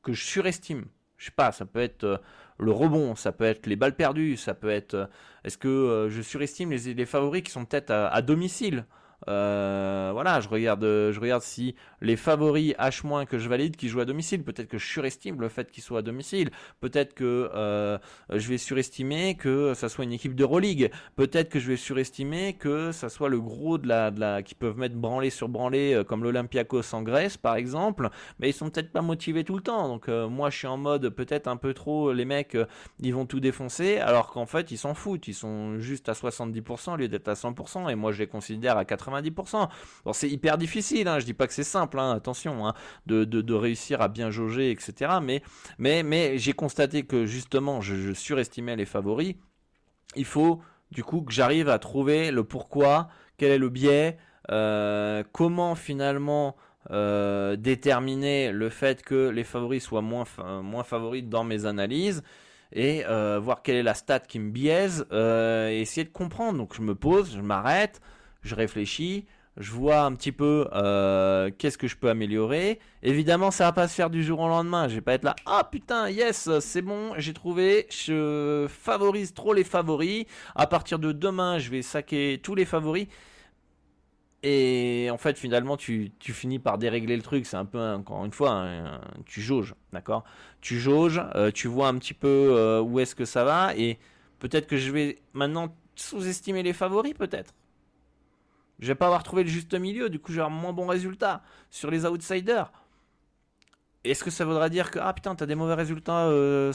que 0.03 0.13
je 0.13 0.23
surestime? 0.23 0.85
Je 1.17 1.27
sais 1.27 1.33
pas. 1.33 1.53
Ça 1.53 1.65
peut 1.65 1.81
être 1.81 2.05
euh, 2.05 2.17
le 2.59 2.73
rebond, 2.73 3.15
ça 3.15 3.33
peut 3.33 3.45
être 3.45 3.67
les 3.67 3.77
balles 3.77 3.97
perdues, 3.97 4.37
ça 4.37 4.55
peut 4.55 4.71
être. 4.71 4.95
Euh, 4.95 5.07
est-ce 5.45 5.59
que 5.59 6.09
je 6.11 6.23
surestime 6.23 6.71
les, 6.71 7.07
favoris 7.07 7.43
qui 7.43 7.51
sont 7.51 7.65
peut-être 7.65 7.91
à 7.91 8.23
domicile? 8.23 8.87
Euh, 9.29 10.11
voilà, 10.13 10.41
je 10.41 10.49
regarde, 10.49 11.41
si 11.41 11.75
les 12.01 12.17
favoris 12.17 12.75
H- 12.75 13.27
que 13.27 13.39
je 13.39 13.49
valide 13.49 13.77
qui 13.77 13.89
jouent 13.89 14.01
à 14.01 14.05
domicile, 14.05 14.43
peut-être 14.43 14.69
que 14.69 14.79
je 14.79 14.87
surestime 14.87 15.41
le 15.41 15.49
fait 15.49 15.71
qu'ils 15.71 15.83
soient 15.83 16.01
à 16.01 16.03
domicile, 16.03 16.51
peut-être 16.81 17.15
que 17.15 17.51
euh, 17.55 17.99
je 18.31 18.49
vais 18.49 18.59
surestimer 18.59 19.37
que 19.37 19.75
ça 19.75 19.89
soit 19.89 20.05
une 20.05 20.13
équipe 20.13 20.35
d'Euroleague, 20.35 20.91
peut-être 21.17 21.49
que 21.49 21.59
je 21.59 21.69
vais 21.69 21.77
surestimer 21.77 22.55
que 22.55 22.93
ça 22.93 23.09
soit 23.09 23.29
le 23.29 23.41
gros 23.41 23.79
de 23.79 23.89
la 23.89 24.43
qui 24.43 24.55
peuvent 24.55 24.79
mettre 24.79 24.97
branlé 24.97 25.31
sur 25.31 25.49
branlé 25.49 25.95
euh, 25.95 26.05
comme 26.05 26.23
l'Olympiakos 26.23 26.95
en 26.95 27.03
Grèce 27.03 27.37
par 27.37 27.57
exemple, 27.57 28.11
mais 28.39 28.51
ils 28.51 28.53
sont 28.53 28.71
peut-être 28.71 28.93
pas 28.93 29.03
motivés 29.03 29.45
tout 29.45 29.57
le 29.57 29.63
temps. 29.63 29.89
Donc 29.89 30.09
moi 30.09 30.51
je 30.51 30.59
suis 30.59 30.67
en 30.67 30.77
mode 30.77 31.09
peut-être 31.11 31.49
un 31.49 31.57
peu 31.57 31.75
trop 31.75 32.13
les 32.13 32.25
mecs 32.25 32.57
ils 33.01 33.15
vont 33.15 33.27
tout 33.27 33.41
défoncer 33.41 33.99
alors 33.99 34.31
qu'en 34.31 34.47
fait 34.47 34.71
ils 34.71 34.79
s'en 34.79 34.95
foutent, 34.95 35.29
ils 35.29 35.35
sont 35.35 35.79
juste 35.79 36.09
à 36.09 36.13
70% 36.13 36.95
au 36.95 36.97
lieu 36.97 37.09
d'être 37.09 37.29
à 37.29 37.35
100% 37.35 37.89
et 37.91 37.95
moi 37.95 38.13
je 38.13 38.19
les 38.19 38.27
considère 38.27 38.77
à 38.77 38.85
80 38.85 39.14
90%. 39.21 39.69
Bon, 40.05 40.13
c'est 40.13 40.29
hyper 40.29 40.59
difficile, 40.59 41.09
hein, 41.09 41.19
je 41.19 41.25
dis 41.25 41.35
pas 41.35 41.47
que 41.47 41.53
c'est 41.53 41.65
simple, 41.65 41.99
hein, 41.99 42.13
attention, 42.13 42.67
hein, 42.67 42.75
de, 43.07 43.25
de, 43.25 43.55
réussir 43.55 44.01
à 44.01 44.09
bien 44.09 44.31
jauger, 44.31 44.71
etc. 44.71 45.19
Mais, 45.23 45.43
mais, 45.79 46.03
mais 46.03 46.39
j'ai 46.39 46.53
constaté 46.53 47.05
que 47.05 47.27
justement, 47.27 47.81
je, 47.81 48.13
surestimais 48.13 48.77
les 48.77 48.87
favoris. 48.87 49.35
Il 50.17 50.25
faut 50.25 50.61
du 50.91 51.03
coup 51.03 51.23
que 51.23 51.33
j'arrive 51.33 51.69
à 51.69 51.79
trouver 51.79 52.31
le 52.31 52.45
pourquoi, 52.45 53.09
quel 53.37 53.51
est 53.51 53.59
le 53.59 53.69
biais, 53.69 54.17
euh, 54.51 55.23
comment 55.33 55.75
finalement 55.75 56.57
euh, 56.91 57.57
déterminer 57.57 58.53
le 58.53 58.69
fait 58.69 59.03
que 59.03 59.29
les 59.29 59.45
favoris 59.45 59.83
soient 59.83 60.03
moins, 60.03 60.25
moins 60.63 60.85
favoris 60.85 61.25
dans 61.25 61.45
mes 61.45 61.65
analyses 61.65 62.23
et 62.73 63.05
euh, 63.07 63.41
voir 63.41 63.63
quelle 63.63 63.77
est 63.77 63.83
la 63.83 63.95
stat 63.95 64.21
qui 64.21 64.39
me 64.39 64.51
biaise 64.51 65.07
et 65.13 65.81
essayer 65.81 66.05
de 66.05 66.13
comprendre. 66.13 66.59
Donc 66.59 66.75
je 66.75 66.83
me 66.83 66.95
pose, 66.95 67.35
je 67.37 67.41
m'arrête, 67.41 68.01
je 68.45 68.55
réfléchis, 68.55 69.27
je 69.57 69.71
vois 69.71 70.03
un 70.03 70.13
petit 70.15 70.33
peu 70.33 70.69
euh, 70.73 71.51
qu'est-ce 71.57 71.79
que 71.79 71.87
je 71.87 71.97
peux 71.97 72.11
améliorer. 72.11 72.81
Évidemment, 73.03 73.51
ça 73.51 73.65
va 73.65 73.73
pas 73.73 73.87
se 73.87 73.95
faire 73.95 74.11
du 74.11 74.25
jour 74.25 74.41
au 74.41 74.49
lendemain. 74.49 74.89
Je 74.89 74.97
vais 74.97 75.01
pas 75.01 75.15
être 75.15 75.25
là, 75.25 75.37
ah 75.47 75.69
putain, 75.71 76.11
yes, 76.11 76.59
c'est 76.61 76.83
bon, 76.83 77.13
j'ai 77.19 77.33
trouvé. 77.33 77.87
Je 77.91 78.67
favorise 78.69 79.33
trop 79.33 79.55
les 79.55 79.65
favoris. 79.65 80.25
À 80.57 80.67
partir 80.67 80.99
de 80.99 81.13
demain, 81.13 81.59
je 81.59 81.71
vais 81.71 81.83
saquer 81.83 82.41
tous 82.43 82.55
les 82.55 82.65
favoris. 82.65 83.07
Et 84.43 85.09
en 85.11 85.17
fait, 85.17 85.39
finalement, 85.39 85.77
tu, 85.77 86.13
finis 86.21 86.59
par 86.59 86.77
dérégler 86.77 87.17
le 87.17 87.23
truc. 87.23 87.47
C'est 87.47 87.57
un 87.57 87.65
peu, 87.65 87.81
encore 87.81 88.25
une 88.25 88.33
fois, 88.33 88.69
tu 89.25 89.41
jauges, 89.41 89.75
d'accord? 89.93 90.25
Tu 90.61 90.79
jauges, 90.79 91.23
euh, 91.35 91.51
tu 91.51 91.69
vois 91.69 91.89
un 91.89 91.97
petit 91.99 92.13
peu 92.13 92.29
euh, 92.29 92.81
où 92.83 93.01
est-ce 93.01 93.15
que 93.15 93.25
ça 93.25 93.45
va. 93.45 93.75
Et 93.77 93.99
peut-être 94.41 94.67
que 94.67 94.77
je 94.77 94.91
vais 94.91 95.23
maintenant 95.33 95.75
sous-estimer 95.95 96.63
les 96.63 96.75
favoris, 96.75 97.15
peut-être. 97.15 97.55
Je 98.85 98.89
vais 98.89 98.95
pas 98.95 99.07
avoir 99.07 99.23
trouvé 99.23 99.45
le 99.45 99.49
juste 99.49 99.73
milieu, 99.73 100.11
du 100.11 100.19
coup 100.19 100.33
un 100.39 100.51
moins 100.51 100.75
bon 100.75 100.87
résultat 100.87 101.43
sur 101.71 101.91
les 101.91 102.05
outsiders. 102.05 102.71
est-ce 104.05 104.23
que 104.23 104.31
ça 104.31 104.45
voudra 104.45 104.69
dire 104.69 104.91
que 104.91 104.99
ah 105.01 105.15
putain 105.15 105.35
t'as 105.35 105.47
des 105.47 105.55
mauvais 105.55 105.73
résultats 105.73 106.27
euh, 106.27 106.71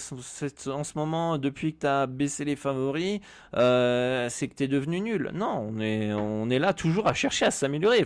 en 0.68 0.84
ce 0.84 0.93
moment 0.95 1.38
depuis 1.38 1.76
que 1.76 1.82
t'as 1.82 2.07
baissé 2.07 2.45
les 2.45 2.55
favoris 2.55 3.20
euh, 3.55 4.28
c'est 4.30 4.47
que 4.47 4.55
t'es 4.55 4.68
devenu 4.68 5.01
nul? 5.01 5.30
Non 5.36 5.70
on 5.70 5.80
est 5.80 6.12
on 6.14 6.49
est 6.49 6.57
là 6.57 6.74
toujours 6.74 7.05
à 7.05 7.14
chercher 7.14 7.45
à 7.45 7.51
s'améliorer 7.51 8.03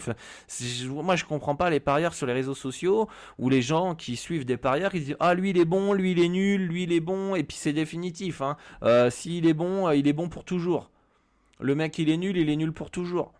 moi 0.89 1.15
je 1.15 1.23
comprends 1.23 1.55
pas 1.55 1.69
les 1.69 1.79
parieurs 1.79 2.13
sur 2.13 2.27
les 2.27 2.33
réseaux 2.33 2.55
sociaux 2.55 3.07
ou 3.39 3.47
les 3.47 3.61
gens 3.61 3.95
qui 3.95 4.17
suivent 4.17 4.43
des 4.43 4.57
parieurs 4.57 4.93
ils 4.95 5.05
disent 5.05 5.17
ah 5.21 5.33
lui 5.33 5.51
il 5.51 5.57
est 5.57 5.63
bon 5.63 5.93
lui 5.93 6.11
il 6.11 6.19
est 6.19 6.27
nul 6.27 6.67
lui 6.67 6.83
il 6.83 6.91
est 6.91 6.99
bon 6.99 7.35
et 7.35 7.43
puis 7.43 7.55
c'est 7.55 7.71
définitif 7.71 8.41
hein. 8.41 8.57
Euh, 8.83 9.09
s'il 9.09 9.47
est 9.47 9.53
bon 9.53 9.89
il 9.91 10.09
est 10.09 10.13
bon 10.13 10.27
pour 10.27 10.43
toujours 10.43 10.91
le 11.61 11.73
mec 11.73 11.97
il 11.99 12.09
est 12.09 12.17
nul 12.17 12.35
il 12.35 12.49
est 12.49 12.57
nul 12.57 12.73
pour 12.73 12.91
toujours 12.91 13.31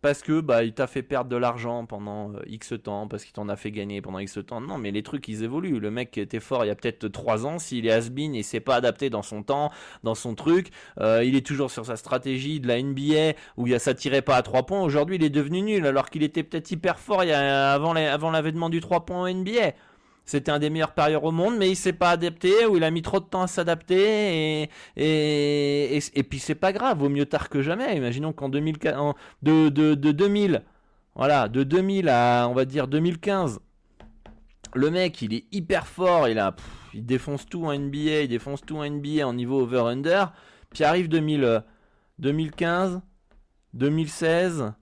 parce 0.00 0.22
que 0.22 0.40
bah 0.40 0.64
il 0.64 0.72
t'a 0.72 0.86
fait 0.86 1.02
perdre 1.02 1.30
de 1.30 1.36
l'argent 1.36 1.86
pendant 1.86 2.32
euh, 2.32 2.40
X 2.46 2.74
temps, 2.82 3.08
parce 3.08 3.24
qu'il 3.24 3.32
t'en 3.32 3.48
a 3.48 3.56
fait 3.56 3.70
gagner 3.70 4.00
pendant 4.00 4.18
X 4.18 4.38
temps. 4.46 4.60
Non, 4.60 4.78
mais 4.78 4.90
les 4.90 5.02
trucs 5.02 5.26
ils 5.28 5.42
évoluent. 5.42 5.80
Le 5.80 5.90
mec 5.90 6.16
était 6.18 6.40
fort 6.40 6.64
il 6.64 6.68
y 6.68 6.70
a 6.70 6.74
peut-être 6.74 7.08
3 7.08 7.46
ans, 7.46 7.58
s'il 7.58 7.86
est 7.86 7.92
has-been 7.92 8.34
et 8.34 8.42
s'est 8.42 8.60
pas 8.60 8.76
adapté 8.76 9.10
dans 9.10 9.22
son 9.22 9.42
temps, 9.42 9.70
dans 10.02 10.14
son 10.14 10.34
truc, 10.34 10.70
euh, 11.00 11.24
il 11.24 11.34
est 11.36 11.46
toujours 11.46 11.70
sur 11.70 11.86
sa 11.86 11.96
stratégie 11.96 12.60
de 12.60 12.68
la 12.68 12.80
NBA 12.82 13.38
où 13.56 13.66
il 13.66 13.78
ça 13.80 13.94
tirait 13.94 14.22
pas 14.22 14.36
à 14.36 14.42
3 14.42 14.64
points. 14.64 14.80
Aujourd'hui, 14.82 15.16
il 15.16 15.24
est 15.24 15.30
devenu 15.30 15.62
nul 15.62 15.86
alors 15.86 16.10
qu'il 16.10 16.22
était 16.22 16.42
peut-être 16.42 16.70
hyper 16.70 16.98
fort 16.98 17.22
a, 17.22 17.74
avant 17.74 18.30
l'avènement 18.30 18.70
du 18.70 18.80
3 18.80 19.04
points 19.04 19.22
en 19.22 19.34
NBA. 19.34 19.74
C'était 20.26 20.50
un 20.50 20.58
des 20.58 20.70
meilleurs 20.70 20.92
parieurs 20.92 21.22
au 21.22 21.30
monde, 21.30 21.56
mais 21.56 21.70
il 21.70 21.76
s'est 21.76 21.92
pas 21.92 22.10
adapté 22.10 22.66
ou 22.66 22.76
il 22.76 22.82
a 22.82 22.90
mis 22.90 23.00
trop 23.02 23.20
de 23.20 23.24
temps 23.24 23.42
à 23.42 23.46
s'adapter 23.46 24.62
et 24.62 24.70
et, 24.96 25.98
et, 26.14 26.22
puis 26.24 26.40
c'est 26.40 26.56
pas 26.56 26.72
grave, 26.72 26.98
vaut 26.98 27.08
mieux 27.08 27.26
tard 27.26 27.48
que 27.48 27.62
jamais. 27.62 27.96
Imaginons 27.96 28.32
qu'en 28.32 28.48
2004, 28.48 29.14
de, 29.42 29.68
de, 29.68 29.94
de 29.94 30.12
2000, 30.12 30.64
voilà, 31.14 31.48
de 31.48 31.62
2000 31.62 32.08
à 32.08 32.48
on 32.50 32.54
va 32.54 32.64
dire 32.64 32.88
2015, 32.88 33.60
le 34.74 34.90
mec 34.90 35.22
il 35.22 35.32
est 35.32 35.44
hyper 35.52 35.86
fort, 35.86 36.28
il 36.28 36.40
a, 36.40 36.56
il 36.92 37.06
défonce 37.06 37.46
tout 37.46 37.64
en 37.64 37.72
NBA, 37.78 38.22
il 38.22 38.28
défonce 38.28 38.62
tout 38.62 38.78
en 38.78 38.90
NBA 38.90 39.24
en 39.24 39.32
niveau 39.32 39.60
over/under. 39.62 40.32
Puis 40.70 40.82
arrive 40.82 41.08
2000, 41.08 41.62
2015, 42.18 43.00
2016, 43.74 44.72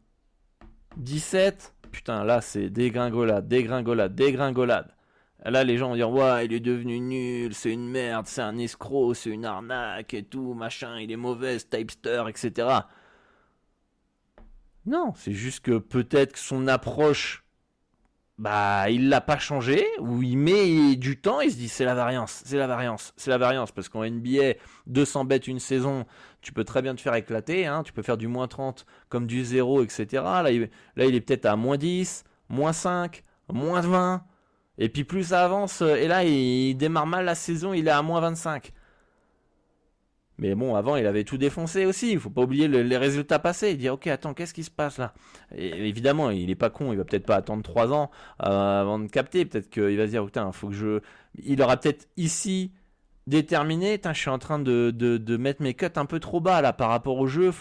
17, 0.96 1.74
putain 1.92 2.24
là 2.24 2.40
c'est 2.40 2.70
dégringolade, 2.70 3.46
dégringolade, 3.46 4.14
dégringolade. 4.14 4.94
Là, 5.44 5.62
les 5.62 5.76
gens 5.76 5.90
vont 5.90 5.94
dire 5.94 6.10
Ouais, 6.10 6.46
il 6.46 6.52
est 6.54 6.60
devenu 6.60 6.98
nul, 7.00 7.54
c'est 7.54 7.70
une 7.70 7.88
merde, 7.88 8.26
c'est 8.26 8.40
un 8.40 8.56
escroc, 8.56 9.14
c'est 9.14 9.30
une 9.30 9.44
arnaque 9.44 10.14
et 10.14 10.22
tout, 10.22 10.54
machin, 10.54 10.98
il 10.98 11.12
est 11.12 11.16
mauvais, 11.16 11.58
typester, 11.58 12.24
etc. 12.28 12.68
Non, 14.86 15.12
c'est 15.16 15.32
juste 15.32 15.60
que 15.60 15.78
peut-être 15.78 16.32
que 16.32 16.38
son 16.38 16.66
approche, 16.66 17.44
bah, 18.38 18.90
il 18.90 19.08
l'a 19.08 19.20
pas 19.20 19.38
changé, 19.38 19.86
ou 20.00 20.22
il 20.22 20.36
met 20.36 20.96
du 20.96 21.20
temps, 21.20 21.40
il 21.40 21.52
se 21.52 21.56
dit 21.56 21.68
c'est 21.68 21.84
la 21.84 21.94
variance, 21.94 22.42
c'est 22.44 22.56
la 22.56 22.66
variance, 22.66 23.12
c'est 23.16 23.30
la 23.30 23.38
variance, 23.38 23.70
parce 23.70 23.88
qu'en 23.88 24.04
NBA, 24.04 24.54
200 24.86 25.24
bêtes 25.26 25.46
une 25.46 25.60
saison, 25.60 26.06
tu 26.40 26.52
peux 26.52 26.64
très 26.64 26.82
bien 26.82 26.94
te 26.94 27.00
faire 27.00 27.14
éclater, 27.14 27.66
hein, 27.66 27.82
tu 27.82 27.92
peux 27.92 28.02
faire 28.02 28.16
du 28.16 28.28
moins 28.28 28.48
30 28.48 28.86
comme 29.08 29.26
du 29.26 29.44
0, 29.44 29.82
etc. 29.82 30.06
Là, 30.22 30.42
là, 30.42 31.04
il 31.04 31.14
est 31.14 31.20
peut-être 31.20 31.46
à 31.46 31.56
moins 31.56 31.76
10, 31.76 32.24
moins 32.48 32.72
5, 32.72 33.22
moins 33.52 33.80
20. 33.82 34.24
Et 34.78 34.88
puis 34.88 35.04
plus 35.04 35.24
ça 35.24 35.44
avance, 35.44 35.82
euh, 35.82 35.94
et 35.94 36.08
là 36.08 36.24
il 36.24 36.74
démarre 36.76 37.06
mal 37.06 37.24
la 37.24 37.34
saison, 37.34 37.72
il 37.72 37.86
est 37.86 37.90
à 37.90 38.02
moins 38.02 38.20
25. 38.20 38.72
Mais 40.38 40.54
bon, 40.56 40.74
avant 40.74 40.96
il 40.96 41.06
avait 41.06 41.22
tout 41.22 41.38
défoncé 41.38 41.86
aussi, 41.86 42.10
il 42.10 42.18
faut 42.18 42.30
pas 42.30 42.42
oublier 42.42 42.66
les 42.66 42.96
résultats 42.96 43.38
passés. 43.38 43.70
Il 43.70 43.78
dit 43.78 43.88
ok, 43.88 44.08
attends, 44.08 44.34
qu'est-ce 44.34 44.52
qui 44.54 44.64
se 44.64 44.70
passe 44.70 44.98
là? 44.98 45.14
Évidemment, 45.56 46.30
il 46.30 46.50
est 46.50 46.56
pas 46.56 46.70
con, 46.70 46.92
il 46.92 46.98
va 46.98 47.04
peut-être 47.04 47.26
pas 47.26 47.36
attendre 47.36 47.62
3 47.62 47.92
ans 47.92 48.10
euh, 48.42 48.80
avant 48.80 48.98
de 48.98 49.06
capter. 49.06 49.44
Peut-être 49.44 49.70
qu'il 49.70 49.96
va 49.96 50.06
se 50.06 50.10
dire 50.10 50.24
putain, 50.24 50.50
faut 50.50 50.68
que 50.68 50.74
je. 50.74 51.00
Il 51.44 51.62
aura 51.62 51.76
peut-être 51.76 52.08
ici 52.16 52.72
déterminé, 53.26 54.00
je 54.04 54.12
suis 54.12 54.30
en 54.30 54.38
train 54.38 54.58
de, 54.58 54.90
de, 54.90 55.36
mettre 55.36 55.62
mes 55.62 55.74
cuts 55.74 55.86
un 55.96 56.04
peu 56.04 56.20
trop 56.20 56.40
bas 56.40 56.60
là 56.60 56.72
par 56.72 56.90
rapport 56.90 57.18
au 57.18 57.26
jeu. 57.26 57.52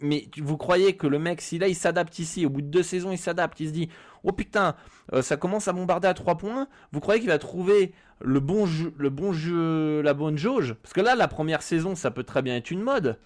Mais 0.00 0.28
vous 0.38 0.56
croyez 0.56 0.96
que 0.96 1.06
le 1.06 1.18
mec, 1.18 1.40
si 1.40 1.58
là 1.58 1.68
il 1.68 1.74
s'adapte 1.74 2.18
ici, 2.18 2.44
au 2.44 2.50
bout 2.50 2.62
de 2.62 2.66
deux 2.66 2.82
saisons 2.82 3.10
il 3.10 3.18
s'adapte, 3.18 3.58
il 3.60 3.68
se 3.68 3.72
dit 3.72 3.88
oh 4.24 4.32
putain, 4.32 4.74
euh, 5.12 5.22
ça 5.22 5.36
commence 5.36 5.68
à 5.68 5.72
bombarder 5.72 6.08
à 6.08 6.14
trois 6.14 6.36
points. 6.36 6.68
Vous 6.92 7.00
croyez 7.00 7.20
qu'il 7.20 7.30
va 7.30 7.38
trouver 7.38 7.92
le 8.20 8.40
bon 8.40 8.66
jeu, 8.66 8.92
le 8.98 9.10
bon 9.10 9.32
jeu, 9.32 10.02
la 10.02 10.14
bonne 10.14 10.36
jauge? 10.36 10.74
Parce 10.82 10.92
que 10.92 11.00
là, 11.00 11.14
la 11.14 11.28
première 11.28 11.62
saison, 11.62 11.94
ça 11.94 12.10
peut 12.10 12.24
très 12.24 12.42
bien 12.42 12.56
être 12.56 12.70
une 12.70 12.82
mode. 12.82 13.18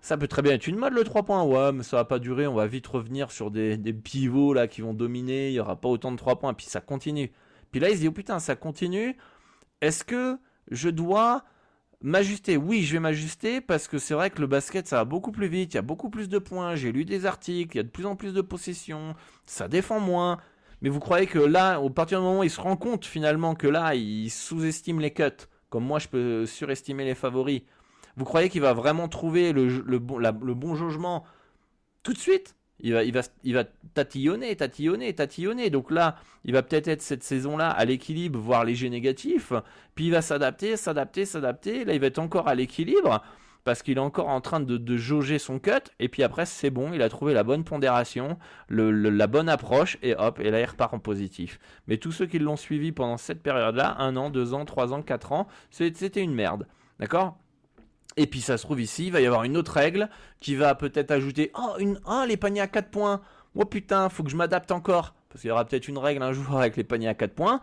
Ça 0.00 0.16
peut 0.16 0.28
très 0.28 0.42
bien 0.42 0.52
être 0.52 0.68
une 0.68 0.76
mode 0.76 0.92
le 0.92 1.02
3 1.02 1.24
points. 1.24 1.42
Ouais, 1.42 1.72
mais 1.72 1.82
ça 1.82 1.96
va 1.96 2.04
pas 2.04 2.20
durer. 2.20 2.46
On 2.46 2.54
va 2.54 2.68
vite 2.68 2.86
revenir 2.86 3.32
sur 3.32 3.50
des, 3.50 3.76
des 3.76 3.92
pivots 3.92 4.54
là 4.54 4.68
qui 4.68 4.80
vont 4.80 4.94
dominer. 4.94 5.48
Il 5.48 5.54
y 5.54 5.60
aura 5.60 5.74
pas 5.74 5.88
autant 5.88 6.12
de 6.12 6.16
3 6.16 6.38
points. 6.38 6.54
Puis 6.54 6.66
ça 6.66 6.80
continue. 6.80 7.32
Puis 7.72 7.80
là, 7.80 7.90
il 7.90 7.96
se 7.96 8.00
dit 8.02 8.08
oh 8.08 8.12
putain, 8.12 8.38
ça 8.38 8.54
continue. 8.54 9.16
Est-ce 9.80 10.04
que 10.04 10.38
je 10.70 10.88
dois 10.88 11.44
m'ajuster. 12.00 12.56
Oui, 12.56 12.82
je 12.82 12.92
vais 12.94 13.00
m'ajuster 13.00 13.60
parce 13.60 13.88
que 13.88 13.98
c'est 13.98 14.14
vrai 14.14 14.30
que 14.30 14.40
le 14.40 14.46
basket, 14.46 14.86
ça 14.86 14.96
va 14.96 15.04
beaucoup 15.04 15.32
plus 15.32 15.48
vite, 15.48 15.74
il 15.74 15.76
y 15.76 15.78
a 15.78 15.82
beaucoup 15.82 16.10
plus 16.10 16.28
de 16.28 16.38
points, 16.38 16.76
j'ai 16.76 16.92
lu 16.92 17.04
des 17.04 17.26
articles, 17.26 17.76
il 17.76 17.78
y 17.78 17.80
a 17.80 17.84
de 17.84 17.88
plus 17.88 18.06
en 18.06 18.16
plus 18.16 18.32
de 18.32 18.40
possessions, 18.40 19.14
ça 19.46 19.68
défend 19.68 20.00
moins. 20.00 20.38
Mais 20.80 20.88
vous 20.90 21.00
croyez 21.00 21.26
que 21.26 21.38
là, 21.40 21.80
au 21.80 21.90
partir 21.90 22.20
du 22.20 22.24
moment 22.24 22.40
où 22.40 22.44
il 22.44 22.50
se 22.50 22.60
rend 22.60 22.76
compte 22.76 23.04
finalement 23.04 23.54
que 23.54 23.66
là, 23.66 23.94
il 23.94 24.30
sous-estime 24.30 25.00
les 25.00 25.12
cuts, 25.12 25.24
comme 25.70 25.84
moi 25.84 25.98
je 25.98 26.08
peux 26.08 26.46
surestimer 26.46 27.04
les 27.04 27.14
favoris, 27.16 27.62
vous 28.16 28.24
croyez 28.24 28.48
qu'il 28.48 28.62
va 28.62 28.74
vraiment 28.74 29.08
trouver 29.08 29.52
le, 29.52 29.66
le, 29.66 29.98
bon, 29.98 30.18
le 30.18 30.54
bon 30.54 30.74
jugement 30.76 31.24
tout 32.02 32.12
de 32.12 32.18
suite? 32.18 32.54
Il 32.80 32.92
va, 32.92 33.02
il 33.02 33.12
va, 33.12 33.22
il 33.44 33.54
va 33.54 33.64
tatillonner, 33.94 34.54
tatillonner, 34.56 35.12
tatillonner. 35.14 35.70
Donc 35.70 35.90
là, 35.90 36.16
il 36.44 36.52
va 36.52 36.62
peut-être 36.62 36.88
être 36.88 37.02
cette 37.02 37.22
saison-là 37.22 37.70
à 37.70 37.84
l'équilibre, 37.84 38.38
voire 38.38 38.64
léger 38.64 38.88
négatif. 38.90 39.52
Puis 39.94 40.06
il 40.06 40.10
va 40.10 40.22
s'adapter, 40.22 40.76
s'adapter, 40.76 41.24
s'adapter. 41.24 41.84
Là, 41.84 41.94
il 41.94 42.00
va 42.00 42.06
être 42.06 42.18
encore 42.18 42.48
à 42.48 42.54
l'équilibre 42.54 43.22
parce 43.64 43.82
qu'il 43.82 43.98
est 43.98 44.00
encore 44.00 44.28
en 44.28 44.40
train 44.40 44.60
de, 44.60 44.96
jauger 44.96 45.38
son 45.38 45.58
cut. 45.58 45.72
Et 45.98 46.08
puis 46.08 46.22
après, 46.22 46.46
c'est 46.46 46.70
bon, 46.70 46.92
il 46.94 47.02
a 47.02 47.08
trouvé 47.10 47.34
la 47.34 47.44
bonne 47.44 47.64
pondération, 47.64 48.38
la 48.70 49.26
bonne 49.26 49.48
approche, 49.48 49.98
et 50.02 50.14
hop, 50.14 50.40
et 50.40 50.50
là, 50.50 50.60
il 50.60 50.64
repart 50.64 50.94
en 50.94 50.98
positif. 50.98 51.58
Mais 51.86 51.98
tous 51.98 52.12
ceux 52.12 52.24
qui 52.24 52.38
l'ont 52.38 52.56
suivi 52.56 52.92
pendant 52.92 53.18
cette 53.18 53.42
période-là, 53.42 53.96
un 53.98 54.16
an, 54.16 54.30
deux 54.30 54.54
ans, 54.54 54.64
trois 54.64 54.94
ans, 54.94 55.02
quatre 55.02 55.32
ans, 55.32 55.48
c'était 55.70 56.22
une 56.22 56.32
merde. 56.32 56.66
D'accord? 56.98 57.36
Et 58.18 58.26
puis 58.26 58.40
ça 58.40 58.58
se 58.58 58.64
trouve 58.64 58.80
ici, 58.80 59.06
il 59.06 59.12
va 59.12 59.20
y 59.20 59.26
avoir 59.26 59.44
une 59.44 59.56
autre 59.56 59.72
règle 59.72 60.10
qui 60.40 60.56
va 60.56 60.74
peut-être 60.74 61.12
ajouter 61.12 61.52
oh, 61.56 61.74
une, 61.78 62.00
oh 62.06 62.24
les 62.26 62.36
paniers 62.36 62.60
à 62.60 62.66
4 62.66 62.90
points. 62.90 63.20
Oh 63.54 63.64
putain, 63.64 64.08
faut 64.08 64.24
que 64.24 64.30
je 64.30 64.36
m'adapte 64.36 64.72
encore. 64.72 65.14
Parce 65.28 65.42
qu'il 65.42 65.48
y 65.48 65.52
aura 65.52 65.64
peut-être 65.64 65.88
une 65.88 65.98
règle 65.98 66.22
un 66.22 66.32
jour 66.32 66.58
avec 66.58 66.76
les 66.76 66.84
paniers 66.84 67.08
à 67.08 67.14
4 67.14 67.32
points 67.32 67.60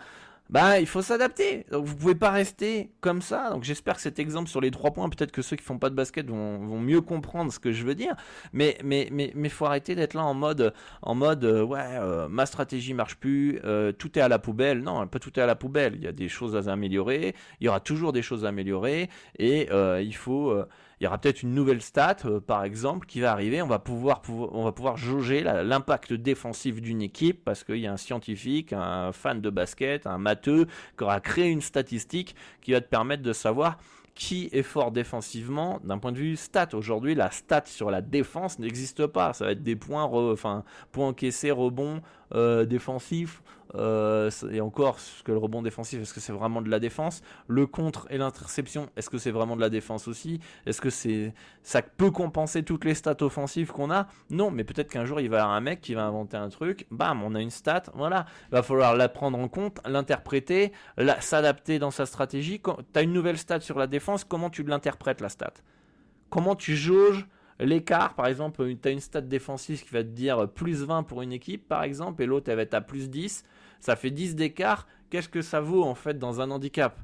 bah 0.50 0.80
il 0.80 0.86
faut 0.86 1.02
s'adapter. 1.02 1.66
Donc 1.72 1.86
vous 1.86 1.96
pouvez 1.96 2.16
pas 2.16 2.30
rester 2.30 2.92
comme 3.02 3.22
ça. 3.22 3.50
Donc 3.50 3.64
j'espère 3.64 3.96
que 3.96 4.02
cet 4.02 4.20
exemple 4.20 4.50
sur 4.50 4.62
les 4.62 4.72
trois 4.72 4.92
points, 4.92 5.10
peut-être 5.10 5.32
que 5.32 5.42
ceux 5.42 5.56
qui 5.56 5.64
font 5.64 5.80
pas 5.80 5.90
de 5.90 5.96
basket 5.96 6.28
vont, 6.28 6.60
vont 6.60 6.80
mieux 6.80 7.02
comprendre 7.02 7.52
ce 7.52 7.60
que 7.60 7.72
je 7.72 7.84
veux 7.84 7.96
dire. 7.96 8.16
Mais 8.54 8.78
mais 8.84 9.10
mais 9.12 9.32
mais 9.36 9.50
faut 9.50 9.66
arrêter 9.66 9.96
d'être 9.96 10.14
là 10.14 10.24
en 10.24 10.34
mode 10.34 10.74
en 11.02 11.16
mode 11.16 11.44
euh, 11.46 11.64
ouais 11.64 11.80
euh, 11.82 12.28
ma 12.28 12.46
stratégie 12.46 12.94
marche 12.94 13.16
plus, 13.16 13.60
euh, 13.64 13.92
tout 13.92 14.18
est 14.20 14.22
à 14.22 14.28
la 14.28 14.40
poubelle. 14.40 14.82
Non, 14.82 15.08
pas 15.08 15.20
tout 15.20 15.38
est 15.40 15.44
à 15.44 15.48
la 15.48 15.56
poubelle. 15.56 15.96
Il 15.96 16.04
y 16.04 16.08
a 16.08 16.12
des 16.12 16.30
choses 16.30 16.56
à 16.56 16.72
améliorer. 16.72 17.36
Il 17.60 17.66
y 17.66 17.70
aura 17.70 17.80
toujours 17.80 18.14
des 18.14 18.22
choses 18.22 18.46
à 18.46 18.50
améliorer 18.50 19.10
et 19.40 19.70
il 20.02 20.16
faut 20.16 20.56
il 21.00 21.04
y 21.04 21.08
aura 21.08 21.18
peut-être 21.18 21.44
une 21.44 21.54
nouvelle 21.54 21.82
stat, 21.82 22.18
euh, 22.26 22.40
par 22.40 22.64
exemple, 22.64 23.06
qui 23.06 23.20
va 23.20 23.32
arriver. 23.32 23.62
On 23.62 23.68
va 23.68 23.80
pouvoir, 23.80 24.22
jauger 24.98 25.44
l'impact 25.44 26.14
défensif 26.14 26.82
d'une 26.82 27.02
équipe 27.02 27.44
parce 27.44 27.64
qu'il 27.64 27.78
y 27.78 27.88
a 27.88 27.94
un 27.94 27.98
scientifique, 27.98 28.74
un 28.74 29.12
fan 29.12 29.42
de 29.42 29.50
basket, 29.50 30.08
un 30.08 30.18
matheux 30.18 30.68
qui 30.98 31.04
aura 31.04 31.20
créé 31.20 31.50
une 31.50 31.62
statistique 31.62 32.36
qui 32.62 32.72
va 32.72 32.82
te 32.82 32.88
permettre 32.88 33.24
de 33.24 33.34
savoir 33.34 33.78
qui 34.16 34.50
est 34.54 34.64
fort 34.64 34.92
défensivement 34.92 35.82
d'un 35.84 35.98
point 35.98 36.14
de 36.14 36.18
vue 36.18 36.38
stat. 36.38 36.70
Aujourd'hui, 36.74 37.16
la 37.16 37.32
stat 37.32 37.64
sur 37.66 37.92
la 37.92 38.02
défense 38.02 38.60
n'existe 38.60 39.06
pas. 39.08 39.34
Ça 39.34 39.46
va 39.46 39.52
être 39.52 39.64
des 39.64 39.76
points, 39.76 40.04
enfin, 40.04 40.64
encaissés, 40.98 41.52
rebonds 41.52 42.02
euh, 42.34 42.66
défensifs, 42.66 43.44
euh, 43.78 44.30
et 44.52 44.62
encore, 44.62 45.00
ce 45.00 45.24
que 45.24 45.32
le 45.32 45.38
rebond 45.38 45.62
défensif, 45.62 46.02
est-ce 46.02 46.14
que 46.14 46.20
c'est 46.20 46.34
vraiment 46.34 46.62
de 46.62 46.70
la 46.70 46.80
défense? 46.80 47.22
Le 47.48 47.68
contre 47.68 48.08
et 48.10 48.18
l'interception, 48.18 48.90
est-ce 48.96 49.10
que 49.10 49.18
c'est 49.18 49.32
vraiment 49.32 49.56
de 49.56 49.62
la 49.62 49.70
défense 49.70 50.08
aussi? 50.08 50.40
Est-ce 50.66 50.82
que 50.82 50.90
c'est 50.90 51.34
ça 51.64 51.82
peut 51.82 52.12
compenser 52.12 52.64
toutes 52.64 52.86
les 52.86 52.96
stats 52.96 53.22
offensives 53.22 53.72
qu'on 53.72 53.92
a? 53.92 54.08
Non, 54.30 54.52
mais 54.52 54.64
peut-être 54.64 54.90
qu'un 54.90 55.06
jour 55.06 55.20
il 55.20 55.30
va 55.30 55.38
y 55.38 55.40
avoir 55.40 55.56
un 55.56 55.62
mec 55.62 55.82
qui 55.82 55.94
va 55.94 56.06
inventer 56.06 56.38
un 56.38 56.50
truc, 56.50 56.88
bam, 56.92 57.24
on 57.24 57.36
a 57.36 57.42
une 57.42 57.50
stat, 57.50 57.84
voilà. 57.94 58.26
Il 58.50 58.52
va 58.52 58.64
falloir 58.64 58.96
la 58.96 59.10
prendre 59.10 59.38
en 59.38 59.48
compte, 59.48 59.80
l'interpréter, 59.86 60.72
s'adapter 61.20 61.80
dans 61.80 61.92
sa 61.92 62.06
stratégie. 62.06 62.60
Quand 62.60 62.78
tu 62.94 63.00
as 63.00 63.02
une 63.02 63.14
nouvelle 63.14 63.38
stat 63.38 63.62
sur 63.62 63.78
la 63.78 63.88
défense, 63.88 64.24
comment 64.24 64.50
tu 64.50 64.64
l'interprètes 64.64 65.22
la 65.22 65.30
stat? 65.30 65.54
Comment 66.30 66.56
tu 66.56 66.76
jauges 66.76 67.28
l'écart, 67.60 68.16
par 68.16 68.28
exemple, 68.28 68.66
tu 68.82 68.88
as 68.88 68.92
une 68.92 69.00
stat 69.00 69.22
défensive 69.22 69.84
qui 69.84 69.94
va 69.94 70.04
te 70.04 70.10
dire 70.10 70.50
plus 70.50 70.84
20 70.84 71.04
pour 71.04 71.22
une 71.22 71.32
équipe, 71.32 71.68
par 71.68 71.84
exemple, 71.84 72.22
et 72.22 72.26
l'autre 72.26 72.50
elle 72.50 72.58
va 72.58 72.64
être 72.64 72.74
à 72.74 72.82
plus 72.82 73.10
10 73.10 73.44
ça 73.86 73.96
fait 73.96 74.10
10 74.10 74.36
d'écart, 74.36 74.88
qu'est-ce 75.12 75.30
que 75.30 75.44
ça 75.44 75.62
vaut 75.62 75.84
en 75.84 75.94
fait 75.94 76.18
dans 76.18 76.42
un 76.42 76.50
handicap? 76.50 77.00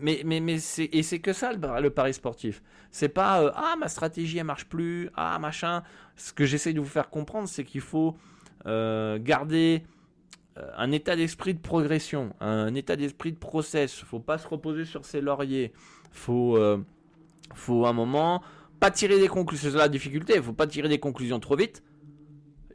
Mais, 0.00 0.22
mais, 0.24 0.38
mais 0.40 0.58
c'est, 0.58 0.88
et 0.92 1.02
c'est 1.02 1.18
que 1.18 1.32
ça 1.32 1.52
le, 1.52 1.58
le 1.80 1.90
pari 1.90 2.14
sportif. 2.14 2.62
C'est 2.92 3.08
pas 3.08 3.42
euh, 3.42 3.50
ah 3.54 3.74
ma 3.78 3.88
stratégie 3.88 4.38
elle 4.38 4.44
marche 4.44 4.66
plus, 4.66 5.10
ah 5.16 5.36
machin. 5.40 5.82
Ce 6.16 6.32
que 6.32 6.44
j'essaie 6.44 6.72
de 6.72 6.80
vous 6.80 6.86
faire 6.86 7.10
comprendre, 7.10 7.48
c'est 7.48 7.64
qu'il 7.64 7.80
faut 7.80 8.16
euh, 8.66 9.18
garder 9.20 9.82
un 10.76 10.92
état 10.92 11.16
d'esprit 11.16 11.52
de 11.52 11.58
progression, 11.58 12.32
un 12.38 12.76
état 12.76 12.94
d'esprit 12.94 13.32
de 13.32 13.38
process. 13.38 13.92
Faut 13.92 14.20
pas 14.20 14.38
se 14.38 14.46
reposer 14.46 14.84
sur 14.84 15.04
ses 15.04 15.20
lauriers. 15.20 15.72
Faut, 16.12 16.56
faut 17.54 17.86
un 17.86 17.92
moment 17.92 18.40
pas 18.78 18.92
tirer 18.92 19.18
des 19.18 19.26
conclusions. 19.26 19.70
C'est 19.72 19.76
la 19.76 19.88
difficulté. 19.88 20.40
Faut 20.40 20.52
pas 20.52 20.68
tirer 20.68 20.88
des 20.88 21.00
conclusions 21.00 21.40
trop 21.40 21.56
vite. 21.56 21.82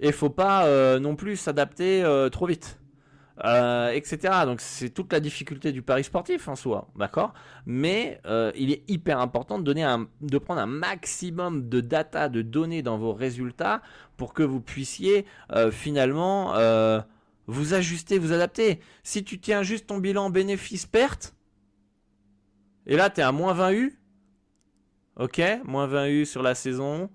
Et 0.02 0.12
faut 0.12 0.30
pas 0.30 1.00
non 1.00 1.16
plus 1.16 1.38
s'adapter 1.38 2.04
trop 2.34 2.48
vite. 2.48 2.79
Euh, 3.46 3.92
etc. 3.92 4.44
Donc 4.46 4.60
c'est 4.60 4.90
toute 4.90 5.14
la 5.14 5.22
difficulté 5.22 5.72
du 5.72 5.82
pari 5.82 6.04
sportif 6.04 6.50
en 6.50 6.58
soi, 6.58 6.90
d'accord? 6.98 7.34
Mais 7.66 8.20
euh, 8.26 8.52
il 8.54 8.70
est 8.70 8.84
hyper 8.90 9.20
important 9.20 9.60
de, 9.60 9.64
donner 9.64 9.84
un, 9.84 10.10
de 10.20 10.38
prendre 10.38 10.60
un 10.60 10.66
maximum 10.66 11.70
de 11.70 11.80
data, 11.80 12.28
de 12.28 12.42
données 12.42 12.82
dans 12.82 12.98
vos 12.98 13.14
résultats 13.14 13.82
pour 14.18 14.34
que 14.34 14.44
vous 14.44 14.60
puissiez 14.60 15.26
euh, 15.54 15.72
finalement 15.72 16.54
vous 17.48 17.74
ajuster, 17.74 18.20
vous 18.20 18.34
adapter. 18.34 18.82
Si 19.04 19.24
tu 19.24 19.40
tiens 19.40 19.64
juste 19.64 19.88
ton 19.88 20.00
bilan 20.00 20.30
bénéfice-perte, 20.30 21.34
et 22.86 22.98
là 22.98 23.10
tu 23.10 23.22
es 23.22 23.24
à 23.24 23.32
moins 23.32 23.54
20 23.54 23.72
U, 23.72 24.00
ok, 25.16 25.42
moins 25.64 25.88
20 25.88 26.08
U 26.10 26.26
sur 26.26 26.44
la 26.44 26.56
saison, 26.56 27.10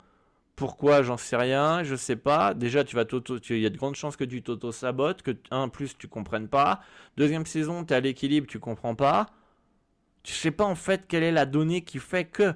pourquoi 0.57 1.03
J'en 1.03 1.17
sais 1.17 1.37
rien, 1.37 1.83
je 1.83 1.97
sais 1.97 2.17
pas. 2.17 2.55
Déjà, 2.55 2.85
tu 2.85 2.97
vas 2.97 3.05
il 3.51 3.59
y 3.59 3.67
a 3.67 3.71
de 3.71 3.77
grandes 3.77 3.97
chances 3.97 4.17
que 4.17 4.25
tu 4.25 4.43
t'auto-sabotes, 4.43 5.23
que 5.23 5.33
un 5.51 5.69
plus 5.69 5.97
tu 5.99 6.09
comprennes 6.09 6.49
pas. 6.49 6.81
Deuxième 7.17 7.47
saison, 7.47 7.85
tu 7.85 7.93
es 7.93 7.97
à 7.97 8.01
l'équilibre, 8.01 8.47
tu 8.47 8.59
comprends 8.61 8.95
pas. 8.95 9.27
Tu 10.23 10.33
sais 10.35 10.51
pas 10.51 10.65
en 10.65 10.75
fait 10.75 11.07
quelle 11.09 11.23
est 11.23 11.33
la 11.33 11.47
donnée 11.47 11.83
qui 11.85 11.99
fait 11.99 12.25
que. 12.25 12.55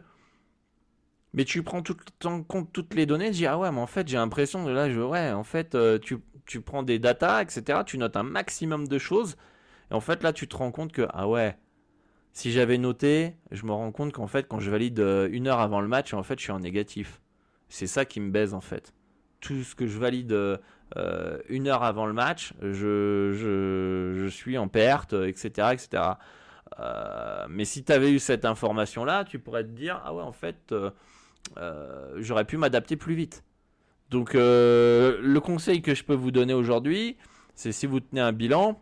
Mais 1.34 1.44
tu 1.44 1.62
prends 1.62 1.82
tout, 1.82 1.96
en 2.24 2.42
compte 2.42 2.72
toutes 2.72 2.94
les 2.94 3.06
données, 3.06 3.26
tu 3.26 3.38
dis 3.38 3.46
ah 3.46 3.58
ouais, 3.58 3.70
mais 3.70 3.80
en 3.80 3.86
fait 3.86 4.08
j'ai 4.08 4.16
l'impression 4.16 4.64
de 4.64 4.70
là, 4.70 4.90
je, 4.90 5.00
ouais, 5.00 5.30
en 5.32 5.44
fait 5.44 5.74
euh, 5.74 5.98
tu, 5.98 6.18
tu 6.46 6.60
prends 6.62 6.82
des 6.82 6.98
datas, 6.98 7.42
etc. 7.42 7.80
Tu 7.86 7.98
notes 7.98 8.16
un 8.16 8.22
maximum 8.22 8.88
de 8.88 8.98
choses. 8.98 9.36
Et 9.90 9.94
en 9.94 10.00
fait 10.00 10.22
là, 10.22 10.32
tu 10.32 10.48
te 10.48 10.56
rends 10.56 10.72
compte 10.72 10.92
que 10.92 11.06
ah 11.10 11.28
ouais, 11.28 11.58
si 12.32 12.52
j'avais 12.52 12.78
noté, 12.78 13.36
je 13.50 13.64
me 13.66 13.72
rends 13.72 13.92
compte 13.92 14.12
qu'en 14.12 14.26
fait 14.28 14.48
quand 14.48 14.60
je 14.60 14.70
valide 14.70 15.00
euh, 15.00 15.28
une 15.32 15.48
heure 15.48 15.60
avant 15.60 15.80
le 15.80 15.88
match, 15.88 16.14
en 16.14 16.22
fait 16.22 16.38
je 16.38 16.44
suis 16.44 16.52
en 16.52 16.60
négatif. 16.60 17.20
C'est 17.68 17.86
ça 17.86 18.04
qui 18.04 18.20
me 18.20 18.30
baise 18.30 18.54
en 18.54 18.60
fait. 18.60 18.92
Tout 19.40 19.62
ce 19.62 19.74
que 19.74 19.86
je 19.86 19.98
valide 19.98 20.32
euh, 20.32 21.38
une 21.48 21.68
heure 21.68 21.82
avant 21.82 22.06
le 22.06 22.12
match, 22.12 22.54
je, 22.60 23.32
je, 23.32 24.28
suis 24.28 24.58
en 24.58 24.68
perte, 24.68 25.12
etc. 25.12 25.68
etc. 25.72 26.02
Euh, 26.80 27.46
mais 27.48 27.64
si 27.64 27.84
tu 27.84 27.92
avais 27.92 28.10
eu 28.10 28.18
cette 28.18 28.44
information-là, 28.44 29.24
tu 29.24 29.38
pourrais 29.38 29.64
te 29.64 29.70
dire, 29.70 30.00
ah 30.04 30.12
ouais, 30.14 30.22
en 30.22 30.32
fait, 30.32 30.72
euh, 30.72 30.90
j'aurais 32.16 32.44
pu 32.44 32.56
m'adapter 32.56 32.96
plus 32.96 33.14
vite. 33.14 33.44
Donc 34.10 34.32
le 34.34 35.38
conseil 35.38 35.82
que 35.82 35.94
je 35.94 36.02
peux 36.02 36.14
vous 36.14 36.30
donner 36.30 36.54
aujourd'hui, 36.54 37.16
c'est 37.54 37.72
si 37.72 37.86
vous 37.86 38.00
tenez 38.00 38.20
un 38.20 38.32
bilan, 38.32 38.80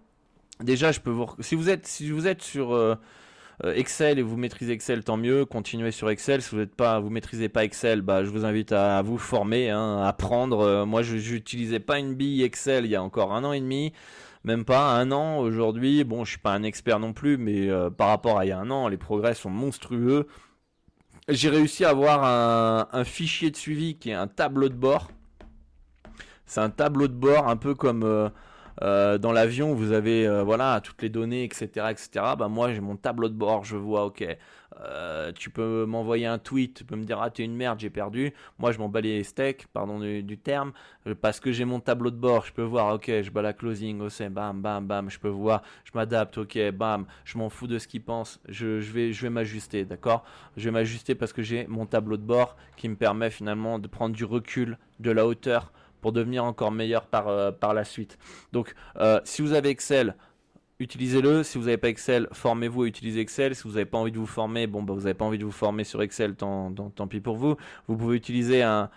déjà 0.61 0.93
je 0.93 1.01
peux 1.01 1.11
vous 1.11 1.26
si 1.41 1.55
vous 1.55 1.68
êtes 1.70 1.87
si 1.87 2.11
vous 2.11 2.26
êtes 2.26 2.43
sur 2.43 2.74
euh, 2.74 2.95
Excel 3.64 4.18
et 4.18 4.22
vous 4.22 4.36
maîtrisez 4.36 4.72
Excel, 4.72 5.02
tant 5.02 5.16
mieux. 5.16 5.44
Continuez 5.44 5.90
sur 5.90 6.11
Excel. 6.11 6.42
Si 6.42 6.50
vous 6.50 6.61
n'êtes 6.61 6.74
pas, 6.74 7.00
vous 7.00 7.11
maîtrisez 7.11 7.48
pas 7.48 7.64
Excel, 7.64 8.02
bah, 8.02 8.24
je 8.24 8.30
vous 8.30 8.44
invite 8.44 8.72
à, 8.72 9.00
vous 9.02 9.18
former, 9.18 9.70
hein, 9.70 10.02
à 10.02 10.09
apprendre. 10.09 10.61
Euh, 10.61 10.84
moi, 10.84 11.02
je 11.02 11.16
n'utilisais 11.16 11.80
pas 11.80 11.98
une 11.98 12.14
bille 12.14 12.42
Excel 12.42 12.84
il 12.84 12.90
y 12.90 12.96
a 12.96 13.02
encore 13.02 13.34
un 13.34 13.44
an 13.44 13.52
et 13.52 13.61
demi 13.61 13.92
même 14.46 14.64
pas 14.64 14.92
un 14.92 15.11
an 15.11 15.38
aujourd'hui. 15.38 16.04
Bon, 16.04 16.24
je 16.24 16.30
suis 16.30 16.38
pas 16.38 16.52
un 16.52 16.62
expert 16.62 17.00
non 17.00 17.12
plus, 17.12 17.36
mais 17.36 17.68
euh, 17.68 17.90
par 17.90 18.09
rapport 18.09 18.38
à 18.38 18.46
il 18.46 18.48
y 18.48 18.52
a 18.52 18.59
un 18.59 18.70
an, 18.70 18.88
les 18.88 18.96
progrès 18.96 19.34
sont 19.34 19.50
monstrueux. 19.50 20.28
J'ai 21.28 21.48
réussi 21.48 21.84
à 21.84 21.90
avoir 21.90 22.22
un, 22.24 23.04
fichier 23.04 23.50
de 23.50 23.57
suivi 23.57 23.96
qui 23.96 24.11
est 24.11 24.14
un 24.14 24.28
tableau 24.28 24.68
de 24.68 24.74
bord. 24.74 25.11
C'est 26.46 26.61
un 26.61 26.70
tableau 26.70 27.09
de 27.09 27.12
bord 27.12 27.48
un 27.48 27.57
peu 27.57 27.74
comme 27.74 28.04
euh, 28.04 28.28
dans 28.80 29.32
l'avion, 29.32 29.74
vous 29.74 29.92
avez 29.92 30.26
euh, 30.26 30.42
voilà 30.42 30.80
toutes 30.82 31.02
les 31.02 31.08
données, 31.08 31.44
etc., 31.44 31.66
etc. 31.90 32.08
Bah 32.38 32.48
moi, 32.48 32.72
j'ai 32.72 32.80
mon 32.80 32.96
tableau 32.96 33.28
de 33.28 33.34
bord, 33.34 33.64
je 33.64 33.76
vois, 33.76 34.04
ok, 34.04 34.24
euh, 34.80 35.32
tu 35.32 35.48
peux 35.48 35.86
m'envoyer 35.86 36.26
un 36.26 36.38
tweet, 36.38 36.74
tu 36.74 36.84
peux 36.84 36.96
me 36.96 37.04
dire 37.04 37.20
ah 37.20 37.30
t'es 37.30 37.44
une 37.44 37.56
merde, 37.56 37.80
j'ai 37.80 37.90
perdu. 37.90 38.34
Moi, 38.58 38.72
je 38.72 38.78
m'en 38.78 38.88
bats 38.88 39.00
les 39.00 39.24
steaks, 39.24 39.66
pardon 39.72 39.98
du, 39.98 40.38
terme, 40.38 40.72
parce 41.22 41.40
que 41.40 41.52
j'ai 41.52 41.64
mon 41.64 41.80
tableau 41.80 42.10
de 42.10 42.16
bord, 42.16 42.44
je 42.44 42.52
peux 42.52 42.62
voir, 42.62 42.94
ok, 42.94 43.06
je 43.06 43.30
bats 43.30 43.42
la 43.42 43.52
closing, 43.52 44.00
ok, 44.00 44.28
bam, 44.28 44.60
bam, 44.60 44.86
bam, 44.86 45.10
je 45.10 45.18
peux 45.18 45.28
voir, 45.28 45.62
je 45.84 45.92
m'adapte, 45.94 46.36
ok, 46.38 46.70
bam, 46.72 47.06
je 47.24 47.38
m'en 47.38 47.48
fous 47.48 47.66
de 47.66 47.78
ce 47.78 47.88
qu'ils 47.88 48.02
pensent, 48.02 48.40
je 48.48 48.66
vais 48.66 49.30
m'ajuster, 49.30 49.84
d'accord? 49.84 50.24
Je 50.56 50.64
vais 50.64 50.70
m'ajuster 50.70 51.14
parce 51.14 51.32
que 51.32 51.42
j'ai 51.42 51.66
mon 51.66 51.86
tableau 51.86 52.16
de 52.16 52.22
bord 52.22 52.56
qui 52.76 52.88
me 52.88 52.96
permet 52.96 53.30
finalement 53.30 53.78
de 53.78 53.88
prendre 53.88 54.14
du 54.14 54.24
recul, 54.24 54.78
de 55.00 55.10
la 55.10 55.26
hauteur 55.26 55.72
pour 56.01 56.12
devenir 56.12 56.44
encore 56.44 56.72
meilleur 56.72 57.07
par, 57.07 57.28
euh, 57.28 57.51
la 57.74 57.84
suite. 57.84 58.18
Donc, 58.53 58.74
euh, 58.99 59.20
si 59.24 59.42
vous 59.42 59.53
avez 59.53 59.70
Excel, 59.70 60.14
utilisez-le. 60.78 61.42
Si 61.42 61.59
vous 61.59 61.64
n'avez 61.64 61.76
pas 61.76 61.88
Excel, 61.88 62.28
formez-vous 62.32 62.82
à 62.82 62.86
utiliser 62.86 63.20
Excel. 63.20 63.55
Si 63.55 63.62
vous 63.64 63.70
n'avez 63.70 63.84
pas 63.84 63.99
envie 63.99 64.12
de 64.12 64.18
vous 64.18 64.26
former, 64.26 64.66
bon, 64.66 64.82
bah, 64.82 64.94
vous 64.94 65.01
n'avez 65.01 65.14
pas 65.14 65.24
envie 65.24 65.38
de 65.38 65.44
vous 65.44 65.53
former 65.53 65.84
sur 65.84 66.03
Excel, 66.03 66.34
tant, 66.34 66.72
pis 67.09 67.20
pour 67.20 67.36
vous. 67.36 67.57
Vous 67.88 67.97
pouvez 67.97 68.16
utiliser 68.16 68.62
un, 68.62 68.88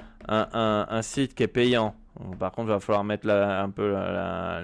site 1.02 1.36
qui 1.36 1.43
est 1.43 1.47
payant. 1.47 1.95
Par 2.38 2.52
contre, 2.52 2.68
il 2.70 2.74
va 2.74 2.80
falloir 2.80 3.04
mettre 3.04 3.30
un 3.30 3.70
peu 3.70 3.91
la, 3.91 4.62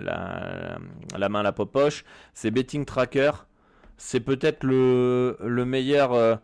la, 1.18 1.30
main 1.30 1.40
à 1.40 1.44
la 1.44 1.52
poche. 1.54 2.04
C'est 2.34 2.52
Betting 2.52 2.86
Tracker. 2.86 3.32
C'est 3.98 4.20
peut-être 4.20 4.64
le, 4.64 5.38
le 5.40 5.66
meilleur. 5.66 6.12
Euh, 6.14 6.36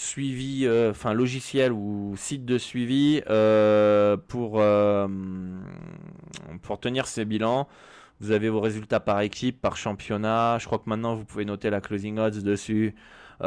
suivi, 0.00 0.66
euh, 0.66 0.90
enfin 0.90 1.12
logiciel 1.12 1.72
ou 1.72 2.14
site 2.16 2.44
de 2.46 2.56
suivi 2.56 3.22
euh, 3.28 4.16
pour, 4.16 4.60
euh, 4.60 5.06
pour 6.62 6.80
tenir 6.80 7.06
ces 7.06 7.24
bilans. 7.24 7.68
Vous 8.20 8.32
avez 8.32 8.48
vos 8.48 8.60
résultats 8.60 9.00
par 9.00 9.20
équipe, 9.20 9.60
par 9.60 9.76
championnat. 9.76 10.58
Je 10.58 10.66
crois 10.66 10.78
que 10.78 10.88
maintenant 10.88 11.14
vous 11.14 11.24
pouvez 11.24 11.44
noter 11.44 11.70
la 11.70 11.80
closing 11.80 12.18
odds 12.18 12.42
dessus. 12.42 12.94
vous 13.40 13.46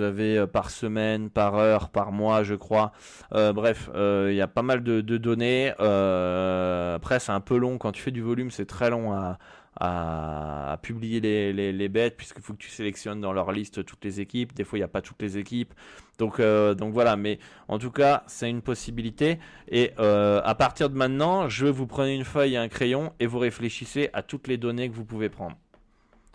avez 0.00 0.46
par 0.46 0.70
semaine, 0.70 1.28
par 1.28 1.56
heure, 1.56 1.90
par 1.90 2.12
mois, 2.12 2.42
je 2.42 2.54
crois. 2.54 2.92
bref, 3.32 3.90
il 3.94 4.34
y 4.34 4.40
a 4.40 4.48
pas 4.48 4.62
mal 4.62 4.82
de, 4.82 5.02
de 5.02 5.18
données. 5.18 5.68
après, 5.70 7.20
c'est 7.20 7.32
un 7.32 7.40
peu 7.40 7.58
long 7.58 7.76
quand 7.76 7.92
tu 7.92 8.00
fais 8.00 8.10
du 8.10 8.22
volume, 8.22 8.50
c'est 8.50 8.64
très 8.64 8.88
long 8.88 9.12
à, 9.12 9.38
à, 9.80 10.78
publier 10.82 11.20
les, 11.20 11.72
les, 11.72 11.88
bêtes 11.88 12.16
puisqu'il 12.16 12.42
faut 12.42 12.52
que 12.52 12.58
tu 12.58 12.68
sélectionnes 12.68 13.20
dans 13.20 13.32
leur 13.32 13.50
liste 13.50 13.84
toutes 13.84 14.04
les 14.04 14.20
équipes. 14.20 14.52
Des 14.52 14.62
fois, 14.62 14.78
il 14.78 14.80
n'y 14.80 14.84
a 14.84 14.88
pas 14.88 15.00
toutes 15.00 15.20
les 15.22 15.38
équipes. 15.38 15.72
Donc, 16.18 16.38
euh, 16.38 16.74
donc 16.74 16.92
voilà, 16.92 17.16
mais 17.16 17.38
en 17.66 17.78
tout 17.78 17.90
cas, 17.90 18.22
c'est 18.26 18.50
une 18.50 18.60
possibilité. 18.60 19.38
Et 19.68 19.92
euh, 19.98 20.42
à 20.44 20.54
partir 20.54 20.90
de 20.90 20.96
maintenant, 20.96 21.48
je 21.48 21.66
vous 21.66 21.86
prenez 21.86 22.14
une 22.14 22.24
feuille 22.24 22.54
et 22.54 22.58
un 22.58 22.68
crayon 22.68 23.14
et 23.20 23.26
vous 23.26 23.38
réfléchissez 23.38 24.10
à 24.12 24.22
toutes 24.22 24.48
les 24.48 24.58
données 24.58 24.90
que 24.90 24.94
vous 24.94 25.06
pouvez 25.06 25.30
prendre. 25.30 25.56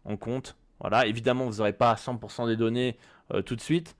On 0.06 0.18
compte. 0.18 0.58
Voilà, 0.80 1.06
évidemment, 1.06 1.46
vous 1.46 1.58
n'aurez 1.58 1.74
pas 1.74 1.94
100% 1.94 2.48
des 2.48 2.58
données 2.58 2.98
euh, 3.34 3.44
tout 3.44 3.56
de 3.56 3.62
suite, 3.62 3.96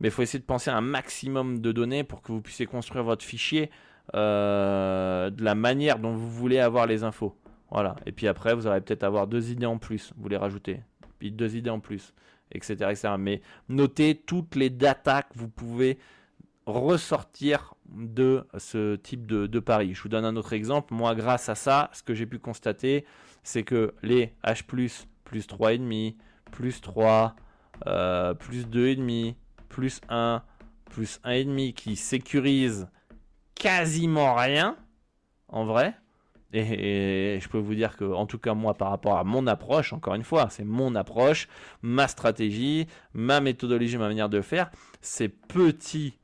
mais 0.00 0.08
il 0.08 0.10
faut 0.10 0.22
essayer 0.22 0.40
de 0.40 0.44
penser 0.44 0.70
à 0.70 0.76
un 0.76 0.82
maximum 0.82 1.60
de 1.60 1.70
données 1.70 2.02
pour 2.02 2.20
que 2.20 2.32
vous 2.32 2.40
puissiez 2.40 2.66
construire 2.66 3.04
votre 3.04 3.24
fichier 3.24 3.70
de 4.14 5.44
la 5.44 5.54
manière 5.54 5.98
dont 5.98 6.12
vous 6.12 6.30
voulez 6.30 6.58
avoir 6.58 6.86
les 6.86 7.04
infos. 7.04 7.36
Voilà. 7.70 7.96
Et 8.06 8.12
puis 8.12 8.28
après, 8.28 8.54
vous 8.54 8.66
aurez 8.66 8.80
peut-être 8.80 9.04
avoir 9.04 9.26
deux 9.26 9.50
idées 9.50 9.66
en 9.66 9.78
plus. 9.78 10.12
Vous 10.16 10.28
les 10.28 10.36
rajoutez. 10.36 10.80
Puis 11.18 11.32
deux 11.32 11.56
idées 11.56 11.70
en 11.70 11.80
plus, 11.80 12.14
etc., 12.52 12.74
etc. 12.90 13.14
Mais 13.18 13.40
notez 13.68 14.14
toutes 14.14 14.54
les 14.54 14.70
datas 14.70 15.22
que 15.22 15.38
vous 15.38 15.48
pouvez 15.48 15.98
ressortir 16.66 17.74
de 17.88 18.46
ce 18.58 18.96
type 18.96 19.26
de, 19.26 19.58
pari. 19.58 19.94
Je 19.94 20.02
vous 20.02 20.08
donne 20.08 20.24
un 20.24 20.36
autre 20.36 20.52
exemple. 20.52 20.94
Moi, 20.94 21.14
grâce 21.14 21.48
à 21.48 21.54
ça, 21.54 21.90
ce 21.92 22.02
que 22.02 22.14
j'ai 22.14 22.26
pu 22.26 22.38
constater, 22.38 23.06
c'est 23.42 23.62
que 23.62 23.94
les 24.02 24.34
H+, 24.44 24.64
plus 24.64 25.08
3,5, 25.46 26.16
plus 26.50 26.80
3, 26.80 27.34
euh, 27.86 28.34
plus 28.34 28.66
2,5, 28.66 29.34
plus 29.68 30.00
1, 30.08 30.42
plus 30.90 31.20
1,5 31.24 31.72
qui 31.72 31.96
sécurisent 31.96 32.88
quasiment 33.54 34.34
rien, 34.34 34.76
en 35.48 35.64
vrai, 35.64 35.94
et, 36.52 37.38
je 37.40 37.48
peux 37.48 37.58
vous 37.58 37.74
dire 37.74 37.96
que, 37.96 38.04
en 38.04 38.26
tout 38.26 38.38
cas, 38.38 38.54
moi, 38.54 38.74
par 38.74 38.90
rapport 38.90 39.18
à 39.18 39.24
mon 39.24 39.46
approche, 39.46 39.92
encore 39.92 40.14
une 40.14 40.24
fois, 40.24 40.48
c'est 40.50 40.64
mon 40.64 40.94
approche, 40.94 41.48
ma 41.82 42.08
stratégie, 42.08 42.86
ma 43.12 43.40
méthodologie, 43.40 43.98
ma 43.98 44.08
manière 44.08 44.30
de 44.30 44.40
faire, 44.40 44.70
ces 45.00 45.28
petits 45.28 46.14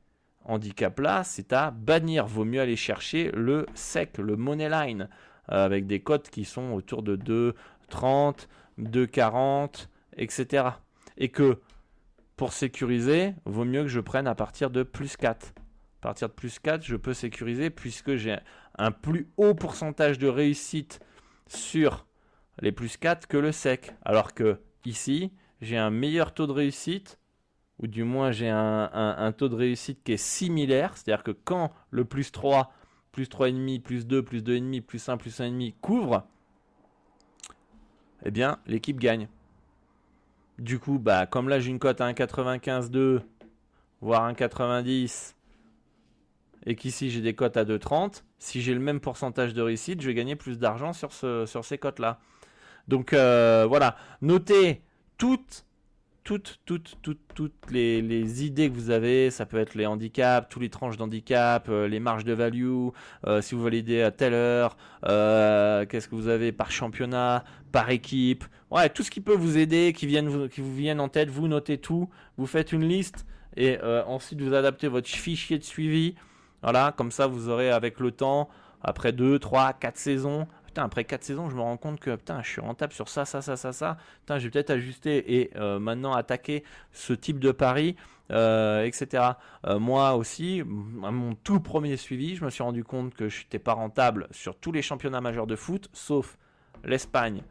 handicaps-là, 0.44 1.24
c'est 1.24 1.52
à 1.52 1.70
bannir. 1.70 2.26
Vaut 2.26 2.44
mieux 2.44 2.60
aller 2.60 2.76
chercher 2.76 3.30
le 3.34 3.66
SEC, 3.74 4.18
le 4.18 4.36
Money 4.36 4.68
Line, 4.68 5.08
euh, 5.52 5.64
avec 5.64 5.86
des 5.86 6.00
cotes 6.00 6.30
qui 6.30 6.44
sont 6.44 6.72
autour 6.72 7.02
de 7.02 7.16
2,30, 7.16 8.48
2,40, 8.78 9.88
etc. 10.16 10.68
Et 11.18 11.28
que, 11.28 11.60
pour 12.36 12.52
sécuriser, 12.54 13.34
vaut 13.44 13.64
mieux 13.64 13.82
que 13.82 13.88
je 13.88 14.00
prenne 14.00 14.26
à 14.26 14.34
partir 14.34 14.70
de 14.70 14.82
plus 14.82 15.16
4. 15.16 15.52
À 16.00 16.08
partir 16.08 16.28
de 16.28 16.34
plus 16.34 16.58
4, 16.58 16.82
je 16.82 16.96
peux 16.96 17.14
sécuriser 17.14 17.70
puisque 17.70 18.16
j'ai 18.16 18.36
un 18.78 18.90
plus 18.90 19.28
haut 19.36 19.54
pourcentage 19.54 20.18
de 20.18 20.28
réussite 20.28 21.00
sur 21.46 22.06
les 22.60 22.72
plus 22.72 22.96
4 22.96 23.26
que 23.26 23.36
le 23.36 23.52
sec. 23.52 23.94
Alors 24.04 24.34
que 24.34 24.60
ici, 24.84 25.32
j'ai 25.60 25.76
un 25.76 25.90
meilleur 25.90 26.34
taux 26.34 26.46
de 26.46 26.52
réussite, 26.52 27.18
ou 27.78 27.86
du 27.86 28.04
moins 28.04 28.30
j'ai 28.30 28.48
un, 28.48 29.34
taux 29.36 29.48
de 29.48 29.56
réussite 29.56 30.02
qui 30.04 30.12
est 30.12 30.16
similaire. 30.16 30.96
C'est-à-dire 30.96 31.24
que 31.24 31.32
quand 31.32 31.72
le 31.90 32.04
plus 32.04 32.32
3, 32.32 32.72
plus 33.12 33.28
3,5, 33.28 33.80
plus 33.80 34.06
2, 34.06 34.22
plus 34.22 34.42
2,5, 34.42 34.82
plus 34.82 35.08
1, 35.08 35.16
plus 35.16 35.40
1,5 35.40 35.74
couvre, 35.80 36.26
eh 38.24 38.30
bien, 38.30 38.58
l'équipe 38.66 38.98
gagne. 38.98 39.28
Du 40.58 40.78
coup, 40.78 40.98
bah, 40.98 41.26
comme 41.26 41.48
là 41.48 41.58
j'ai 41.58 41.70
une 41.70 41.80
cote 41.80 42.00
à 42.00 42.10
1,95,2, 42.12 43.22
voire 44.00 44.32
1,90, 44.32 45.33
et 46.66 46.76
qu'ici 46.76 47.10
j'ai 47.10 47.20
des 47.20 47.34
cotes 47.34 47.56
à 47.56 47.64
2,30, 47.64 48.22
si 48.38 48.62
j'ai 48.62 48.74
le 48.74 48.80
même 48.80 49.00
pourcentage 49.00 49.54
de 49.54 49.62
réussite, 49.62 50.00
je 50.00 50.06
vais 50.06 50.14
gagner 50.14 50.36
plus 50.36 50.58
d'argent 50.58 50.92
sur, 50.92 51.12
ce, 51.12 51.46
sur 51.46 51.64
ces 51.64 51.78
cotes-là. 51.78 52.20
Donc 52.88 53.12
euh, 53.12 53.66
voilà, 53.68 53.96
notez 54.22 54.82
toutes, 55.18 55.64
toutes, 56.22 56.60
toutes, 56.64 56.96
toutes, 57.02 57.20
toutes 57.34 57.70
les, 57.70 58.44
idées 58.44 58.70
que 58.70 58.74
vous 58.74 58.90
avez. 58.90 59.30
Ça 59.30 59.46
peut 59.46 59.58
être 59.58 59.74
les 59.74 59.86
handicaps, 59.86 60.48
tous 60.48 60.60
les 60.60 60.70
tranches 60.70 60.96
d'handicap, 60.96 61.68
euh, 61.68 61.86
les 61.86 62.00
marges 62.00 62.24
de 62.24 62.32
value, 62.32 62.88
euh, 63.26 63.42
si 63.42 63.54
vous 63.54 63.62
validez 63.62 64.02
à 64.02 64.10
telle 64.10 64.34
heure, 64.34 64.76
qu'est-ce 65.02 66.08
que 66.08 66.14
vous 66.14 66.28
avez 66.28 66.52
par 66.52 66.70
championnat, 66.70 67.44
par 67.72 67.90
équipe. 67.90 68.44
Ouais, 68.70 68.88
tout 68.88 69.02
ce 69.02 69.10
qui 69.10 69.20
peut 69.20 69.36
vous 69.36 69.58
aider, 69.58 69.92
qui, 69.94 70.06
qui 70.06 70.60
vous 70.60 70.74
viennent 70.74 71.00
en 71.00 71.08
tête, 71.08 71.30
vous 71.30 71.48
notez 71.48 71.78
tout, 71.78 72.08
vous 72.36 72.46
faites 72.46 72.72
une 72.72 72.86
liste 72.86 73.26
et 73.56 73.78
ensuite 73.80 74.40
vous 74.40 74.52
adaptez 74.52 74.88
votre 74.88 75.08
fichier 75.08 75.58
de 75.58 75.64
suivi. 75.64 76.16
Voilà, 76.64 76.92
comme 76.96 77.12
ça 77.12 77.26
vous 77.26 77.50
aurez 77.50 77.70
avec 77.70 78.00
le 78.00 78.10
temps, 78.10 78.48
après 78.82 79.12
2, 79.12 79.38
3, 79.38 79.74
4 79.74 79.96
saisons, 79.96 80.48
après 80.82 81.04
4 81.04 81.22
saisons, 81.22 81.50
je 81.50 81.54
me 81.54 81.60
rends 81.60 81.76
compte 81.76 82.00
que 82.00 82.16
putain, 82.16 82.42
je 82.42 82.48
suis 82.48 82.60
rentable 82.60 82.92
sur 82.92 83.08
ça, 83.08 83.24
ça, 83.24 83.42
ça, 83.42 83.56
ça, 83.56 83.72
ça. 83.72 83.96
Putain, 84.20 84.38
j'ai 84.38 84.50
peut-être 84.50 84.70
ajusté 84.70 85.40
et 85.40 85.50
euh, 85.56 85.78
maintenant 85.78 86.14
attaquer 86.14 86.64
ce 86.92 87.12
type 87.12 87.38
de 87.38 87.52
pari, 87.52 87.96
euh, 88.30 88.84
etc. 88.84 89.24
Euh, 89.66 89.78
moi 89.78 90.14
aussi, 90.14 90.62
à 91.02 91.10
mon 91.10 91.34
tout 91.34 91.60
premier 91.60 91.96
suivi, 91.96 92.36
je 92.36 92.44
me 92.44 92.50
suis 92.50 92.62
rendu 92.62 92.82
compte 92.82 93.14
que 93.14 93.28
je 93.28 93.42
n'étais 93.42 93.58
pas 93.58 93.74
rentable 93.74 94.26
sur 94.30 94.56
tous 94.56 94.72
les 94.72 94.82
championnats 94.82 95.20
majeurs 95.20 95.46
de 95.46 95.56
foot, 95.56 95.88
sauf 95.92 96.38
l'Espagne 96.82 97.42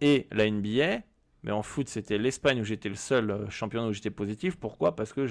et 0.00 0.26
la 0.30 0.48
NBA. 0.48 1.02
Mais 1.42 1.52
en 1.52 1.62
foot, 1.62 1.88
c'était 1.88 2.18
l'Espagne 2.18 2.60
où 2.60 2.64
j'étais 2.64 2.90
le 2.90 2.96
seul 2.96 3.46
championnat 3.48 3.88
où 3.88 3.92
j'étais 3.92 4.10
positif. 4.10 4.56
Pourquoi? 4.56 4.94
Parce 4.94 5.14
que 5.14 5.26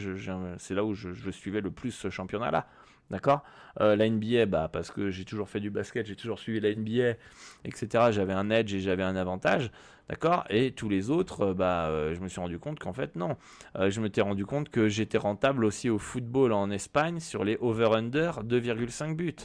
c'est 0.58 0.74
là 0.74 0.84
où 0.84 0.96
je, 0.96 1.30
suivais 1.30 1.62
le 1.62 1.70
plus 1.70 1.92
ce 1.92 2.10
championnat-là. 2.10 2.68
D'accord? 3.10 3.44
Euh, 3.82 3.96
La 3.96 4.10
NBA, 4.10 4.46
bah, 4.46 4.70
parce 4.72 4.92
que 4.92 5.10
j'ai 5.10 5.26
toujours 5.26 5.50
fait 5.50 5.60
du 5.60 5.70
basket, 5.70 6.06
j'ai 6.06 6.16
toujours 6.16 6.40
suivi 6.40 6.60
la 6.60 6.74
NBA, 6.74 7.18
etc. 7.66 8.06
J'avais 8.12 8.34
un 8.34 8.50
edge 8.50 8.74
et 8.74 8.80
j'avais 8.80 9.04
un 9.04 9.16
avantage. 9.16 9.72
D'accord? 10.10 10.44
Et 10.50 10.72
tous 10.72 10.90
les 10.90 11.10
autres, 11.10 11.42
euh, 11.42 11.54
bah, 11.54 11.88
euh, 11.88 12.14
je 12.16 12.20
me 12.20 12.28
suis 12.28 12.40
rendu 12.40 12.60
compte 12.60 12.80
qu'en 12.80 12.94
fait, 12.94 13.16
non. 13.16 13.38
je 13.76 14.00
m'étais 14.02 14.22
rendu 14.22 14.46
compte 14.46 14.70
que 14.70 14.90
j'étais 14.90 15.18
rentable 15.18 15.66
aussi 15.66 15.90
au 15.90 16.00
football 16.00 16.54
en 16.54 16.70
Espagne 16.72 17.20
sur 17.20 17.44
les 17.44 17.58
over-under 17.62 18.44
2,5 18.44 19.16
buts. 19.16 19.36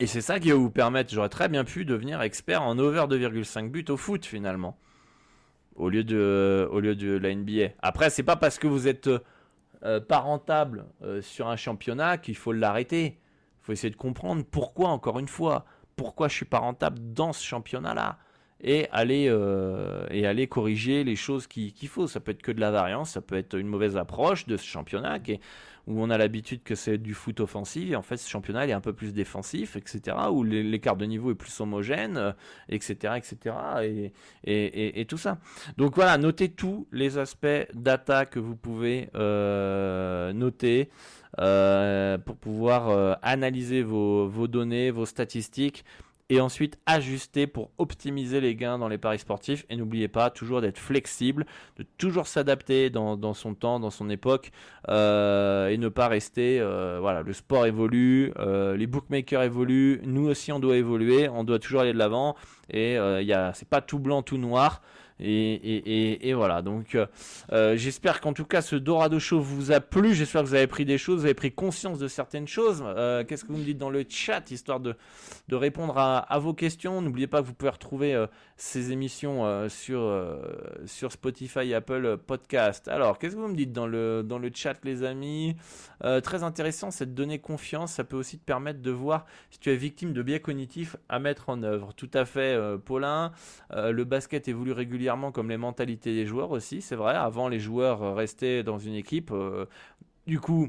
Et 0.00 0.06
c'est 0.06 0.20
ça 0.20 0.40
qui 0.40 0.50
va 0.50 0.56
vous 0.56 0.70
permettre, 0.70 1.12
j'aurais 1.14 1.28
très 1.28 1.48
bien 1.48 1.64
pu 1.64 1.84
devenir 1.84 2.22
expert 2.22 2.62
en 2.62 2.78
over 2.78 3.06
2,5 3.08 3.70
buts 3.70 3.84
au 3.88 3.96
foot 3.96 4.26
finalement. 4.26 4.76
Au 5.76 5.88
lieu 5.88 6.04
de, 6.04 6.68
au 6.70 6.80
lieu 6.80 6.94
de 6.94 7.16
la 7.16 7.34
NBA. 7.34 7.74
Après, 7.80 8.10
c'est 8.10 8.22
pas 8.22 8.36
parce 8.36 8.58
que 8.58 8.66
vous 8.66 8.88
êtes 8.88 9.08
euh, 9.84 10.00
pas 10.00 10.18
rentable 10.18 10.86
euh, 11.02 11.20
sur 11.20 11.48
un 11.48 11.56
championnat 11.56 12.18
qu'il 12.18 12.36
faut 12.36 12.52
l'arrêter. 12.52 13.18
Il 13.60 13.64
faut 13.64 13.72
essayer 13.72 13.90
de 13.90 13.96
comprendre 13.96 14.44
pourquoi, 14.48 14.88
encore 14.88 15.18
une 15.18 15.28
fois, 15.28 15.64
pourquoi 15.96 16.28
je 16.28 16.34
suis 16.34 16.44
pas 16.44 16.58
rentable 16.58 16.98
dans 17.12 17.32
ce 17.32 17.44
championnat-là. 17.44 18.18
Et 18.64 18.88
aller, 18.92 19.26
euh, 19.28 20.06
et 20.10 20.24
aller 20.24 20.46
corriger 20.46 21.02
les 21.02 21.16
choses 21.16 21.48
qu'il 21.48 21.88
faut. 21.88 22.06
Ça 22.06 22.20
peut 22.20 22.30
être 22.30 22.42
que 22.42 22.52
de 22.52 22.60
la 22.60 22.70
variance, 22.70 23.10
ça 23.10 23.20
peut 23.20 23.34
être 23.34 23.58
une 23.58 23.66
mauvaise 23.66 23.96
approche 23.96 24.46
de 24.46 24.56
ce 24.56 24.64
championnat 24.64 25.18
qui 25.18 25.32
est, 25.32 25.40
où 25.86 26.00
on 26.00 26.10
a 26.10 26.18
l'habitude 26.18 26.62
que 26.62 26.74
c'est 26.74 26.98
du 26.98 27.14
foot 27.14 27.40
offensif, 27.40 27.90
et 27.90 27.96
en 27.96 28.02
fait 28.02 28.16
ce 28.16 28.28
championnat 28.28 28.66
il 28.66 28.70
est 28.70 28.74
un 28.74 28.80
peu 28.80 28.92
plus 28.92 29.12
défensif, 29.12 29.76
etc., 29.76 30.16
où 30.30 30.44
l'écart 30.44 30.96
de 30.96 31.04
niveau 31.04 31.32
est 31.32 31.34
plus 31.34 31.60
homogène, 31.60 32.34
etc., 32.68 32.96
euh, 33.04 33.16
etc., 33.16 34.12
et, 34.44 35.04
tout 35.06 35.18
ça. 35.18 35.38
Donc 35.76 35.96
voilà, 35.96 36.18
notez 36.18 36.48
tous 36.48 36.86
les 36.92 37.18
aspects 37.18 37.46
data 37.74 38.26
que 38.26 38.38
vous 38.38 38.56
pouvez 38.56 39.10
euh, 39.14 40.32
noter. 40.32 40.90
Euh, 41.40 42.18
pour 42.18 42.36
pouvoir 42.36 43.16
analyser 43.22 43.82
vos 43.82 44.46
données, 44.48 44.90
vos 44.90 45.06
statistiques 45.06 45.82
et 46.32 46.40
ensuite 46.40 46.78
ajuster 46.86 47.46
pour 47.46 47.72
optimiser 47.76 48.40
les 48.40 48.54
gains 48.54 48.78
dans 48.78 48.88
les 48.88 48.96
paris 48.96 49.18
sportifs. 49.18 49.66
Et 49.68 49.76
n'oubliez 49.76 50.08
pas 50.08 50.30
toujours 50.30 50.62
d'être 50.62 50.78
flexible, 50.78 51.44
de 51.76 51.84
toujours 51.98 52.26
s'adapter 52.26 52.88
dans, 52.88 53.34
son 53.34 53.52
temps, 53.52 53.78
dans 53.78 53.90
son 53.90 54.08
époque, 54.08 54.50
euh, 54.88 55.68
et 55.68 55.76
ne 55.76 55.88
pas 55.88 56.08
rester. 56.08 56.58
Euh, 56.58 56.96
voilà, 57.02 57.20
le 57.20 57.34
sport 57.34 57.66
évolue, 57.66 58.32
euh, 58.38 58.78
les 58.78 58.86
bookmakers 58.86 59.42
évoluent, 59.42 60.00
nous 60.04 60.26
aussi 60.26 60.52
on 60.52 60.58
doit 60.58 60.78
évoluer, 60.78 61.28
on 61.28 61.44
doit 61.44 61.58
toujours 61.58 61.82
aller 61.82 61.92
de 61.92 61.98
l'avant. 61.98 62.34
Et 62.70 62.94
il 62.94 63.50
c'est 63.54 63.68
pas 63.68 63.82
tout 63.82 63.98
blanc, 63.98 64.22
tout 64.22 64.38
noir. 64.38 64.80
Et, 65.20 66.32
voilà, 66.34 66.62
donc 66.62 66.94
euh, 66.94 67.06
euh, 67.52 67.76
j'espère 67.76 68.20
qu'en 68.20 68.32
tout 68.32 68.44
cas 68.44 68.62
ce 68.62 68.76
Dorado 68.76 69.18
Show 69.18 69.40
vous 69.40 69.70
a 69.70 69.80
plu, 69.80 70.14
j'espère 70.14 70.42
que 70.42 70.48
vous 70.48 70.54
avez 70.54 70.66
pris 70.66 70.84
des 70.84 70.98
choses, 70.98 71.20
vous 71.20 71.26
avez 71.26 71.34
pris 71.34 71.52
conscience 71.52 71.98
de 71.98 72.08
certaines 72.08 72.48
choses. 72.48 72.82
Euh, 72.84 73.24
qu'est-ce 73.24 73.44
que 73.44 73.52
vous 73.52 73.58
me 73.58 73.64
dites 73.64 73.78
dans 73.78 73.90
le 73.90 74.04
chat, 74.08 74.50
histoire 74.50 74.80
de, 74.80 74.96
de 75.48 75.56
répondre 75.56 75.98
à, 75.98 76.38
vos 76.38 76.54
questions. 76.54 77.02
N'oubliez 77.02 77.26
pas 77.26 77.40
que 77.42 77.46
vous 77.46 77.54
pouvez 77.54 77.70
retrouver 77.70 78.26
ces 78.56 78.92
émissions 78.92 79.68
sur, 79.68 80.02
Spotify 81.10 81.74
Apple 81.74 82.18
Podcast. 82.26 82.88
Alors, 82.88 83.18
qu'est-ce 83.18 83.36
que 83.36 83.40
vous 83.40 83.48
me 83.48 83.56
dites 83.56 83.72
dans 83.72 83.86
le, 83.86 84.22
dans 84.22 84.38
le 84.38 84.50
chat 84.52 84.74
les 84.84 85.04
amis? 85.04 85.56
Très 86.22 86.42
intéressant, 86.42 86.90
cette 86.90 87.14
donnée 87.14 87.38
confiance, 87.38 87.92
ça 87.92 88.04
peut 88.04 88.16
aussi 88.16 88.38
te 88.38 88.44
permettre 88.44 88.80
de 88.80 88.90
voir 88.90 89.26
si 89.50 89.58
tu 89.58 89.70
es 89.70 89.76
victime 89.76 90.12
de 90.12 90.22
biais 90.22 90.40
cognitifs 90.40 90.96
à 91.08 91.18
mettre 91.18 91.48
en 91.48 91.62
œuvre. 91.62 91.92
Tout 91.94 92.10
à 92.14 92.24
fait, 92.24 92.58
Paulin, 92.84 93.32
le 93.70 94.04
basket 94.04 94.48
évolue 94.48 94.72
régulièrement 94.72 95.01
comme 95.32 95.48
les 95.48 95.56
mentalités 95.56 96.14
des 96.14 96.26
joueurs 96.26 96.50
aussi, 96.50 96.82
c'est 96.82 96.96
vrai. 96.96 97.14
Avant, 97.14 97.48
les 97.48 97.60
joueurs 97.60 98.14
restaient 98.14 98.62
dans 98.62 98.78
une 98.78 98.94
équipe. 98.94 99.30
Euh, 99.32 99.66
du 100.26 100.40
coup, 100.40 100.68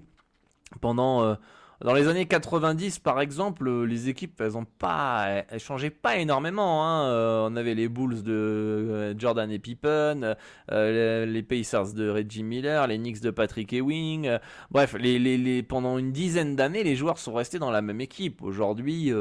pendant 0.81 1.23
euh, 1.23 1.35
dans 1.81 1.93
les 1.93 2.07
années 2.07 2.25
90, 2.25 2.99
par 2.99 3.19
exemple, 3.19 3.69
les 3.83 4.09
équipes, 4.09 4.39
elles 4.39 4.57
ont 4.57 4.65
pas, 4.65 5.43
elles 5.49 5.59
changeaient 5.59 5.89
pas 5.89 6.17
énormément. 6.17 6.85
Hein. 6.85 7.07
Euh, 7.07 7.47
on 7.49 7.55
avait 7.55 7.75
les 7.75 7.89
Bulls 7.89 8.23
de 8.23 9.15
Jordan 9.17 9.51
et 9.51 9.59
Pippen, 9.59 10.35
les 10.71 11.43
Pacers 11.43 11.93
de 11.93 12.09
Reggie 12.09 12.43
Miller, 12.43 12.87
les 12.87 12.97
Knicks 12.97 13.21
de 13.21 13.31
Patrick 13.31 13.73
Ewing. 13.73 14.37
bref, 14.71 14.95
les, 14.99 15.19
les, 15.19 15.63
pendant 15.63 15.97
une 15.97 16.11
dizaine 16.11 16.55
d'années, 16.55 16.83
les 16.83 16.95
joueurs 16.95 17.17
sont 17.17 17.33
restés 17.33 17.59
dans 17.59 17.71
la 17.71 17.81
même 17.81 18.01
équipe. 18.01 18.41
Aujourd'hui, 18.41 19.11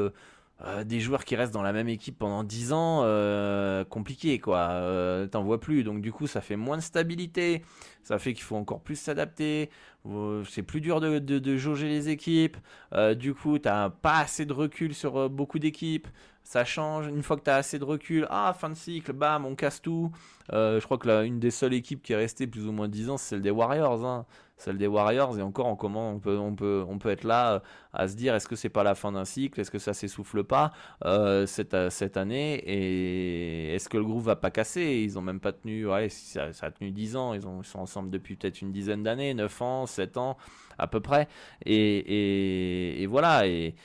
euh, 0.65 0.83
des 0.85 1.01
joueurs 1.01 1.25
qui 1.25 1.35
restent 1.35 1.53
dans 1.53 1.61
la 1.61 1.73
même 1.73 1.89
équipe 1.89 2.17
pendant 2.17 2.43
10 2.43 2.71
ans, 2.71 3.01
euh, 3.03 3.83
compliqué 3.83 4.39
quoi. 4.39 4.69
Euh, 4.71 5.27
T'en 5.27 5.43
vois 5.43 5.59
plus, 5.59 5.83
donc 5.83 6.01
du 6.01 6.11
coup 6.11 6.25
ça 6.25 6.39
fait 6.39 6.55
moins 6.55 6.77
de 6.77 6.81
stabilité, 6.81 7.63
ça 8.03 8.17
fait 8.17 8.33
qu'il 8.33 8.43
faut 8.43 8.55
encore 8.55 8.81
plus 8.81 8.95
s'adapter. 8.95 9.69
Euh, 10.05 10.43
c'est 10.45 10.63
plus 10.63 10.81
dur 10.81 10.99
de, 10.99 11.19
de, 11.19 11.39
de, 11.39 11.57
jauger 11.57 11.87
les 11.87 12.09
équipes. 12.09 12.57
Euh, 12.93 13.15
du 13.15 13.33
coup, 13.33 13.57
t'as 13.59 13.89
pas 13.89 14.19
assez 14.19 14.45
de 14.45 14.53
recul 14.53 14.93
sur 14.93 15.29
beaucoup 15.29 15.59
d'équipes. 15.59 16.07
Ça 16.43 16.65
change. 16.65 17.07
Une 17.07 17.23
fois 17.23 17.37
que 17.37 17.43
t'as 17.43 17.55
assez 17.55 17.79
de 17.79 17.85
recul, 17.85 18.27
ah 18.29 18.53
fin 18.57 18.69
de 18.69 18.75
cycle, 18.75 19.13
bam, 19.13 19.45
on 19.45 19.55
casse 19.55 19.81
tout. 19.81 20.11
je 20.51 20.83
crois 20.83 20.97
que 20.97 21.07
là, 21.07 21.23
une 21.23 21.39
des 21.39 21.51
seules 21.51 21.73
équipes 21.73 22.03
qui 22.03 22.11
est 22.13 22.17
restée 22.17 22.47
plus 22.47 22.67
ou 22.67 22.73
moins 22.73 22.89
10 22.89 23.11
ans, 23.11 23.17
c'est 23.17 23.29
celle 23.29 23.41
des 23.41 23.51
Warriors. 23.51 24.05
Hein 24.05 24.25
celle 24.63 24.77
des 24.77 24.87
Warriors. 24.87 25.37
Et 25.37 25.41
encore, 25.41 25.67
en 25.67 25.75
comment 25.75 26.11
on 26.11 26.19
peut, 26.19 26.37
on 26.37 26.55
peut, 26.55 26.83
on 26.87 26.97
peut 26.97 27.09
être 27.09 27.23
là 27.23 27.53
euh, 27.55 27.59
à 27.93 28.07
se 28.07 28.15
dire 28.15 28.33
est-ce 28.35 28.47
que 28.47 28.55
c'est 28.55 28.69
pas 28.69 28.83
la 28.83 28.95
fin 28.95 29.11
d'un 29.11 29.25
cycle? 29.25 29.59
Est-ce 29.59 29.71
que 29.71 29.79
ça 29.79 29.93
s'essouffle 29.93 30.43
pas 30.43 30.71
euh, 31.05 31.45
cette, 31.45 31.73
euh, 31.73 31.89
cette 31.89 32.17
année? 32.17 32.55
Et 32.65 33.75
est-ce 33.75 33.89
que 33.89 33.97
le 33.97 34.03
groupe 34.03 34.23
va 34.23 34.35
pas 34.35 34.51
casser? 34.51 35.01
Ils 35.03 35.17
ont 35.17 35.21
même 35.21 35.39
pas 35.39 35.53
tenu, 35.53 35.87
ouais, 35.87 36.09
ça, 36.09 36.49
a 36.61 36.71
tenu 36.71 36.91
10 36.91 37.15
ans. 37.15 37.33
Ils, 37.33 37.41
ils 37.41 37.65
sont 37.65 37.79
ensemble 37.79 38.09
depuis 38.09 38.35
peut-être 38.35 38.61
une 38.61 38.71
dizaine 38.71 39.03
d'années, 39.03 39.33
9 39.33 39.61
ans, 39.61 39.85
7 39.93 40.17
ans 40.17 40.37
à 40.77 40.87
peu 40.87 40.99
près. 40.99 41.27
Et, 41.65 43.05
voilà. 43.07 43.47
Et, 43.47 43.75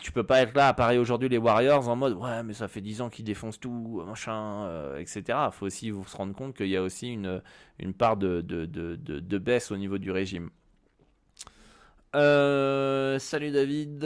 tu 0.00 0.12
peux 0.12 0.24
pas 0.24 0.42
être 0.42 0.54
là 0.56 0.68
à 0.68 0.74
Paris 0.74 0.98
aujourd'hui 0.98 1.28
les 1.28 1.38
Warriors 1.38 1.88
en 1.88 1.94
mode 1.94 2.14
ouais 2.14 2.42
mais 2.42 2.52
ça 2.52 2.66
fait 2.66 2.80
10 2.80 3.00
ans 3.02 3.10
qu'ils 3.10 3.24
défoncent 3.24 3.60
tout, 3.60 4.02
machin, 4.04 4.64
euh, 4.64 4.98
etc. 4.98 5.38
Faut 5.52 5.66
aussi 5.66 5.90
vous 5.90 6.04
se 6.04 6.16
rendre 6.16 6.34
compte 6.34 6.56
qu'il 6.56 6.66
y 6.66 6.76
a 6.76 6.82
aussi 6.82 7.12
une, 7.12 7.40
une 7.78 7.94
part 7.94 8.16
de, 8.16 8.40
de, 8.40 8.66
de, 8.66 9.38
baisse 9.38 9.70
au 9.70 9.76
niveau 9.76 9.98
du 9.98 10.10
régime. 10.10 10.50
Euh, 12.16 13.20
salut 13.20 13.52
David. 13.52 14.04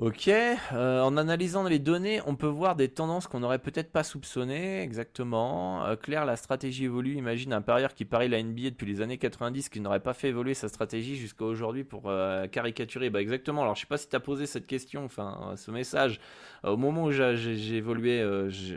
Ok, 0.00 0.28
euh, 0.28 1.02
en 1.02 1.18
analysant 1.18 1.62
les 1.62 1.78
données, 1.78 2.22
on 2.24 2.34
peut 2.34 2.46
voir 2.46 2.74
des 2.74 2.88
tendances 2.88 3.26
qu'on 3.26 3.40
n'aurait 3.40 3.58
peut-être 3.58 3.92
pas 3.92 4.02
soupçonnées, 4.02 4.80
exactement. 4.80 5.84
Euh, 5.84 5.94
Claire, 5.94 6.24
la 6.24 6.36
stratégie 6.36 6.86
évolue. 6.86 7.16
Imagine 7.16 7.52
un 7.52 7.60
parieur 7.60 7.92
qui 7.92 8.06
parie 8.06 8.30
la 8.30 8.42
NBA 8.42 8.70
depuis 8.70 8.86
les 8.86 9.02
années 9.02 9.18
90 9.18 9.68
qui 9.68 9.78
n'aurait 9.78 10.00
pas 10.00 10.14
fait 10.14 10.28
évoluer 10.28 10.54
sa 10.54 10.68
stratégie 10.68 11.16
jusqu'à 11.16 11.44
aujourd'hui 11.44 11.84
pour 11.84 12.04
euh, 12.06 12.46
caricaturer. 12.46 13.10
Bah 13.10 13.20
exactement, 13.20 13.60
alors 13.60 13.74
je 13.74 13.82
sais 13.82 13.86
pas 13.86 13.98
si 13.98 14.08
tu 14.08 14.16
as 14.16 14.20
posé 14.20 14.46
cette 14.46 14.66
question, 14.66 15.04
enfin 15.04 15.52
ce 15.56 15.70
message, 15.70 16.18
au 16.64 16.78
moment 16.78 17.04
où 17.04 17.10
j'ai 17.10 17.76
évolué, 17.76 18.24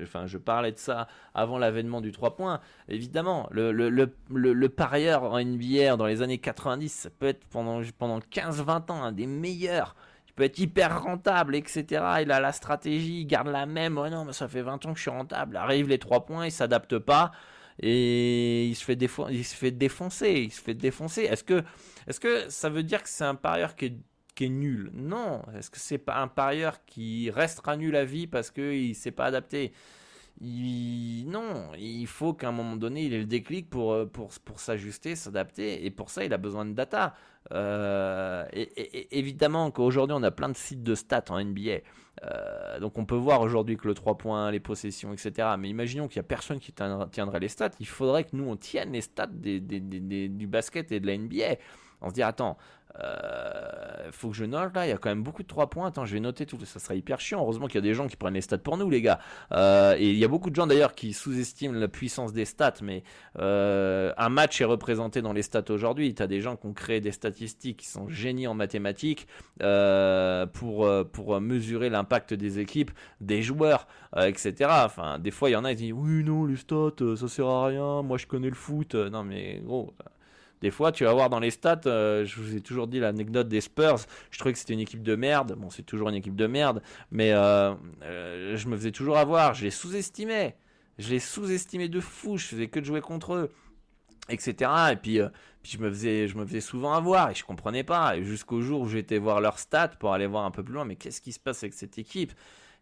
enfin 0.03 0.25
je 0.25 0.37
parlais 0.37 0.73
de 0.73 0.77
ça 0.77 1.07
avant 1.33 1.57
l'avènement 1.57 2.01
du 2.01 2.11
3 2.11 2.35
points. 2.35 2.59
Évidemment, 2.89 3.47
le, 3.49 4.67
parieur 4.67 5.23
en 5.23 5.41
NBA 5.41 5.95
dans 5.95 6.05
les 6.05 6.21
années 6.21 6.39
90, 6.39 6.89
ça 6.89 7.09
peut 7.09 7.27
être 7.27 7.45
pendant, 7.45 7.81
pendant 7.97 8.19
15-20 8.19 8.91
ans 8.91 9.03
un 9.03 9.13
des 9.13 9.25
meilleurs 9.25 9.95
tu 10.33 10.37
peux 10.37 10.43
être 10.45 10.57
hyper 10.57 11.03
rentable, 11.03 11.55
etc. 11.55 11.85
Il 12.23 12.31
a 12.31 12.39
la 12.39 12.51
stratégie, 12.51 13.21
il 13.21 13.25
garde 13.25 13.49
la 13.49 13.67
même. 13.67 13.99
Ouais, 13.99 14.09
non, 14.09 14.25
mais 14.25 14.33
ça 14.33 14.47
fait 14.47 14.63
20 14.63 14.83
ans 14.85 14.93
que 14.93 14.97
je 14.97 15.03
suis 15.03 15.11
rentable. 15.11 15.57
Arrive 15.57 15.87
les 15.87 15.99
trois 15.99 16.25
points, 16.25 16.47
il 16.47 16.51
s'adapte 16.51 16.97
pas 16.97 17.31
et 17.79 18.65
il 18.65 18.75
se 18.75 18.83
fait, 18.83 18.93
il 18.93 19.77
défoncer. 19.77 20.31
Il 20.31 20.51
se 20.51 20.61
fait 20.61 20.73
défoncer. 20.73 21.21
Est-ce 21.21 21.43
que, 21.43 21.63
est-ce 22.07 22.19
que 22.19 22.49
ça 22.49 22.69
veut 22.69 22.81
dire 22.81 23.03
que 23.03 23.09
c'est 23.09 23.25
un 23.25 23.35
parieur 23.35 23.75
qui 23.75 23.85
est, 23.85 23.97
qui 24.33 24.45
est 24.45 24.49
nul? 24.49 24.89
Non. 24.93 25.43
Est-ce 25.55 25.69
que 25.69 25.79
c'est 25.79 25.99
pas 25.99 26.17
un 26.17 26.27
parieur 26.27 26.83
qui 26.85 27.29
restera 27.29 27.77
nul 27.77 27.95
à 27.95 28.03
vie 28.03 28.25
parce 28.25 28.49
qu'il 28.49 28.95
s'est 28.95 29.11
pas 29.11 29.25
adapté? 29.25 29.71
Non, 30.41 31.71
il 31.77 32.07
faut 32.07 32.33
qu'à 32.33 32.49
un 32.49 32.51
moment 32.51 32.75
donné, 32.75 33.03
il 33.03 33.13
ait 33.13 33.19
le 33.19 33.25
déclic 33.25 33.69
pour, 33.69 33.93
euh, 33.93 34.05
pour, 34.05 34.31
pour 34.43 34.59
s'ajuster, 34.59 35.15
s'adapter. 35.15 35.85
Et 35.85 35.91
pour 35.91 36.09
ça, 36.09 36.25
il 36.25 36.33
a 36.33 36.37
besoin 36.37 36.65
de 36.65 36.73
data. 36.73 37.13
Euh, 37.51 38.45
et, 38.51 39.17
évidemment 39.17 39.71
qu'aujourd'hui, 39.71 40.15
on 40.17 40.23
a 40.23 40.31
plein 40.31 40.49
de 40.49 40.55
sites 40.55 40.83
de 40.83 40.95
stats 40.95 41.25
en 41.29 41.43
NBA. 41.43 41.79
Euh, 42.23 42.79
donc 42.79 42.97
on 42.97 43.05
peut 43.05 43.15
voir 43.15 43.41
aujourd'hui 43.41 43.77
que 43.77 43.87
le 43.87 43.93
3 43.93 44.17
points, 44.17 44.51
les 44.51 44.59
possessions, 44.59 45.13
etc. 45.13 45.49
Mais 45.57 45.69
imaginons 45.69 46.07
qu'il 46.07 46.19
n'y 46.19 46.25
a 46.25 46.27
personne 46.27 46.59
qui 46.59 46.73
tiendrait 46.73 47.39
les 47.39 47.47
stats. 47.47 47.71
Il 47.79 47.87
faudrait 47.87 48.23
que 48.23 48.35
nous, 48.35 48.47
on 48.47 48.55
tienne 48.55 48.91
les 48.91 49.01
stats 49.01 49.27
des, 49.27 49.59
du 49.59 50.47
basket 50.47 50.91
et 50.91 50.99
de 50.99 51.07
la 51.07 51.17
NBA. 51.17 51.57
On 52.01 52.09
se 52.09 52.15
dit, 52.15 52.23
attends, 52.23 52.57
euh, 53.01 54.11
faut 54.11 54.29
que 54.29 54.35
je 54.35 54.45
note 54.45 54.75
là, 54.75 54.85
il 54.85 54.89
y 54.89 54.93
a 54.93 54.97
quand 54.97 55.09
même 55.09 55.23
beaucoup 55.23 55.41
de 55.41 55.47
3 55.47 55.69
points. 55.69 55.87
Attends, 55.87 56.05
je 56.05 56.13
vais 56.13 56.19
noter 56.19 56.45
tout, 56.45 56.57
ça 56.65 56.79
sera 56.79 56.95
hyper 56.95 57.19
chiant. 57.19 57.41
Heureusement 57.41 57.67
qu'il 57.67 57.75
y 57.75 57.79
a 57.79 57.81
des 57.81 57.93
gens 57.93 58.07
qui 58.07 58.15
prennent 58.15 58.33
les 58.33 58.41
stats 58.41 58.57
pour 58.59 58.77
nous, 58.77 58.89
les 58.89 59.01
gars. 59.01 59.19
Euh, 59.51 59.95
et 59.97 60.11
il 60.11 60.17
y 60.17 60.23
a 60.23 60.27
beaucoup 60.27 60.49
de 60.49 60.55
gens 60.55 60.67
d'ailleurs 60.67 60.93
qui 60.93 61.13
sous-estiment 61.13 61.77
la 61.77 61.87
puissance 61.87 62.33
des 62.33 62.45
stats, 62.45 62.75
mais 62.81 63.03
euh, 63.39 64.13
un 64.17 64.29
match 64.29 64.61
est 64.61 64.65
représenté 64.65 65.21
dans 65.21 65.33
les 65.33 65.41
stats 65.41 65.63
aujourd'hui. 65.69 66.13
Tu 66.13 66.21
as 66.21 66.27
des 66.27 66.41
gens 66.41 66.55
qui 66.55 66.67
ont 66.67 66.73
créé 66.73 67.01
des 67.01 67.11
statistiques 67.11 67.77
qui 67.77 67.87
sont 67.87 68.07
génies 68.07 68.47
en 68.47 68.53
mathématiques 68.53 69.27
euh, 69.61 70.45
pour, 70.45 70.89
pour 71.11 71.41
mesurer 71.41 71.89
l'impact 71.89 72.33
des 72.33 72.59
équipes, 72.59 72.91
des 73.21 73.41
joueurs, 73.41 73.87
etc. 74.17 74.69
Enfin, 74.85 75.17
des 75.19 75.31
fois, 75.31 75.49
il 75.49 75.53
y 75.53 75.55
en 75.55 75.65
a 75.65 75.71
qui 75.71 75.83
disent 75.83 75.93
Oui, 75.93 76.23
non, 76.23 76.45
les 76.45 76.57
stats, 76.57 77.15
ça 77.17 77.27
sert 77.27 77.47
à 77.47 77.65
rien. 77.65 78.03
Moi, 78.03 78.17
je 78.17 78.27
connais 78.27 78.49
le 78.49 78.55
foot. 78.55 78.93
Non, 78.95 79.23
mais 79.23 79.61
gros. 79.63 79.93
Des 80.63 80.71
fois, 80.71 80.93
tu 80.93 81.03
vas 81.03 81.11
voir 81.11 81.29
dans 81.29 81.41
les 81.41 81.51
stats, 81.51 81.81
euh, 81.87 82.23
je 82.23 82.39
vous 82.39 82.55
ai 82.55 82.61
toujours 82.61 82.87
dit 82.87 82.97
l'anecdote 82.97 83.49
des 83.49 83.59
Spurs. 83.59 83.97
Je 84.31 84.39
trouvais 84.39 84.53
que 84.53 84.59
c'était 84.59 84.71
une 84.71 84.79
équipe 84.79 85.03
de 85.03 85.13
merde. 85.13 85.55
Bon, 85.57 85.69
c'est 85.69 85.83
toujours 85.83 86.07
une 86.07 86.15
équipe 86.15 86.37
de 86.37 86.47
merde, 86.47 86.81
mais 87.11 87.33
euh, 87.33 87.73
euh, 88.01 88.55
je 88.55 88.69
me 88.69 88.77
faisais 88.77 88.93
toujours 88.93 89.17
avoir. 89.17 89.55
Je 89.55 89.65
les 89.65 89.71
sous-estimais. 89.71 90.55
Je 90.99 91.09
les 91.09 91.19
sous-estimais 91.19 91.89
de 91.89 91.99
fou. 91.99 92.37
Je 92.37 92.45
faisais 92.45 92.67
que 92.69 92.79
de 92.79 92.85
jouer 92.85 93.01
contre 93.01 93.33
eux, 93.33 93.51
etc. 94.29 94.71
Et 94.93 94.95
puis, 94.95 95.19
je 95.63 95.77
me 95.79 95.89
faisais, 95.89 96.29
je 96.29 96.37
me 96.37 96.45
faisais 96.45 96.61
souvent 96.61 96.93
avoir 96.93 97.29
et 97.29 97.35
je 97.35 97.43
comprenais 97.43 97.83
pas. 97.83 98.21
Jusqu'au 98.21 98.61
jour 98.61 98.79
où 98.79 98.87
j'étais 98.87 99.17
voir 99.17 99.41
leurs 99.41 99.59
stats 99.59 99.89
pour 99.89 100.13
aller 100.13 100.27
voir 100.27 100.45
un 100.45 100.51
peu 100.51 100.63
plus 100.63 100.75
loin. 100.75 100.85
Mais 100.85 100.95
qu'est-ce 100.95 101.19
qui 101.19 101.33
se 101.33 101.41
passe 101.41 101.61
avec 101.63 101.73
cette 101.73 101.97
équipe? 101.97 102.31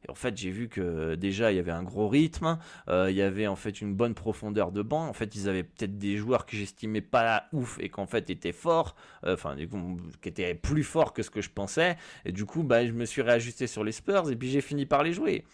Et 0.06 0.12
en 0.12 0.16
fait, 0.16 0.36
j'ai 0.36 0.50
vu 0.50 0.68
que 0.68 1.16
déjà 1.16 1.52
il 1.52 1.56
y 1.56 1.60
avait 1.60 1.72
un 1.72 1.84
gros 1.84 2.08
rythme, 2.08 2.58
euh, 2.90 3.12
il 3.12 3.16
y 3.16 3.22
avait 3.22 3.48
en 3.48 3.56
fait 3.56 3.82
une 3.82 3.94
bonne 3.94 4.16
profondeur 4.16 4.72
de 4.72 4.82
banc. 4.82 5.08
En 5.08 5.14
fait, 5.14 5.36
ils 5.36 5.48
avaient 5.48 5.64
peut-être 5.64 5.98
des 5.98 6.18
joueurs 6.18 6.46
que 6.46 6.56
j'estimais 6.56 7.02
pas 7.02 7.46
ouf 7.54 7.78
et 7.80 7.90
qu'en 7.90 8.08
fait 8.08 8.30
étaient 8.30 8.52
forts, 8.52 8.96
euh, 9.26 9.36
enfin 9.36 9.56
qui 10.22 10.30
étaient 10.30 10.56
plus 10.56 10.84
forts 10.84 11.14
que 11.14 11.22
ce 11.22 11.30
que 11.30 11.42
je 11.42 11.50
pensais. 11.50 11.98
Et 12.26 12.32
du 12.32 12.46
coup, 12.46 12.64
bah, 12.64 12.86
je 12.86 12.92
me 12.92 13.06
suis 13.06 13.22
réajusté 13.22 13.68
sur 13.68 13.84
les 13.84 13.92
Spurs 13.92 14.32
et 14.32 14.36
puis 14.36 14.50
j'ai 14.50 14.62
fini 14.62 14.86
par 14.86 15.04
les 15.04 15.14
jouer. 15.14 15.46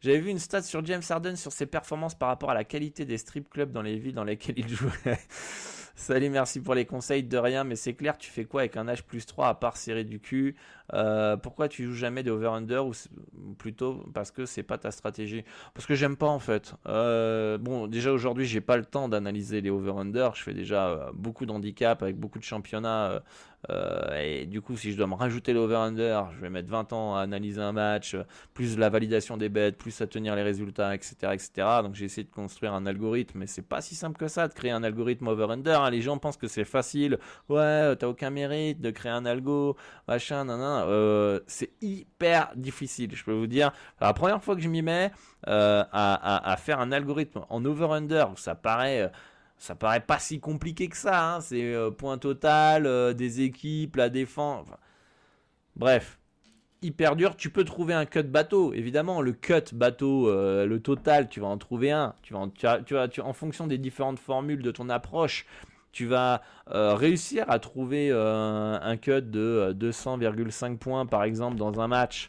J'avais 0.00 0.18
vu 0.18 0.30
une 0.30 0.38
stat 0.38 0.62
sur 0.62 0.84
James 0.84 1.02
Harden 1.08 1.34
sur 1.34 1.50
ses 1.50 1.66
performances 1.66 2.14
par 2.14 2.28
rapport 2.28 2.50
à 2.50 2.54
la 2.54 2.64
qualité 2.64 3.04
des 3.04 3.18
strip 3.18 3.50
clubs 3.50 3.72
dans 3.72 3.82
les 3.82 3.96
villes 3.96 4.14
dans 4.14 4.24
lesquelles 4.24 4.58
il 4.58 4.68
jouait. 4.74 5.18
Salut, 5.98 6.30
merci 6.30 6.60
pour 6.60 6.76
les 6.76 6.86
conseils, 6.86 7.24
de 7.24 7.36
rien, 7.36 7.64
mais 7.64 7.74
c'est 7.74 7.92
clair, 7.92 8.16
tu 8.16 8.30
fais 8.30 8.44
quoi 8.44 8.60
avec 8.60 8.76
un 8.76 8.86
H 8.86 9.02
plus 9.02 9.26
3 9.26 9.48
à 9.48 9.54
part 9.54 9.76
serrer 9.76 10.04
du 10.04 10.20
cul? 10.20 10.54
Euh, 10.94 11.36
Pourquoi 11.36 11.68
tu 11.68 11.84
joues 11.84 11.92
jamais 11.92 12.22
des 12.22 12.30
over-under 12.30 12.86
ou 12.86 12.92
plutôt 13.58 14.04
parce 14.14 14.30
que 14.30 14.46
c'est 14.46 14.62
pas 14.62 14.78
ta 14.78 14.92
stratégie? 14.92 15.42
Parce 15.74 15.86
que 15.86 15.96
j'aime 15.96 16.16
pas 16.16 16.28
en 16.28 16.38
fait. 16.38 16.72
Euh, 16.86 17.58
bon, 17.58 17.88
déjà 17.88 18.12
aujourd'hui, 18.12 18.46
j'ai 18.46 18.60
pas 18.60 18.76
le 18.76 18.84
temps 18.84 19.08
d'analyser 19.08 19.60
les 19.60 19.70
over-under, 19.70 20.30
je 20.36 20.42
fais 20.44 20.54
déjà 20.54 20.88
euh, 20.88 21.10
beaucoup 21.14 21.46
d'handicap 21.46 22.00
avec 22.00 22.16
beaucoup 22.16 22.38
de 22.38 22.44
championnats 22.44 23.20
euh, 23.70 24.14
et 24.20 24.46
du 24.46 24.60
coup, 24.60 24.76
si 24.76 24.92
je 24.92 24.96
dois 24.96 25.06
me 25.06 25.14
rajouter 25.14 25.52
l'over-under, 25.52 26.30
je 26.32 26.40
vais 26.40 26.50
mettre 26.50 26.68
20 26.68 26.92
ans 26.92 27.16
à 27.16 27.20
analyser 27.20 27.60
un 27.60 27.72
match, 27.72 28.16
plus 28.54 28.78
la 28.78 28.88
validation 28.88 29.36
des 29.36 29.48
bêtes, 29.48 29.76
plus 29.76 30.00
à 30.00 30.06
tenir 30.06 30.36
les 30.36 30.42
résultats, 30.42 30.94
etc. 30.94 31.32
etc. 31.32 31.50
Donc 31.82 31.94
j'ai 31.94 32.04
essayé 32.04 32.24
de 32.24 32.30
construire 32.30 32.72
un 32.74 32.86
algorithme, 32.86 33.38
mais 33.40 33.46
c'est 33.46 33.62
pas 33.62 33.80
si 33.80 33.94
simple 33.94 34.16
que 34.18 34.28
ça 34.28 34.48
de 34.48 34.54
créer 34.54 34.70
un 34.70 34.84
algorithme 34.84 35.26
over-under. 35.28 35.80
Les 35.90 36.00
gens 36.00 36.18
pensent 36.18 36.36
que 36.36 36.48
c'est 36.48 36.64
facile. 36.64 37.18
Ouais, 37.48 37.96
t'as 37.96 38.06
aucun 38.06 38.30
mérite 38.30 38.80
de 38.80 38.90
créer 38.90 39.12
un 39.12 39.24
algo, 39.26 39.76
machin, 40.06 40.44
nan, 40.44 40.58
nan. 40.58 40.84
Euh, 40.88 41.40
c'est 41.46 41.70
hyper 41.80 42.52
difficile, 42.56 43.14
je 43.14 43.24
peux 43.24 43.32
vous 43.32 43.46
dire. 43.46 43.72
la 44.00 44.12
première 44.12 44.42
fois 44.42 44.54
que 44.54 44.62
je 44.62 44.68
m'y 44.68 44.82
mets 44.82 45.10
euh, 45.48 45.84
à, 45.92 46.50
à, 46.52 46.56
faire 46.56 46.80
un 46.80 46.92
algorithme 46.92 47.42
en 47.48 47.64
over-under, 47.64 48.26
ça 48.36 48.54
paraît 48.54 49.10
ça 49.58 49.74
paraît 49.74 50.00
pas 50.00 50.18
si 50.18 50.40
compliqué 50.40 50.88
que 50.88 50.96
ça. 50.96 51.34
Hein. 51.34 51.40
C'est 51.40 51.74
euh, 51.74 51.90
point 51.90 52.18
total, 52.18 52.86
euh, 52.86 53.12
des 53.12 53.42
équipes, 53.42 53.96
la 53.96 54.08
défense. 54.08 54.68
bref, 55.76 56.18
hyper 56.82 57.16
dur. 57.16 57.36
Tu 57.36 57.50
peux 57.50 57.64
trouver 57.64 57.94
un 57.94 58.06
cut 58.06 58.22
bateau, 58.22 58.72
évidemment. 58.72 59.20
Le 59.20 59.32
cut 59.32 59.74
bateau, 59.74 60.28
euh, 60.28 60.66
le 60.66 60.80
total, 60.80 61.28
tu 61.28 61.40
vas 61.40 61.48
en 61.48 61.58
trouver 61.58 61.90
un. 61.90 62.14
Tu 62.22 62.34
vas, 62.34 62.48
tu, 62.84 62.94
tu, 63.10 63.20
en 63.20 63.32
fonction 63.32 63.66
des 63.66 63.78
différentes 63.78 64.20
formules 64.20 64.62
de 64.62 64.70
ton 64.70 64.88
approche, 64.88 65.46
tu 65.92 66.06
vas 66.06 66.42
réussir 66.66 67.44
à 67.48 67.58
trouver 67.58 68.10
un 68.10 68.96
cut 68.96 69.22
de 69.22 69.74
200,5 69.78 70.78
points 70.78 71.06
par 71.06 71.24
exemple 71.24 71.56
dans 71.56 71.80
un 71.80 71.88
match 71.88 72.28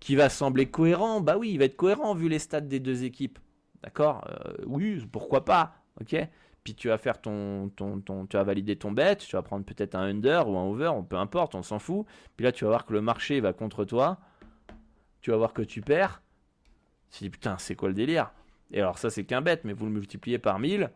qui 0.00 0.16
va 0.16 0.28
sembler 0.28 0.66
cohérent. 0.66 1.20
Bah 1.20 1.36
oui, 1.38 1.52
il 1.52 1.58
va 1.58 1.66
être 1.66 1.76
cohérent 1.76 2.14
vu 2.14 2.28
les 2.28 2.38
stats 2.38 2.60
des 2.60 2.80
deux 2.80 3.04
équipes. 3.04 3.38
D'accord? 3.82 4.26
Oui, 4.66 5.04
pourquoi 5.10 5.44
pas? 5.44 5.74
Ok? 6.00 6.16
Puis 6.64 6.74
tu 6.74 6.88
vas 6.88 6.98
faire 6.98 7.20
ton, 7.20 7.70
ton, 7.70 8.00
ton, 8.00 8.26
tu 8.26 8.36
vas 8.36 8.44
valider 8.44 8.76
ton 8.76 8.92
bet, 8.92 9.16
tu 9.16 9.34
vas 9.34 9.42
prendre 9.42 9.64
peut-être 9.64 9.96
un 9.96 10.02
under 10.02 10.48
ou 10.48 10.56
un 10.56 10.62
over, 10.62 10.92
peu 11.08 11.16
importe, 11.16 11.56
on 11.56 11.62
s'en 11.62 11.80
fout. 11.80 12.06
Puis 12.36 12.44
là, 12.44 12.52
tu 12.52 12.64
vas 12.64 12.70
voir 12.70 12.86
que 12.86 12.92
le 12.92 13.00
marché 13.00 13.40
va 13.40 13.52
contre 13.52 13.84
toi. 13.84 14.18
Tu 15.20 15.30
vas 15.30 15.36
voir 15.36 15.52
que 15.52 15.62
tu 15.62 15.80
perds. 15.80 16.22
Tu 17.10 17.18
te 17.18 17.24
dis 17.24 17.30
putain, 17.30 17.56
c'est 17.58 17.74
quoi 17.74 17.88
le 17.88 17.94
délire? 17.94 18.32
Et 18.70 18.80
alors 18.80 18.98
ça, 18.98 19.10
c'est 19.10 19.24
qu'un 19.24 19.40
bet, 19.40 19.60
mais 19.64 19.72
vous 19.72 19.86
le 19.86 19.92
multipliez 19.92 20.38
par 20.38 20.58
1000. 20.58 20.90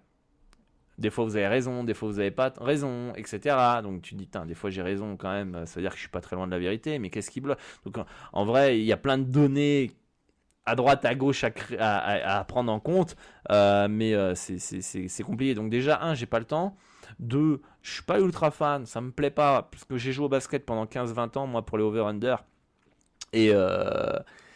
Des 0.99 1.11
fois, 1.11 1.25
vous 1.25 1.37
avez 1.37 1.47
raison, 1.47 1.85
des 1.85 1.95
fois, 1.95 2.09
vous 2.09 2.17
n'avez 2.17 2.31
pas 2.31 2.53
raison, 2.61 3.13
etc. 3.17 3.57
Donc 3.83 4.03
tu 4.03 4.15
te 4.15 4.21
dis, 4.21 4.29
des 4.47 4.55
fois, 4.55 4.71
j'ai 4.71 4.83
raison 4.83 5.17
quand 5.17 5.31
même. 5.31 5.67
Ça 5.67 5.77
veut 5.77 5.83
dire 5.83 5.91
que 5.91 5.97
je 5.97 6.03
suis 6.03 6.11
pas 6.11 6.21
très 6.21 6.37
loin 6.37 6.47
de 6.47 6.53
la 6.53 6.59
vérité, 6.59 6.99
mais 6.99 7.11
qu'est-ce 7.11 7.31
qui 7.31 7.41
bloque? 7.41 7.59
Donc 7.85 7.99
en 8.33 8.45
vrai, 8.45 8.79
il 8.79 8.85
y 8.85 8.93
a 8.93 8.97
plein 8.97 9.19
de 9.19 9.25
données 9.25 9.91
à 10.67 10.75
droite, 10.75 11.05
à 11.05 11.15
gauche 11.15 11.45
à, 11.79 12.45
prendre 12.49 12.73
en 12.73 12.81
compte, 12.81 13.17
euh, 13.51 13.87
mais 13.89 14.15
euh, 14.15 14.35
c'est 14.35 15.23
compliqué. 15.23 15.55
Donc 15.55 15.71
déjà, 15.71 16.03
un, 16.03 16.15
j'ai 16.15 16.27
pas 16.27 16.41
le 16.41 16.45
temps. 16.45 16.77
Deux, 17.21 17.63
je 17.83 17.93
suis 17.95 18.03
pas 18.03 18.19
ultra 18.21 18.51
fan, 18.51 18.85
ça 18.85 19.01
me 19.01 19.13
plaît 19.13 19.31
pas, 19.31 19.69
parce 19.71 19.85
que 19.85 19.97
j'ai 19.97 20.13
joué 20.13 20.27
au 20.27 20.29
basket 20.29 20.67
pendant 20.67 20.87
15-20 20.87 21.39
ans, 21.39 21.47
moi, 21.47 21.65
pour 21.65 21.79
les 21.79 21.85
over-under. 21.85 22.45
Et 23.33 23.51
euh, 23.53 24.13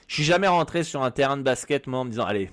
je 0.09 0.15
suis 0.15 0.25
jamais 0.25 0.49
rentré 0.49 0.83
sur 0.83 1.03
un 1.03 1.11
terrain 1.13 1.37
de 1.37 1.43
basket, 1.43 1.87
moi, 1.87 2.01
en 2.01 2.05
me 2.05 2.11
disant, 2.11 2.25
allez, 2.25 2.51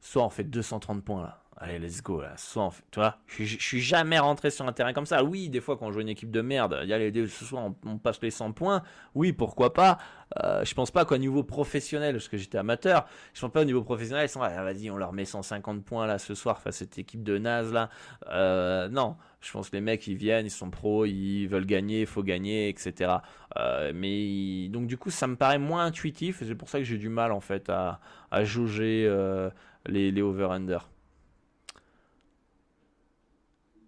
soit 0.00 0.24
on 0.24 0.28
fait 0.28 0.44
230 0.44 1.02
points 1.02 1.22
là 1.22 1.41
allez, 1.62 1.78
let's 1.78 2.02
go, 2.02 2.20
là, 2.20 2.32
soit, 2.36 2.70
tu 2.90 2.98
vois, 2.98 3.16
je, 3.26 3.44
suis 3.44 3.80
jamais 3.80 4.18
rentré 4.18 4.50
sur 4.50 4.66
un 4.66 4.72
terrain 4.72 4.92
comme 4.92 5.06
ça. 5.06 5.22
Oui, 5.22 5.48
des 5.48 5.60
fois, 5.60 5.76
quand 5.76 5.86
on 5.86 5.92
joue 5.92 6.00
une 6.00 6.08
équipe 6.08 6.30
de 6.30 6.40
merde, 6.40 6.80
il 6.82 6.88
y 6.88 6.92
a 6.92 6.98
les, 6.98 7.26
ce 7.28 7.44
soir, 7.44 7.70
on, 7.86 7.98
passe 7.98 8.20
les 8.22 8.30
100 8.30 8.52
points. 8.52 8.82
Oui, 9.14 9.32
pourquoi 9.32 9.72
pas? 9.72 9.98
Euh, 10.42 10.64
je 10.64 10.74
pense 10.74 10.90
pas 10.90 11.04
qu'au 11.04 11.16
niveau 11.18 11.44
professionnel, 11.44 12.14
parce 12.14 12.28
que 12.28 12.36
j'étais 12.36 12.58
amateur, 12.58 13.06
je 13.34 13.40
pense 13.40 13.52
pas 13.52 13.62
au 13.62 13.64
niveau 13.64 13.82
professionnel, 13.82 14.26
ils 14.26 14.28
sont, 14.28 14.42
ah, 14.42 14.62
vas-y, 14.62 14.90
on 14.90 14.96
leur 14.96 15.12
met 15.12 15.24
150 15.24 15.84
points 15.84 16.06
là 16.06 16.18
ce 16.18 16.34
soir 16.34 16.60
face 16.60 16.76
à 16.76 16.78
cette 16.80 16.98
équipe 16.98 17.22
de 17.22 17.38
naze 17.38 17.72
là. 17.72 17.90
Euh, 18.30 18.88
non, 18.88 19.16
je 19.40 19.52
pense 19.52 19.70
que 19.70 19.76
les 19.76 19.82
mecs, 19.82 20.06
ils 20.06 20.16
viennent, 20.16 20.46
ils 20.46 20.50
sont 20.50 20.70
pros, 20.70 21.04
ils 21.04 21.46
veulent 21.46 21.66
gagner, 21.66 22.00
il 22.00 22.06
faut 22.06 22.22
gagner, 22.22 22.68
etc. 22.68 23.16
Euh, 23.58 23.92
mais 23.94 24.68
donc 24.68 24.86
du 24.86 24.96
coup, 24.96 25.10
ça 25.10 25.26
me 25.26 25.36
paraît 25.36 25.58
moins 25.58 25.84
intuitif, 25.84 26.42
c'est 26.42 26.54
pour 26.54 26.68
ça 26.68 26.78
que 26.78 26.84
j'ai 26.84 26.98
du 26.98 27.08
mal 27.08 27.32
en 27.32 27.40
fait 27.40 27.68
à, 27.68 28.00
à 28.30 28.44
jauger 28.44 29.04
euh, 29.06 29.50
les, 29.86 30.10
les 30.10 30.22
over-under. 30.22 30.91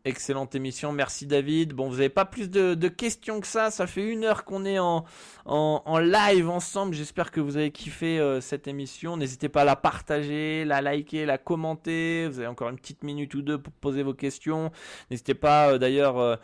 Excellente 0.07 0.55
émission, 0.55 0.93
merci 0.93 1.25
David. 1.25 1.73
Bon, 1.73 1.89
vous 1.89 1.95
n'avez 1.95 2.11
pas 2.11 2.27
plus 2.27 2.51
de, 2.51 2.89
questions 2.89 3.41
que 3.41 3.47
ça, 3.47 3.71
ça 3.71 3.87
fait 3.87 4.07
une 4.07 4.25
heure 4.25 4.45
qu'on 4.45 4.67
est 4.67 4.79
en, 4.79 5.07
en, 5.47 5.99
live 5.99 6.51
ensemble. 6.51 6.95
J'espère 6.95 7.31
que 7.31 7.41
vous 7.41 7.57
avez 7.57 7.71
kiffé 7.71 8.19
euh, 8.19 8.43
cette 8.43 8.69
émission. 8.69 9.17
N'hésitez 9.17 9.49
pas 9.49 9.63
à 9.63 9.65
la 9.65 9.77
partager, 9.77 10.67
la 10.67 10.83
liker, 10.83 11.25
la 11.25 11.39
commenter. 11.39 12.29
Vous 12.29 12.39
avez 12.39 12.49
encore 12.49 12.69
une 12.69 12.77
petite 12.77 13.03
minute 13.03 13.35
ou 13.35 13.41
deux 13.41 13.57
pour 13.57 13.73
poser 13.73 14.03
vos 14.03 14.13
questions. 14.13 14.71
N'hésitez 15.11 15.33
pas 15.33 15.71
euh, 15.71 15.79
d'ailleurs 15.79 16.19
euh, 16.19 16.37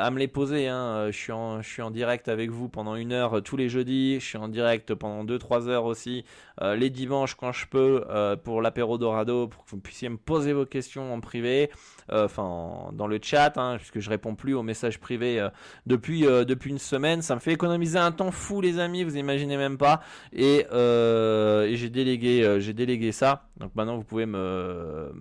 à 0.00 0.08
me 0.12 0.20
les 0.20 0.28
poser. 0.28 0.68
Hein. 0.68 1.10
Je, 1.10 1.16
suis 1.16 1.32
en, 1.32 1.60
je 1.60 1.68
suis 1.68 1.82
en 1.82 1.90
direct 1.90 2.28
avec 2.28 2.50
vous 2.50 2.68
pendant 2.68 2.94
une 2.94 3.10
heure 3.10 3.42
tous 3.42 3.56
les 3.56 3.68
jeudis. 3.68 4.20
Je 4.20 4.26
suis 4.26 4.38
en 4.38 4.46
direct 4.46 4.94
pendant 4.94 5.24
2-3 5.24 5.66
heures 5.66 5.86
aussi 5.86 6.24
les 6.60 6.90
dimanches 6.90 7.34
quand 7.34 7.50
je 7.50 7.66
peux 7.66 8.04
pour 8.44 8.62
l'apéro 8.62 8.98
Dorado 8.98 9.48
pour 9.48 9.64
que 9.64 9.70
vous 9.70 9.80
puissiez 9.80 10.08
me 10.08 10.16
poser 10.16 10.52
vos 10.52 10.66
questions 10.66 11.12
en 11.12 11.20
privé. 11.20 11.70
Enfin, 12.08 12.91
dans 12.92 13.06
le 13.06 13.18
chat, 13.22 13.56
hein, 13.56 13.76
puisque 13.78 14.00
je 14.00 14.10
réponds 14.10 14.34
plus 14.34 14.54
aux 14.54 14.62
messages 14.62 14.98
privés 14.98 15.46
depuis, 15.86 16.22
depuis 16.22 16.70
une 16.70 16.78
semaine. 16.78 17.22
Ça 17.22 17.34
me 17.34 17.40
fait 17.40 17.52
économiser 17.52 17.98
un 17.98 18.12
temps 18.12 18.30
fou, 18.30 18.60
les 18.60 18.78
amis, 18.78 19.04
vous 19.04 19.16
imaginez 19.16 19.56
même 19.56 19.78
pas. 19.78 20.00
Et, 20.32 20.66
et 20.70 21.76
j'ai 21.76 21.90
délégué, 21.90 22.60
j'ai 22.60 22.72
délégué 22.72 23.12
ça. 23.12 23.48
Donc 23.58 23.74
maintenant, 23.74 23.96
vous 23.96 24.04
pouvez 24.04 24.26
me 24.26 25.12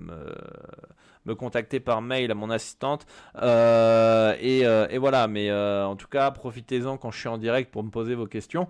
me 1.25 1.35
contacter 1.35 1.79
par 1.79 2.01
mail 2.01 2.31
à 2.31 2.35
mon 2.35 2.49
assistante. 2.49 3.05
Euh, 3.41 4.35
euh, 4.41 4.87
et, 4.89 4.97
voilà, 4.97 5.27
mais 5.27 5.49
euh, 5.49 5.85
en 5.85 5.95
tout 5.95 6.07
cas, 6.07 6.31
profitez-en 6.31 6.97
quand 6.97 7.11
je 7.11 7.19
suis 7.19 7.27
en 7.27 7.37
direct 7.37 7.71
pour 7.71 7.83
me 7.83 7.89
poser 7.89 8.15
vos 8.15 8.27
questions. 8.27 8.67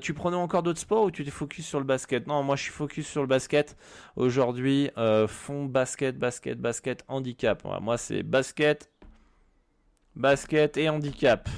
tu 0.00 0.14
prenais 0.14 0.36
encore 0.36 0.62
d'autres 0.62 0.80
sports 0.80 1.04
ou 1.04 1.10
tu 1.10 1.24
t'es 1.24 1.30
focus 1.30 1.66
sur 1.66 1.78
le 1.78 1.84
basket? 1.84 2.26
Non, 2.26 2.42
moi 2.42 2.56
je 2.56 2.62
suis 2.62 2.72
focus 2.72 3.06
sur 3.06 3.22
le 3.22 3.28
basket. 3.28 3.76
Aujourd'hui, 4.16 4.90
fond 5.28 5.64
basket, 5.64 6.18
basket, 6.18 6.60
basket, 6.60 7.04
handicap. 7.08 7.62
moi 7.80 7.98
c'est 7.98 8.22
basket, 8.22 8.90
basket 10.16 10.76
et 10.76 10.88
handicap. 10.88 11.48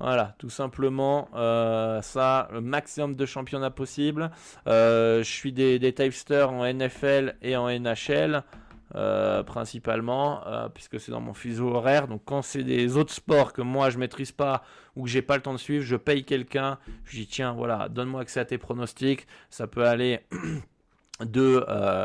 Voilà, 0.00 0.34
tout 0.38 0.50
simplement, 0.50 1.28
euh, 1.34 2.00
ça, 2.02 2.48
le 2.52 2.60
maximum 2.60 3.16
de 3.16 3.26
championnats 3.26 3.70
possible. 3.70 4.30
Euh, 4.68 5.24
je 5.24 5.30
suis 5.30 5.52
des, 5.52 5.78
des 5.78 5.94
en 6.32 6.72
NFL 6.72 7.36
et 7.42 7.56
en 7.56 7.68
NHL. 7.68 8.44
Euh, 8.94 9.42
principalement 9.42 10.42
puisque 10.72 10.98
c'est 10.98 11.12
dans 11.12 11.20
mon 11.20 11.34
fuseau 11.34 11.74
horaire 11.74 12.08
donc 12.08 12.22
quand 12.24 12.40
c'est 12.40 12.62
des 12.62 12.96
autres 12.96 13.12
sports 13.12 13.52
que 13.52 13.60
moi 13.60 13.90
je 13.90 13.98
maîtrise 13.98 14.32
pas 14.32 14.62
ou 14.96 15.02
que 15.02 15.10
j'ai 15.10 15.20
pas 15.20 15.36
le 15.36 15.42
temps 15.42 15.52
de 15.52 15.58
suivre 15.58 15.84
je 15.84 15.94
paye 15.94 16.24
quelqu'un 16.24 16.78
je 17.04 17.18
dis 17.18 17.26
tiens 17.26 17.52
voilà 17.52 17.90
donne-moi 17.90 18.22
accès 18.22 18.40
à 18.40 18.46
tes 18.46 18.56
pronostics 18.56 19.26
ça 19.50 19.66
peut 19.66 19.84
aller 19.84 20.20
de 21.24 21.64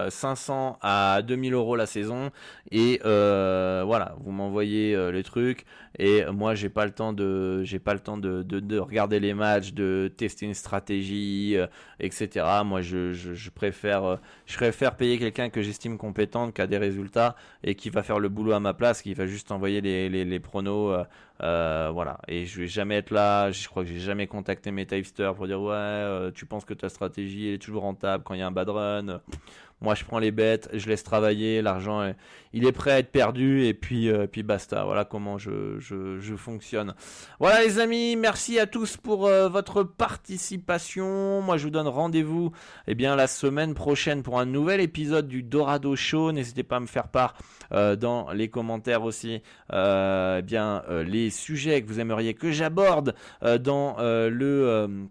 500 0.09 0.78
à 0.82 1.22
2000 1.22 1.53
euros 1.53 1.76
la 1.76 1.86
saison 1.86 2.32
et 2.72 2.99
voilà 3.03 4.16
vous 4.20 4.32
m'envoyez 4.32 5.11
les 5.11 5.24
trucs 5.24 5.66
et 5.99 6.26
moi, 6.32 6.55
j'ai 6.55 6.70
pas 6.70 6.86
le 6.86 6.91
temps 6.91 7.14
de, 7.14 7.64
j'ai 7.64 7.78
pas 7.80 7.93
le 7.93 7.99
temps 7.99 8.18
de, 8.18 8.41
de, 8.41 8.80
regarder 8.80 9.20
les 9.20 9.34
matchs, 9.34 9.74
de 9.74 10.11
tester 10.16 10.45
une 10.45 10.55
stratégie, 10.55 11.55
euh, 11.55 11.68
etc. 11.99 12.45
Moi, 12.66 12.82
je, 12.82 13.14
je, 13.14 13.49
préfère, 13.51 14.03
euh, 14.03 14.16
je 14.47 14.57
préfère 14.57 14.95
payer 14.95 15.20
quelqu'un 15.20 15.49
que 15.49 15.61
j'estime 15.61 15.97
compétent, 15.97 16.51
qui 16.51 16.61
a 16.61 16.68
des 16.68 16.80
résultats 16.80 17.36
et 17.64 17.76
qui 17.76 17.91
va 17.91 18.01
faire 18.01 18.20
le 18.20 18.30
boulot 18.30 18.53
à 18.53 18.59
ma 18.59 18.74
place, 18.74 19.01
qui 19.03 19.14
va 19.14 19.28
juste 19.28 19.51
envoyer 19.51 19.82
les, 19.82 20.09
les 20.09 20.39
pronos. 20.39 21.05
Euh, 21.41 21.89
voilà. 21.93 22.19
Et 22.27 22.45
je 22.45 22.61
vais 22.61 22.67
jamais 22.67 22.97
être 22.97 23.11
là. 23.11 23.51
Je 23.51 23.67
crois 23.67 23.84
que 23.84 23.89
j'ai 23.89 23.99
jamais 23.99 24.27
contacté 24.27 24.71
mes 24.71 24.86
typesters 24.86 25.34
pour 25.34 25.47
dire 25.47 25.61
ouais, 25.61 26.31
tu 26.36 26.45
penses 26.45 26.65
que 26.65 26.73
ta 26.73 26.89
stratégie 26.89 27.49
est 27.49 27.57
toujours 27.61 27.84
rentable 27.84 28.23
quand 28.23 28.34
il 28.34 28.39
y 28.39 28.43
a 28.43 28.47
un 28.47 28.51
bad 28.51 28.69
run? 28.69 29.21
Moi, 29.84 29.95
je 29.95 30.05
prends 30.05 30.19
les 30.19 30.31
bêtes, 30.31 30.69
je 30.73 30.88
laisse 30.88 31.03
travailler, 31.03 31.61
l'argent, 31.61 32.13
il 32.53 32.65
est 32.65 32.71
prêt 32.71 32.91
à 32.91 32.99
être 32.99 33.11
perdu 33.11 33.65
et 33.65 33.73
puis, 33.73 34.09
euh, 34.09 34.27
puis 34.27 34.43
basta. 34.43 34.86
Voilà 34.86 35.05
comment 35.05 35.38
je, 35.38 35.77
je, 35.79 36.36
fonctionne. 36.36 36.93
Voilà 37.39 37.63
les 37.63 37.79
amis, 37.79 38.15
merci 38.15 38.59
à 38.59 38.65
tous 38.65 38.95
pour 38.95 39.27
euh, 39.27 39.49
votre 39.49 39.84
participation. 39.84 41.41
Moi, 41.41 41.57
je 41.57 41.65
vous 41.65 41.69
donne 41.69 41.88
rendez-vous 41.88 42.51
eh 42.88 42.95
bien 42.95 43.15
la 43.15 43.27
semaine 43.27 43.73
prochaine 43.73 44.23
pour 44.23 44.39
un 44.39 44.45
nouvel 44.45 44.79
épisode 44.81 45.27
du 45.27 45.43
Dorado 45.43 45.95
Show. 45.95 46.31
N'hésitez 46.31 46.63
pas 46.63 46.77
à 46.77 46.79
me 46.79 46.88
faire 46.88 47.09
part 47.09 47.36
euh, 47.71 47.95
dans 47.95 48.31
les 48.31 48.49
commentaires 48.49 49.03
aussi 49.03 49.41
eh 49.71 50.41
bien 50.43 50.84
les 51.05 51.29
sujets 51.29 51.81
que 51.81 51.88
vous 51.88 51.99
aimeriez 51.99 52.34
que 52.34 52.51
j'aborde 52.51 53.15
dans 53.41 53.97
le 53.99 55.07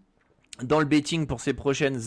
dans 0.61 0.79
le 0.81 0.85
betting 0.85 1.27
pour 1.27 1.41
ces 1.41 1.55
prochaines 1.55 1.99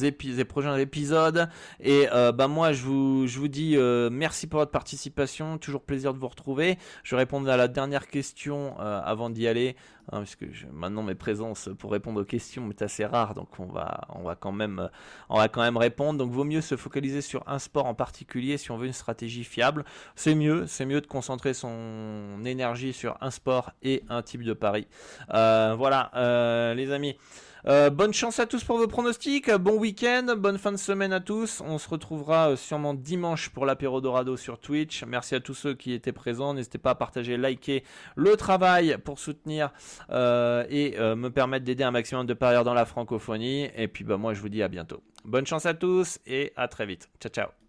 prochains 0.48 0.78
épisodes. 0.78 1.50
Et 1.80 2.08
euh, 2.14 2.32
bah 2.32 2.48
moi 2.48 2.74
je 2.74 2.84
vous, 2.84 3.28
je 3.28 3.40
vous 3.40 3.48
dis 3.48 3.76
euh, 3.76 4.10
merci 4.12 4.48
pour 4.48 4.60
votre 4.60 4.72
participation, 4.72 5.58
toujours 5.58 5.82
plaisir 5.82 6.14
de 6.14 6.20
vous 6.20 6.28
retrouver. 6.28 6.78
Je 7.04 7.16
vais 7.16 7.22
répondre 7.22 7.50
à 7.50 7.58
la 7.58 7.68
dernière 7.68 8.08
question 8.08 8.76
euh, 8.80 9.02
avant 9.04 9.32
d'y 9.32 9.48
aller, 9.48 9.76
hein, 10.12 10.22
puisque 10.22 10.46
maintenant 10.72 11.02
mes 11.02 11.16
présences 11.16 11.70
pour 11.80 11.92
répondre 11.92 12.22
aux 12.22 12.26
questions 12.26 12.70
est 12.70 12.84
assez 12.84 13.04
rare, 13.04 13.34
donc 13.34 13.50
on 13.60 13.66
va, 13.66 14.02
on 14.10 14.22
va 14.22 14.36
quand 14.36 14.52
même, 14.52 14.90
on 15.30 15.38
va 15.38 15.48
quand 15.48 15.62
même 15.62 15.78
répondre. 15.78 16.20
Donc 16.20 16.32
vaut 16.32 16.44
mieux 16.44 16.62
se 16.62 16.78
focaliser 16.78 17.22
sur 17.22 17.44
un 17.48 17.58
sport 17.60 17.88
en 17.88 17.96
particulier 17.96 18.58
si 18.58 18.70
on 18.70 18.78
veut 18.78 18.88
une 18.88 18.94
stratégie 18.94 19.44
fiable. 19.44 19.86
C'est 20.16 20.36
mieux, 20.36 20.68
c'est 20.68 20.86
mieux 20.86 21.02
de 21.02 21.08
concentrer 21.08 21.56
son 21.56 22.46
énergie 22.46 22.94
sur 22.94 23.18
un 23.22 23.32
sport 23.32 23.72
et 23.82 24.04
un 24.08 24.22
type 24.22 24.44
de 24.44 24.54
pari. 24.54 24.88
voilà, 25.30 26.12
les 26.76 26.92
amis. 26.92 27.18
Euh, 27.68 27.90
bonne 27.90 28.14
chance 28.14 28.40
à 28.40 28.46
tous 28.46 28.64
pour 28.64 28.78
vos 28.78 28.88
pronostics. 28.88 29.50
Bon 29.52 29.78
week-end, 29.78 30.36
bonne 30.38 30.60
fin 30.60 30.72
de 30.72 30.78
semaine 30.78 31.12
à 31.14 31.20
tous. 31.20 31.62
On 31.66 31.80
se 31.80 31.90
retrouvera 31.90 32.52
euh, 32.52 32.56
sûrement 32.56 32.94
dimanche 32.94 33.50
pour 33.50 33.66
l'apéro 33.66 34.02
Dorado 34.02 34.38
sur 34.38 34.60
Twitch. 34.60 35.04
Merci 35.04 35.34
à 35.34 35.40
tous 35.40 35.56
ceux 35.56 35.74
qui 35.74 35.94
étaient 35.94 36.12
présents. 36.12 36.54
N'hésitez 36.54 36.78
pas 36.78 36.92
à 36.92 36.96
partager, 36.96 37.38
liker 37.38 37.84
le 38.16 38.36
travail 38.38 38.98
pour 39.04 39.18
soutenir 39.18 39.72
euh, 40.12 40.64
et 40.70 40.96
me 41.00 41.30
permettre 41.30 41.66
d'aider 41.66 41.84
un 41.84 41.92
maximum 41.92 42.26
de 42.26 42.34
parieurs 42.34 42.64
dans 42.64 42.74
la 42.74 42.86
francophonie. 42.86 43.70
Et 43.76 43.88
puis 43.88 44.04
bah 44.04 44.18
moi 44.18 44.34
je 44.34 44.42
vous 44.42 44.50
dis 44.50 44.62
à 44.62 44.68
bientôt. 44.68 45.02
Bonne 45.24 45.48
chance 45.48 45.66
à 45.66 45.74
tous 45.74 46.20
et 46.28 46.54
à 46.56 46.68
très 46.68 46.86
vite. 46.86 47.10
Ciao 47.20 47.32
ciao. 47.32 47.65